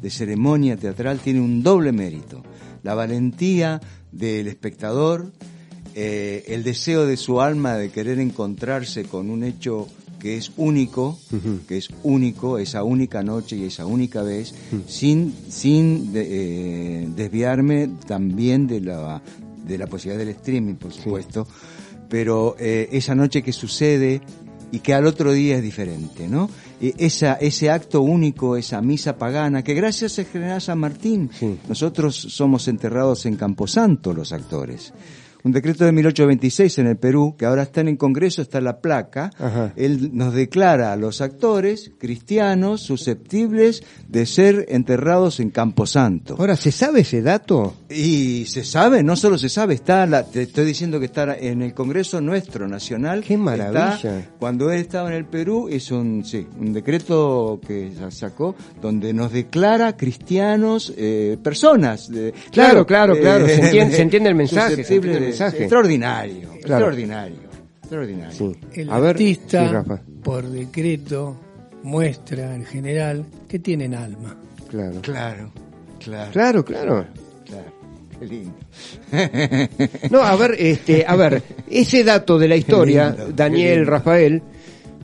de 0.00 0.10
ceremonia 0.10 0.76
teatral 0.76 1.18
tiene 1.18 1.40
un 1.40 1.62
doble 1.62 1.90
mérito. 1.92 2.42
La 2.84 2.94
valentía 2.94 3.80
del 4.12 4.46
espectador, 4.46 5.32
eh, 5.94 6.44
el 6.48 6.62
deseo 6.62 7.04
de 7.06 7.16
su 7.16 7.40
alma 7.40 7.74
de 7.74 7.90
querer 7.90 8.20
encontrarse 8.20 9.04
con 9.04 9.30
un 9.30 9.42
hecho 9.42 9.88
que 10.20 10.36
es 10.36 10.52
único, 10.56 11.18
que 11.68 11.78
es 11.78 11.88
único, 12.02 12.58
esa 12.58 12.82
única 12.84 13.22
noche 13.22 13.56
y 13.56 13.64
esa 13.64 13.86
única 13.86 14.22
vez, 14.22 14.52
sin, 14.88 15.32
sin 15.48 16.12
de- 16.12 17.02
eh, 17.02 17.08
desviarme 17.14 17.88
también 18.06 18.66
de 18.66 18.80
la, 18.80 19.22
de 19.68 19.78
la 19.78 19.86
posibilidad 19.86 20.18
del 20.26 20.34
streaming, 20.34 20.74
por 20.74 20.92
supuesto, 20.92 21.46
pero 22.08 22.56
eh, 22.58 22.88
esa 22.92 23.14
noche 23.14 23.42
que 23.42 23.52
sucede 23.52 24.20
y 24.72 24.80
que 24.80 24.92
al 24.94 25.06
otro 25.06 25.32
día 25.32 25.56
es 25.56 25.62
diferente, 25.62 26.26
¿no? 26.28 26.50
E- 26.80 26.94
Esa, 26.98 27.34
ese 27.34 27.70
acto 27.70 28.00
único, 28.02 28.56
esa 28.56 28.80
misa 28.82 29.16
pagana, 29.16 29.62
que 29.62 29.74
gracias 29.74 30.18
al 30.18 30.26
general 30.26 30.60
San 30.60 30.78
Martín, 30.78 31.30
Sí. 31.38 31.58
nosotros 31.68 32.14
somos 32.16 32.66
enterrados 32.68 33.24
en 33.26 33.36
Camposanto 33.36 34.12
los 34.12 34.32
actores. 34.32 34.92
Un 35.48 35.52
decreto 35.52 35.86
de 35.86 35.92
1826 35.92 36.76
en 36.80 36.86
el 36.88 36.98
Perú, 36.98 37.34
que 37.38 37.46
ahora 37.46 37.62
está 37.62 37.80
en 37.80 37.88
el 37.88 37.96
Congreso, 37.96 38.42
está 38.42 38.60
la 38.60 38.82
placa, 38.82 39.30
Ajá. 39.38 39.72
él 39.76 40.10
nos 40.12 40.34
declara 40.34 40.92
a 40.92 40.96
los 40.96 41.22
actores 41.22 41.90
cristianos 41.98 42.82
susceptibles 42.82 43.82
de 44.06 44.26
ser 44.26 44.66
enterrados 44.68 45.40
en 45.40 45.48
Camposanto. 45.48 46.36
Ahora, 46.38 46.54
¿se 46.54 46.70
sabe 46.70 47.00
ese 47.00 47.22
dato? 47.22 47.74
Y 47.88 48.44
se 48.44 48.62
sabe, 48.62 49.02
no 49.02 49.16
solo 49.16 49.38
se 49.38 49.48
sabe, 49.48 49.72
está, 49.72 50.04
la, 50.04 50.22
te 50.24 50.42
estoy 50.42 50.66
diciendo 50.66 51.00
que 51.00 51.06
está 51.06 51.34
en 51.38 51.62
el 51.62 51.72
Congreso 51.72 52.20
nuestro 52.20 52.68
nacional. 52.68 53.24
¡Qué 53.26 53.38
maravilla! 53.38 53.94
está- 53.94 54.30
cuando 54.38 54.70
él 54.70 54.80
estaba 54.80 55.08
en 55.08 55.14
el 55.14 55.24
Perú, 55.24 55.68
es 55.70 55.90
un, 55.90 56.26
sí, 56.26 56.46
un 56.60 56.74
decreto 56.74 57.58
que 57.66 57.90
sa- 57.98 58.10
sacó 58.10 58.54
donde 58.82 59.14
nos 59.14 59.32
declara 59.32 59.96
cristianos, 59.96 60.92
eh, 60.98 61.38
personas. 61.42 62.10
Claro, 62.52 62.84
claro, 62.86 63.16
claro, 63.18 63.46
se 63.46 63.62
entiende- 63.62 63.96
se 63.96 64.02
entiende 64.02 64.28
el 64.28 64.34
mensaje, 64.44 64.84
mensaje. 65.44 65.62
Extraordinario, 65.64 66.48
Claro. 66.48 66.56
extraordinario, 66.56 67.38
extraordinario. 67.80 68.32
Sí. 68.36 68.56
El 68.80 68.90
A 68.90 68.98
ver, 69.00 69.10
artista, 69.10 69.84
sí, 69.86 69.92
por 70.22 70.44
decreto, 70.48 71.36
muestra 71.82 72.54
en 72.54 72.64
general 72.64 73.24
que 73.48 73.58
tienen 73.58 73.94
alma. 73.94 74.36
Claro. 74.68 75.00
Claro, 75.02 75.50
claro, 76.04 76.32
Claro, 76.32 76.64
claro. 76.64 77.06
claro. 77.46 77.78
Qué 78.18 78.26
lindo. 78.26 78.52
No, 80.10 80.20
a 80.22 80.34
ver, 80.36 80.56
este, 80.58 81.04
a 81.06 81.14
ver, 81.16 81.42
ese 81.70 82.02
dato 82.04 82.38
de 82.38 82.48
la 82.48 82.56
historia, 82.56 83.10
lindo, 83.10 83.32
Daniel. 83.32 83.86
Rafael, 83.86 84.42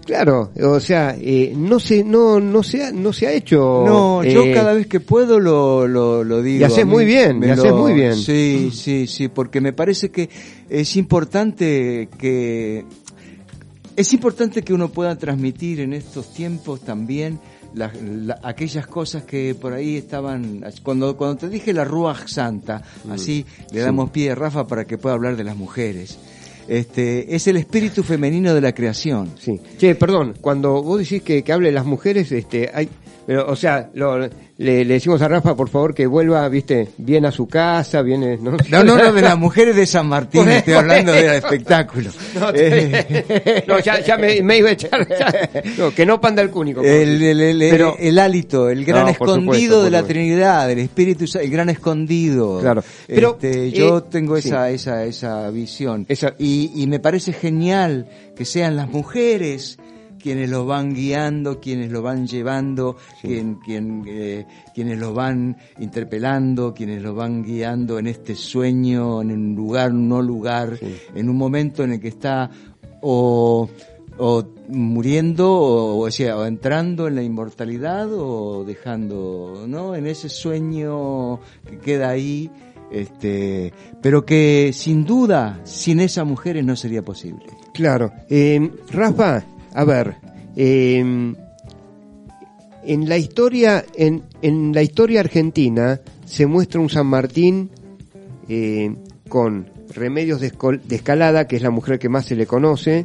claro, 0.04 0.50
o 0.62 0.80
sea, 0.80 1.16
eh, 1.18 1.52
no 1.56 1.80
se, 1.80 2.04
no, 2.04 2.40
no 2.40 2.62
se 2.62 2.84
ha, 2.84 2.92
no 2.92 3.12
se 3.12 3.26
ha 3.26 3.32
hecho. 3.32 3.82
No, 3.86 4.22
yo 4.24 4.44
eh, 4.44 4.52
cada 4.52 4.72
vez 4.74 4.86
que 4.86 5.00
puedo 5.00 5.40
lo, 5.40 5.86
lo, 5.88 6.22
lo 6.24 6.42
digo. 6.42 6.60
Y 6.60 6.64
haces 6.64 6.84
mí 6.86 6.92
muy 6.92 7.04
bien, 7.04 7.38
me 7.38 7.46
y 7.48 7.50
haces 7.50 7.72
muy 7.72 7.92
bien. 7.94 8.14
Sí, 8.16 8.70
sí, 8.72 9.06
sí, 9.06 9.28
porque 9.28 9.60
me 9.60 9.72
parece 9.72 10.10
que 10.10 10.28
es 10.68 10.96
importante 10.96 12.08
que 12.18 12.84
es 13.96 14.12
importante 14.12 14.62
que 14.62 14.72
uno 14.74 14.88
pueda 14.88 15.16
transmitir 15.16 15.80
en 15.80 15.92
estos 15.92 16.32
tiempos 16.34 16.80
también 16.80 17.38
la- 17.74 17.92
la- 18.02 18.40
aquellas 18.42 18.86
cosas 18.86 19.24
que 19.24 19.54
por 19.54 19.72
ahí 19.72 19.96
estaban 19.96 20.64
cuando 20.82 21.16
cuando 21.16 21.36
te 21.36 21.48
dije 21.48 21.72
la 21.72 21.84
Ruach 21.84 22.26
Santa, 22.28 22.82
Mm. 23.04 23.12
así 23.12 23.44
le 23.72 23.80
damos 23.80 24.10
pie 24.10 24.30
a 24.32 24.34
Rafa 24.34 24.66
para 24.66 24.84
que 24.84 24.98
pueda 24.98 25.14
hablar 25.14 25.36
de 25.36 25.44
las 25.44 25.56
mujeres. 25.56 26.18
Este, 26.68 27.34
es 27.34 27.46
el 27.46 27.56
espíritu 27.56 28.02
femenino 28.02 28.54
de 28.54 28.60
la 28.60 28.72
creación. 28.72 29.32
Sí. 29.38 29.60
Che, 29.78 29.94
perdón, 29.94 30.34
cuando 30.40 30.82
vos 30.82 30.98
decís 30.98 31.22
que, 31.22 31.42
que 31.42 31.52
hable 31.52 31.68
de 31.68 31.74
las 31.74 31.84
mujeres, 31.84 32.32
este, 32.32 32.70
hay, 32.72 32.88
pero, 33.26 33.46
o 33.50 33.56
sea, 33.56 33.90
lo- 33.94 34.18
le, 34.18 34.84
le 34.84 34.94
decimos 34.94 35.20
a 35.22 35.28
Rafa, 35.28 35.56
por 35.56 35.68
favor, 35.68 35.94
que 35.94 36.06
vuelva, 36.06 36.48
viste, 36.48 36.88
bien 36.98 37.24
a 37.26 37.32
su 37.32 37.48
casa, 37.48 38.02
viene, 38.02 38.36
¿no? 38.36 38.56
No, 38.70 38.84
no, 38.84 38.96
no, 38.96 39.12
de 39.12 39.22
las 39.22 39.36
mujeres 39.38 39.74
de 39.76 39.86
San 39.86 40.06
Martín, 40.08 40.48
estoy 40.48 40.74
hablando 40.74 41.12
del 41.12 41.26
espectáculo. 41.36 42.10
No, 42.38 42.50
Eh, 42.54 43.64
no, 43.68 43.78
ya, 43.80 44.00
ya 44.00 44.16
me, 44.16 44.42
me 44.42 44.58
iba 44.58 44.68
a 44.68 44.72
echar, 44.72 45.08
ya. 45.08 45.50
No, 45.78 45.92
que 45.94 46.04
no 46.06 46.20
panda 46.20 46.42
el 46.42 46.50
cúnico. 46.50 46.82
El, 46.82 47.22
el, 47.22 47.58
Pero- 47.70 47.96
el 47.98 48.18
hálito, 48.18 48.68
el 48.70 48.84
gran 48.84 49.04
No, 49.04 49.10
escondido 49.10 49.40
supuesto, 49.44 49.82
de 49.84 49.90
la 49.90 49.98
supuesto. 50.00 50.12
Trinidad, 50.20 50.70
el 50.70 50.78
Espíritu, 50.78 51.24
el 51.40 51.50
gran 51.50 51.68
escondido. 51.70 52.60
Claro. 52.60 52.82
Pero, 53.06 53.30
Este, 53.40 53.66
eh, 53.68 53.70
yo 53.72 54.02
tengo 54.04 54.40
sí. 54.40 54.48
esa, 54.48 54.70
esa, 54.70 55.04
esa 55.04 55.50
visión. 55.50 56.06
Esa- 56.08 56.34
Y, 56.38 56.70
y 56.74 56.86
me 56.86 57.00
parece 57.00 57.32
genial 57.32 58.06
que 58.36 58.44
sean 58.44 58.76
las 58.76 58.88
mujeres 58.88 59.78
quienes 60.24 60.48
lo 60.48 60.64
van 60.64 60.94
guiando, 60.94 61.60
quienes 61.60 61.92
lo 61.92 62.00
van 62.00 62.26
llevando, 62.26 62.96
quien, 63.20 63.56
quien, 63.56 64.04
eh, 64.06 64.46
quienes 64.74 64.98
lo 64.98 65.12
van 65.12 65.54
interpelando, 65.78 66.72
quienes 66.72 67.02
lo 67.02 67.14
van 67.14 67.42
guiando 67.42 67.98
en 67.98 68.06
este 68.06 68.34
sueño, 68.34 69.20
en 69.20 69.32
un 69.32 69.54
lugar, 69.54 69.92
no 69.92 70.22
lugar, 70.22 70.78
en 71.14 71.28
un 71.28 71.36
momento 71.36 71.84
en 71.84 71.92
el 71.92 72.00
que 72.00 72.08
está 72.08 72.50
o, 73.02 73.68
o 74.16 74.44
muriendo, 74.68 75.52
o, 75.52 75.98
o 75.98 76.10
sea, 76.10 76.38
o 76.38 76.46
entrando 76.46 77.06
en 77.06 77.16
la 77.16 77.22
inmortalidad, 77.22 78.08
o 78.10 78.64
dejando, 78.64 79.66
¿no? 79.68 79.94
En 79.94 80.06
ese 80.06 80.30
sueño 80.30 81.38
que 81.68 81.76
queda 81.84 82.08
ahí, 82.08 82.50
este, 82.90 83.74
pero 84.00 84.24
que 84.24 84.70
sin 84.72 85.04
duda, 85.04 85.60
sin 85.64 86.00
esas 86.00 86.24
mujeres 86.24 86.64
no 86.64 86.76
sería 86.76 87.02
posible. 87.02 87.44
Claro. 87.74 88.10
Eh, 88.30 88.70
Rafa, 88.90 89.44
a 89.74 89.84
ver, 89.84 90.14
eh, 90.56 90.98
en 92.86 93.08
la 93.08 93.18
historia, 93.18 93.84
en, 93.96 94.22
la 94.72 94.82
historia 94.82 95.20
argentina 95.20 96.00
se 96.24 96.46
muestra 96.46 96.80
un 96.80 96.88
San 96.88 97.06
Martín 97.06 97.70
eh, 98.48 98.94
con 99.28 99.68
Remedios 99.94 100.40
de, 100.40 100.52
Escalada, 100.90 101.46
que 101.46 101.56
es 101.56 101.62
la 101.62 101.70
mujer 101.70 101.98
que 101.98 102.08
más 102.08 102.26
se 102.26 102.36
le 102.36 102.46
conoce, 102.46 103.04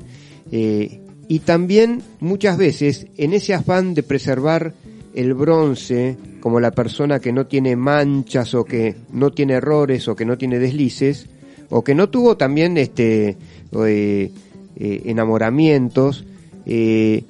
eh, 0.52 1.02
y 1.28 1.40
también 1.40 2.04
muchas 2.20 2.58
veces 2.58 3.08
en 3.18 3.34
ese 3.34 3.54
afán 3.54 3.94
de 3.94 4.04
preservar 4.04 4.74
el 5.16 5.34
bronce 5.34 6.18
como 6.40 6.60
la 6.60 6.72
persona 6.72 7.20
que 7.20 7.34
no 7.34 7.48
tiene 7.48 7.76
manchas 7.76 8.54
o 8.54 8.64
que 8.64 8.96
no 9.12 9.32
tiene 9.32 9.54
errores 9.54 10.08
o 10.08 10.16
que 10.16 10.26
no 10.26 10.38
tiene 10.38 10.60
deslices 10.60 11.28
o 11.70 11.84
que 11.84 11.94
no 11.94 12.10
tuvo 12.10 12.38
también 12.38 12.78
este 12.78 13.38
eh, 13.76 14.32
enamoramientos 14.78 16.26
eh, 16.66 17.24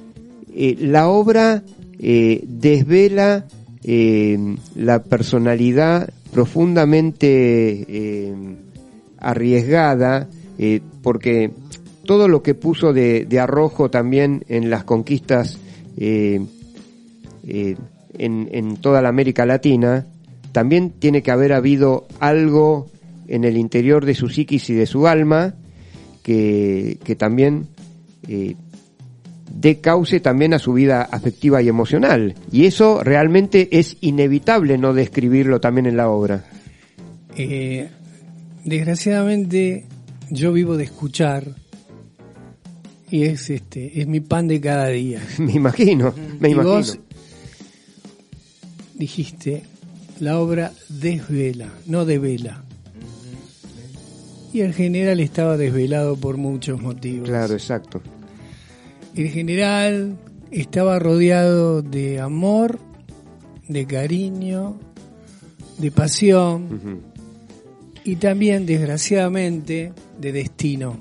eh, 0.53 0.77
la 0.79 1.09
obra 1.09 1.63
eh, 1.99 2.43
desvela 2.47 3.45
la 4.75 5.03
personalidad 5.03 6.09
profundamente 6.31 8.35
arriesgada 9.17 10.29
porque 11.01 11.51
todo 12.05 12.27
lo 12.27 12.43
que 12.43 12.53
puso 12.53 12.93
de, 12.93 13.27
arrojo 13.39 13.89
también 13.89 14.43
en 14.47 14.69
las 14.69 14.83
conquistas 14.83 15.57
en, 15.97 16.49
toda 18.81 19.01
la 19.01 19.09
América 19.09 19.47
Latina, 19.47 20.05
también 20.51 20.91
tiene 20.91 21.23
que 21.23 21.31
haber 21.31 21.53
habido 21.53 22.05
algo 22.19 22.85
en 23.27 23.43
el 23.43 23.57
interior 23.57 24.05
de 24.05 24.13
su 24.13 24.29
psiquis 24.29 24.69
y 24.69 24.73
de 24.73 24.85
su 24.85 25.07
alma 25.07 25.55
que, 26.23 27.15
también 27.17 27.67
dé 29.53 29.79
cauce 29.79 30.19
también 30.19 30.53
a 30.53 30.59
su 30.59 30.73
vida 30.73 31.01
afectiva 31.01 31.61
y 31.61 31.67
emocional. 31.67 32.35
Y 32.51 32.65
eso 32.65 33.03
realmente 33.03 33.69
es 33.79 33.97
inevitable 34.01 34.77
no 34.77 34.93
describirlo 34.93 35.59
también 35.59 35.85
en 35.85 35.97
la 35.97 36.09
obra. 36.09 36.45
Eh, 37.37 37.89
desgraciadamente 38.65 39.85
yo 40.29 40.51
vivo 40.53 40.77
de 40.77 40.83
escuchar 40.85 41.55
y 43.09 43.23
es 43.23 43.49
este 43.49 44.01
es 44.01 44.07
mi 44.07 44.19
pan 44.19 44.47
de 44.47 44.61
cada 44.61 44.87
día. 44.87 45.21
Me 45.39 45.53
imagino, 45.53 46.13
me 46.39 46.49
y 46.49 46.51
imagino. 46.51 46.75
vos 46.75 46.99
dijiste 48.95 49.63
la 50.19 50.37
obra 50.37 50.73
desvela, 50.89 51.69
no 51.85 52.05
devela. 52.05 52.63
Y 54.51 54.61
el 54.61 54.73
general 54.73 55.19
estaba 55.19 55.57
desvelado 55.57 56.17
por 56.17 56.37
muchos 56.37 56.81
motivos. 56.81 57.29
Claro, 57.29 57.53
exacto. 57.53 58.01
El 59.15 59.29
general 59.29 60.17
estaba 60.51 60.99
rodeado 60.99 61.81
de 61.81 62.19
amor, 62.19 62.79
de 63.67 63.85
cariño, 63.85 64.79
de 65.77 65.91
pasión 65.91 67.01
y 68.03 68.15
también, 68.15 68.65
desgraciadamente, 68.65 69.93
de 70.19 70.31
destino. 70.31 70.97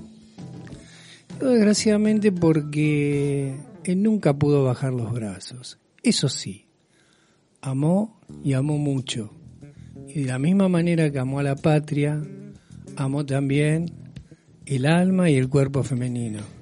Digo 1.39 1.53
desgraciadamente 1.53 2.33
porque 2.33 3.57
él 3.85 4.03
nunca 4.03 4.37
pudo 4.37 4.65
bajar 4.65 4.93
los 4.93 5.13
brazos. 5.13 5.79
Eso 6.03 6.29
sí, 6.29 6.67
amó 7.61 8.21
y 8.45 8.55
amó 8.55 8.79
mucho. 8.79 9.33
Y 10.09 10.23
de 10.23 10.27
la 10.27 10.39
misma 10.39 10.69
manera 10.69 11.11
que 11.11 11.19
amó 11.19 11.39
a 11.39 11.43
la 11.43 11.57
patria, 11.57 12.23
amó 12.97 13.25
también 13.25 13.93
el 14.67 14.87
alma 14.87 15.31
y 15.31 15.37
el 15.37 15.49
cuerpo 15.49 15.83
femenino. 15.83 16.58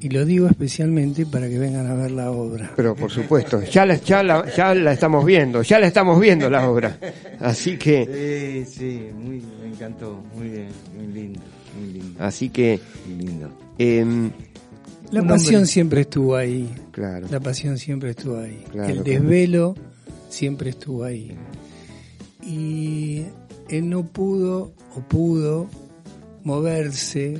Y 0.00 0.10
lo 0.10 0.24
digo 0.24 0.46
especialmente 0.46 1.26
para 1.26 1.48
que 1.48 1.58
vengan 1.58 1.86
a 1.88 1.94
ver 1.94 2.12
la 2.12 2.30
obra. 2.30 2.70
Pero 2.76 2.94
por 2.94 3.10
supuesto, 3.10 3.60
ya 3.64 3.84
la, 3.84 3.96
ya 3.96 4.22
la, 4.22 4.44
ya 4.54 4.72
la 4.74 4.92
estamos 4.92 5.24
viendo, 5.24 5.62
ya 5.62 5.80
la 5.80 5.88
estamos 5.88 6.20
viendo 6.20 6.48
la 6.48 6.68
obra. 6.70 6.98
Así 7.40 7.76
que, 7.76 8.64
Sí, 8.66 8.78
sí, 8.78 9.00
muy, 9.12 9.42
me 9.60 9.68
encantó, 9.74 10.22
muy 10.36 10.48
bien, 10.50 10.68
muy 10.96 11.06
lindo, 11.08 11.40
muy 11.80 11.92
lindo, 11.94 12.22
así 12.24 12.48
que, 12.48 12.78
muy 13.08 13.26
lindo. 13.26 13.50
em, 13.78 14.30
La 15.10 15.22
pasión 15.26 15.56
hombre- 15.62 15.66
siempre 15.66 16.00
estuvo 16.02 16.36
ahí. 16.36 16.72
claro. 16.92 17.26
La 17.30 17.40
pasión 17.40 17.76
siempre 17.76 18.10
estuvo 18.10 18.38
ahí. 18.38 18.62
Claro, 18.70 18.88
el 18.88 19.02
claro. 19.02 19.20
desvelo 19.22 19.74
siempre 20.28 20.70
estuvo 20.70 21.02
ahí. 21.02 21.36
Y 22.46 23.24
él 23.68 23.88
no 23.90 24.06
pudo 24.06 24.72
o 24.94 25.00
pudo 25.08 25.66
moverse 26.44 27.38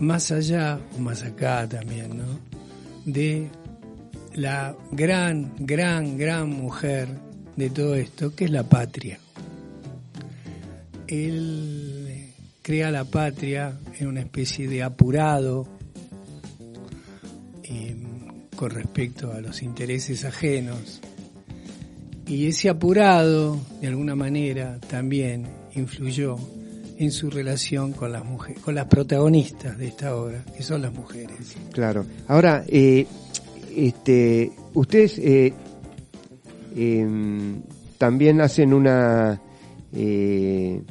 más 0.00 0.30
allá 0.30 0.80
o 0.96 1.00
más 1.00 1.22
acá 1.22 1.68
también, 1.68 2.16
¿no? 2.16 2.40
De 3.04 3.50
la 4.34 4.76
gran, 4.92 5.52
gran, 5.58 6.16
gran 6.16 6.50
mujer 6.50 7.08
de 7.56 7.70
todo 7.70 7.94
esto, 7.94 8.34
que 8.34 8.44
es 8.44 8.50
la 8.50 8.62
patria. 8.62 9.18
Él 11.08 12.32
crea 12.62 12.90
la 12.90 13.04
patria 13.04 13.78
en 13.98 14.08
una 14.08 14.20
especie 14.20 14.68
de 14.68 14.82
apurado 14.82 15.66
eh, 17.64 17.96
con 18.54 18.70
respecto 18.70 19.32
a 19.32 19.40
los 19.40 19.62
intereses 19.62 20.24
ajenos. 20.24 21.00
Y 22.26 22.46
ese 22.46 22.68
apurado, 22.68 23.58
de 23.80 23.88
alguna 23.88 24.14
manera, 24.14 24.78
también 24.80 25.46
influyó 25.74 26.36
en 26.98 27.12
su 27.12 27.30
relación 27.30 27.92
con 27.92 28.12
las 28.12 28.24
mujeres, 28.24 28.60
con 28.62 28.74
las 28.74 28.86
protagonistas 28.86 29.78
de 29.78 29.86
esta 29.88 30.14
obra, 30.16 30.44
que 30.56 30.62
son 30.62 30.82
las 30.82 30.92
mujeres. 30.92 31.56
Claro. 31.72 32.04
Ahora, 32.26 32.64
eh, 32.66 33.06
este, 33.74 34.50
ustedes 34.74 35.18
eh, 35.18 35.52
em, 36.76 37.60
también 37.98 38.40
hacen 38.40 38.72
una 38.74 39.40
eh, 39.92 40.82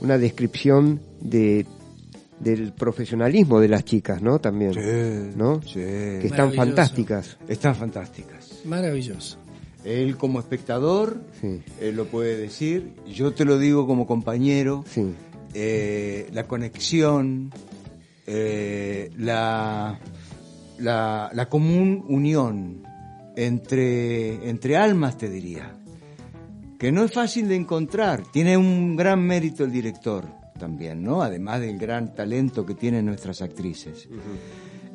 una 0.00 0.18
descripción 0.18 1.00
de 1.20 1.66
del 2.40 2.72
profesionalismo 2.72 3.58
de 3.60 3.68
las 3.68 3.84
chicas, 3.84 4.22
¿no? 4.22 4.38
También, 4.38 4.72
¿no? 5.36 5.60
Sí, 5.62 5.74
Que 5.80 6.26
están 6.26 6.52
fantásticas. 6.52 7.36
están 7.48 7.74
fantásticas. 7.74 8.60
Maravilloso. 8.64 9.38
Él 9.84 10.16
como 10.16 10.38
espectador, 10.38 11.16
Sí, 11.40 11.62
él 11.80 11.96
lo 11.96 12.06
puede 12.06 12.36
decir, 12.36 12.92
yo 13.12 13.32
te 13.32 13.44
lo 13.44 13.58
digo 13.58 13.86
como 13.88 14.06
compañero, 14.06 14.84
sí, 14.88 15.06
eh, 15.60 16.28
la 16.32 16.44
conexión, 16.44 17.50
eh, 18.26 19.10
la, 19.18 19.98
la, 20.78 21.30
la 21.32 21.48
común 21.48 22.04
unión 22.08 22.82
entre, 23.36 24.48
entre 24.48 24.76
almas, 24.76 25.16
te 25.18 25.28
diría, 25.28 25.72
que 26.78 26.92
no 26.92 27.02
es 27.04 27.12
fácil 27.12 27.48
de 27.48 27.56
encontrar. 27.56 28.22
Tiene 28.32 28.56
un 28.56 28.94
gran 28.96 29.20
mérito 29.20 29.64
el 29.64 29.72
director 29.72 30.26
también, 30.58 31.02
¿no? 31.02 31.22
Además 31.22 31.60
del 31.60 31.76
gran 31.78 32.14
talento 32.14 32.64
que 32.64 32.74
tienen 32.74 33.06
nuestras 33.06 33.42
actrices. 33.42 34.08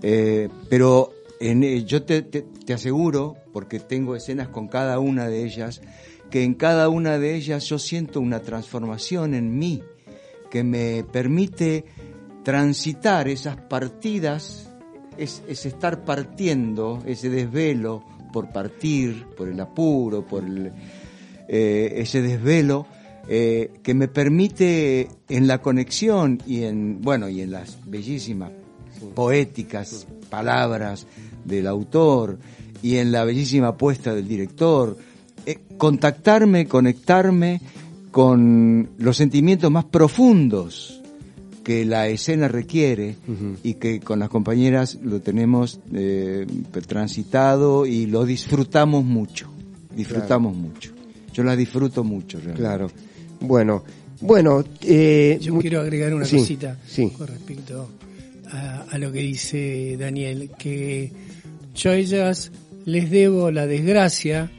Eh, 0.02 0.48
pero 0.70 1.12
en, 1.40 1.62
yo 1.86 2.04
te, 2.04 2.22
te- 2.22 2.42
te 2.66 2.74
aseguro, 2.74 3.36
porque 3.52 3.80
tengo 3.80 4.16
escenas 4.16 4.48
con 4.50 4.68
cada 4.68 5.00
una 5.00 5.28
de 5.28 5.44
ellas, 5.44 5.82
que 6.30 6.44
en 6.44 6.54
cada 6.56 6.90
una 6.90 7.20
de 7.20 7.36
ellas 7.36 7.66
yo 7.66 7.80
siento 7.80 8.20
una 8.20 8.40
transformación 8.42 9.34
en 9.34 9.58
mí 9.58 9.84
que 10.54 10.64
me 10.64 11.04
permite 11.04 11.84
transitar 12.44 13.28
esas 13.28 13.58
partidas, 13.58 14.70
es, 15.18 15.42
es 15.48 15.66
estar 15.66 16.06
partiendo, 16.06 17.02
ese 17.08 17.32
desvelo 17.32 18.04
por 18.32 18.52
partir, 18.52 19.26
por 19.36 19.48
el 19.48 19.60
apuro, 19.60 20.24
por 20.24 20.44
el, 20.44 20.72
eh, 21.48 21.94
ese 21.96 22.22
desvelo 22.22 22.86
eh, 23.28 23.72
que 23.82 23.96
me 23.96 24.08
permite 24.08 25.08
en 25.28 25.48
la 25.48 25.60
conexión 25.60 26.40
y 26.46 26.66
en 26.66 27.02
bueno 27.02 27.30
y 27.30 27.42
en 27.42 27.50
las 27.50 27.80
bellísimas 27.88 28.52
poéticas 29.16 30.06
palabras 30.30 31.08
del 31.46 31.66
autor 31.66 32.38
y 32.84 32.98
en 32.98 33.12
la 33.12 33.24
bellísima 33.26 33.70
apuesta 33.70 34.14
del 34.14 34.28
director 34.28 34.96
eh, 35.48 35.62
contactarme 35.78 36.68
conectarme 36.68 37.60
con 38.14 38.92
los 39.00 39.18
sentimientos 39.18 39.72
más 39.72 39.86
profundos 39.86 41.02
que 41.64 41.84
la 41.84 42.08
escena 42.10 42.48
requiere 42.48 43.16
y 43.64 43.74
que 43.74 44.02
con 44.02 44.20
las 44.20 44.30
compañeras 44.30 45.00
lo 45.02 45.20
tenemos 45.20 45.80
eh, 45.92 46.46
transitado 46.88 47.88
y 47.88 48.06
lo 48.06 48.24
disfrutamos 48.24 49.04
mucho 49.04 49.50
disfrutamos 49.96 50.56
mucho 50.56 50.92
yo 51.34 51.42
la 51.42 51.56
disfruto 51.56 52.04
mucho 52.04 52.38
realmente. 52.38 52.62
claro. 52.62 52.92
Bueno, 53.40 53.84
bueno, 54.22 54.64
eh, 54.84 55.40
Yo 55.42 55.58
quiero 55.58 55.82
agregar 55.82 56.14
una 56.14 56.26
sí, 56.26 56.38
cosita 56.38 56.78
Sí, 56.86 57.10
con 57.10 57.26
respecto 57.26 57.90
a, 58.52 58.84
a 58.92 58.98
lo 59.00 59.12
que 59.12 59.22
dice 59.22 59.98
Daniel, 60.00 60.52
que 60.56 61.12
yo 61.74 61.90
a 61.90 61.96
ellas 61.96 62.52
les 62.86 63.10
debo 63.10 63.50
la 63.50 63.66
desgracia 63.66 64.52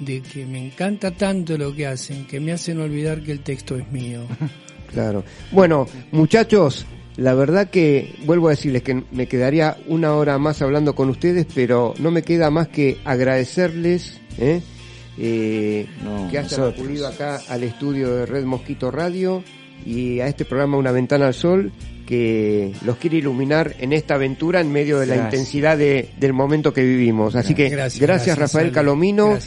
de 0.00 0.20
que 0.22 0.44
me 0.46 0.66
encanta 0.66 1.12
tanto 1.12 1.56
lo 1.56 1.74
que 1.74 1.86
hacen, 1.86 2.26
que 2.26 2.40
me 2.40 2.52
hacen 2.52 2.80
olvidar 2.80 3.22
que 3.22 3.32
el 3.32 3.40
texto 3.40 3.76
es 3.76 3.90
mío. 3.92 4.22
Claro. 4.92 5.22
Bueno, 5.52 5.86
muchachos, 6.10 6.84
la 7.16 7.32
verdad 7.34 7.70
que 7.70 8.12
vuelvo 8.24 8.48
a 8.48 8.50
decirles 8.50 8.82
que 8.82 9.04
me 9.12 9.28
quedaría 9.28 9.76
una 9.86 10.14
hora 10.14 10.36
más 10.36 10.62
hablando 10.62 10.96
con 10.96 11.08
ustedes, 11.10 11.46
pero 11.54 11.94
no 12.00 12.10
me 12.10 12.22
queda 12.22 12.50
más 12.50 12.66
que 12.66 12.98
agradecerles 13.04 14.18
¿eh? 14.38 14.60
Eh, 15.16 15.86
No, 16.02 16.28
que 16.28 16.38
hayan 16.38 16.50
nosotros. 16.50 16.74
acudido 16.74 17.06
acá 17.06 17.40
al 17.48 17.62
estudio 17.62 18.16
de 18.16 18.26
Red 18.26 18.44
Mosquito 18.46 18.90
Radio 18.90 19.44
y 19.86 20.18
a 20.18 20.26
este 20.26 20.44
programa 20.44 20.76
Una 20.76 20.90
Ventana 20.90 21.28
al 21.28 21.34
Sol 21.34 21.70
que 22.10 22.72
los 22.84 22.96
quiere 22.96 23.18
iluminar 23.18 23.76
en 23.78 23.92
esta 23.92 24.14
aventura 24.16 24.60
en 24.60 24.72
medio 24.72 24.98
de 24.98 25.06
la 25.06 25.14
intensidad 25.14 25.78
de- 25.78 26.08
del 26.18 26.32
momento 26.32 26.72
que 26.72 26.82
vivimos. 26.82 27.36
Así 27.36 27.54
que 27.54 27.68
Gracias, 27.70 28.36
Rafael 28.36 28.66
Ale. 28.66 28.74
Calomino, 28.74 29.38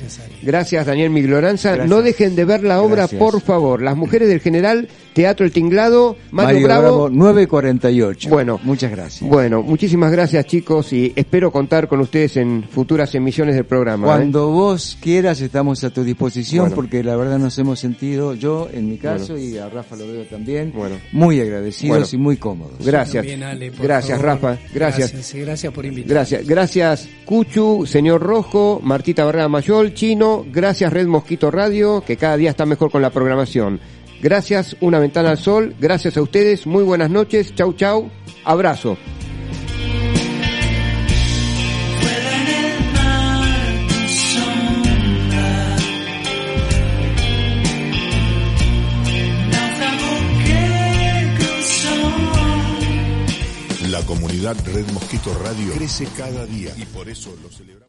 Gracias, 0.42 0.86
Daniel 0.86 1.10
Migloranza. 1.10 1.76
No 1.86 2.02
dejen 2.02 2.38
de 2.38 2.46
ver 2.46 2.64
la 2.64 2.82
obra, 2.82 3.08
por 3.10 3.42
favor. 3.42 3.82
Las 3.82 3.98
mujeres 3.98 4.30
del 4.30 4.40
general, 4.40 4.88
Teatro 5.14 5.46
El 5.46 5.52
Tinglado, 5.52 6.16
Mario, 6.32 6.48
Mario 6.54 6.68
Bravo. 6.68 6.82
Bravo 7.06 7.10
948 7.10 8.30
Bueno. 8.30 8.60
muchas 8.64 8.92
gracias 8.92 9.30
Bueno, 9.30 9.62
muchísimas 9.62 10.12
gracias 10.12 10.46
chicos 10.46 10.92
y 10.94 11.14
espero 11.16 11.52
contar 11.52 11.88
con 11.88 12.00
ustedes 12.00 12.38
en 12.38 12.64
futuras 12.64 13.14
emisiones 13.16 13.56
del 13.56 13.66
programa. 13.66 14.06
¿eh? 14.06 14.10
Cuando 14.10 14.50
vos 14.50 14.98
quieras 15.02 15.42
estamos 15.42 15.84
a 15.84 15.90
tu 15.92 16.04
disposición 16.04 16.64
Bueno. 16.66 16.76
porque 16.76 17.04
la 17.04 17.16
verdad 17.16 17.40
nos 17.40 17.58
hemos 17.60 17.80
sentido, 17.80 18.34
yo 18.34 18.68
en 18.74 18.90
mi 18.90 18.98
caso 18.98 19.38
y 19.38 19.58
a 19.58 19.70
Rafa 19.70 19.96
lo 19.96 20.08
veo 20.08 20.24
también, 20.26 20.72
Bueno. 20.76 20.96
muy 21.12 21.40
agradecidos 21.40 21.90
Bueno. 21.98 22.08
y 22.12 22.18
muy 22.18 22.38
cómodos. 22.38 22.86
Gracias. 22.86 23.24
Bien, 23.24 23.44
Ale, 23.44 23.72
por 23.72 23.86
gracias 23.86 24.20
favor. 24.20 24.42
Rafa, 24.42 24.58
gracias. 24.74 25.12
Gracias, 25.14 25.42
gracias 25.46 25.74
por 25.74 25.86
invitarme. 25.86 26.14
Gracias, 26.14 26.48
gracias 26.48 27.10
Cuchu, 27.26 27.86
señor 27.86 28.22
Rojo, 28.22 28.80
Martita 28.84 29.24
Barrera 29.26 29.48
Mayol, 29.48 29.94
Chino, 29.94 30.46
gracias 30.52 30.92
Red 30.92 31.08
Mosquito 31.08 31.52
Radio, 31.52 32.04
que 32.06 32.18
cada 32.18 32.38
día 32.38 32.50
está 32.50 32.66
mejor 32.66 32.92
con 32.92 33.02
la 33.02 33.10
programación. 33.10 33.80
Gracias, 34.24 34.78
Una 34.80 35.00
Ventana 35.00 35.32
al 35.32 35.38
Sol, 35.38 35.76
gracias 35.82 36.16
a 36.16 36.22
ustedes, 36.22 36.66
muy 36.66 36.82
buenas 36.86 37.10
noches, 37.10 37.54
chau 37.56 37.74
chau, 37.74 38.10
abrazo. 38.46 38.98
La 53.92 54.02
comunidad 54.06 54.56
Red 54.74 54.90
Mosquito 54.94 55.38
Radio 55.44 55.74
crece 55.74 56.08
cada 56.18 56.46
día 56.46 56.72
y 56.78 56.86
por 56.86 57.10
eso 57.10 57.36
lo 57.44 57.50
celebramos. 57.50 57.74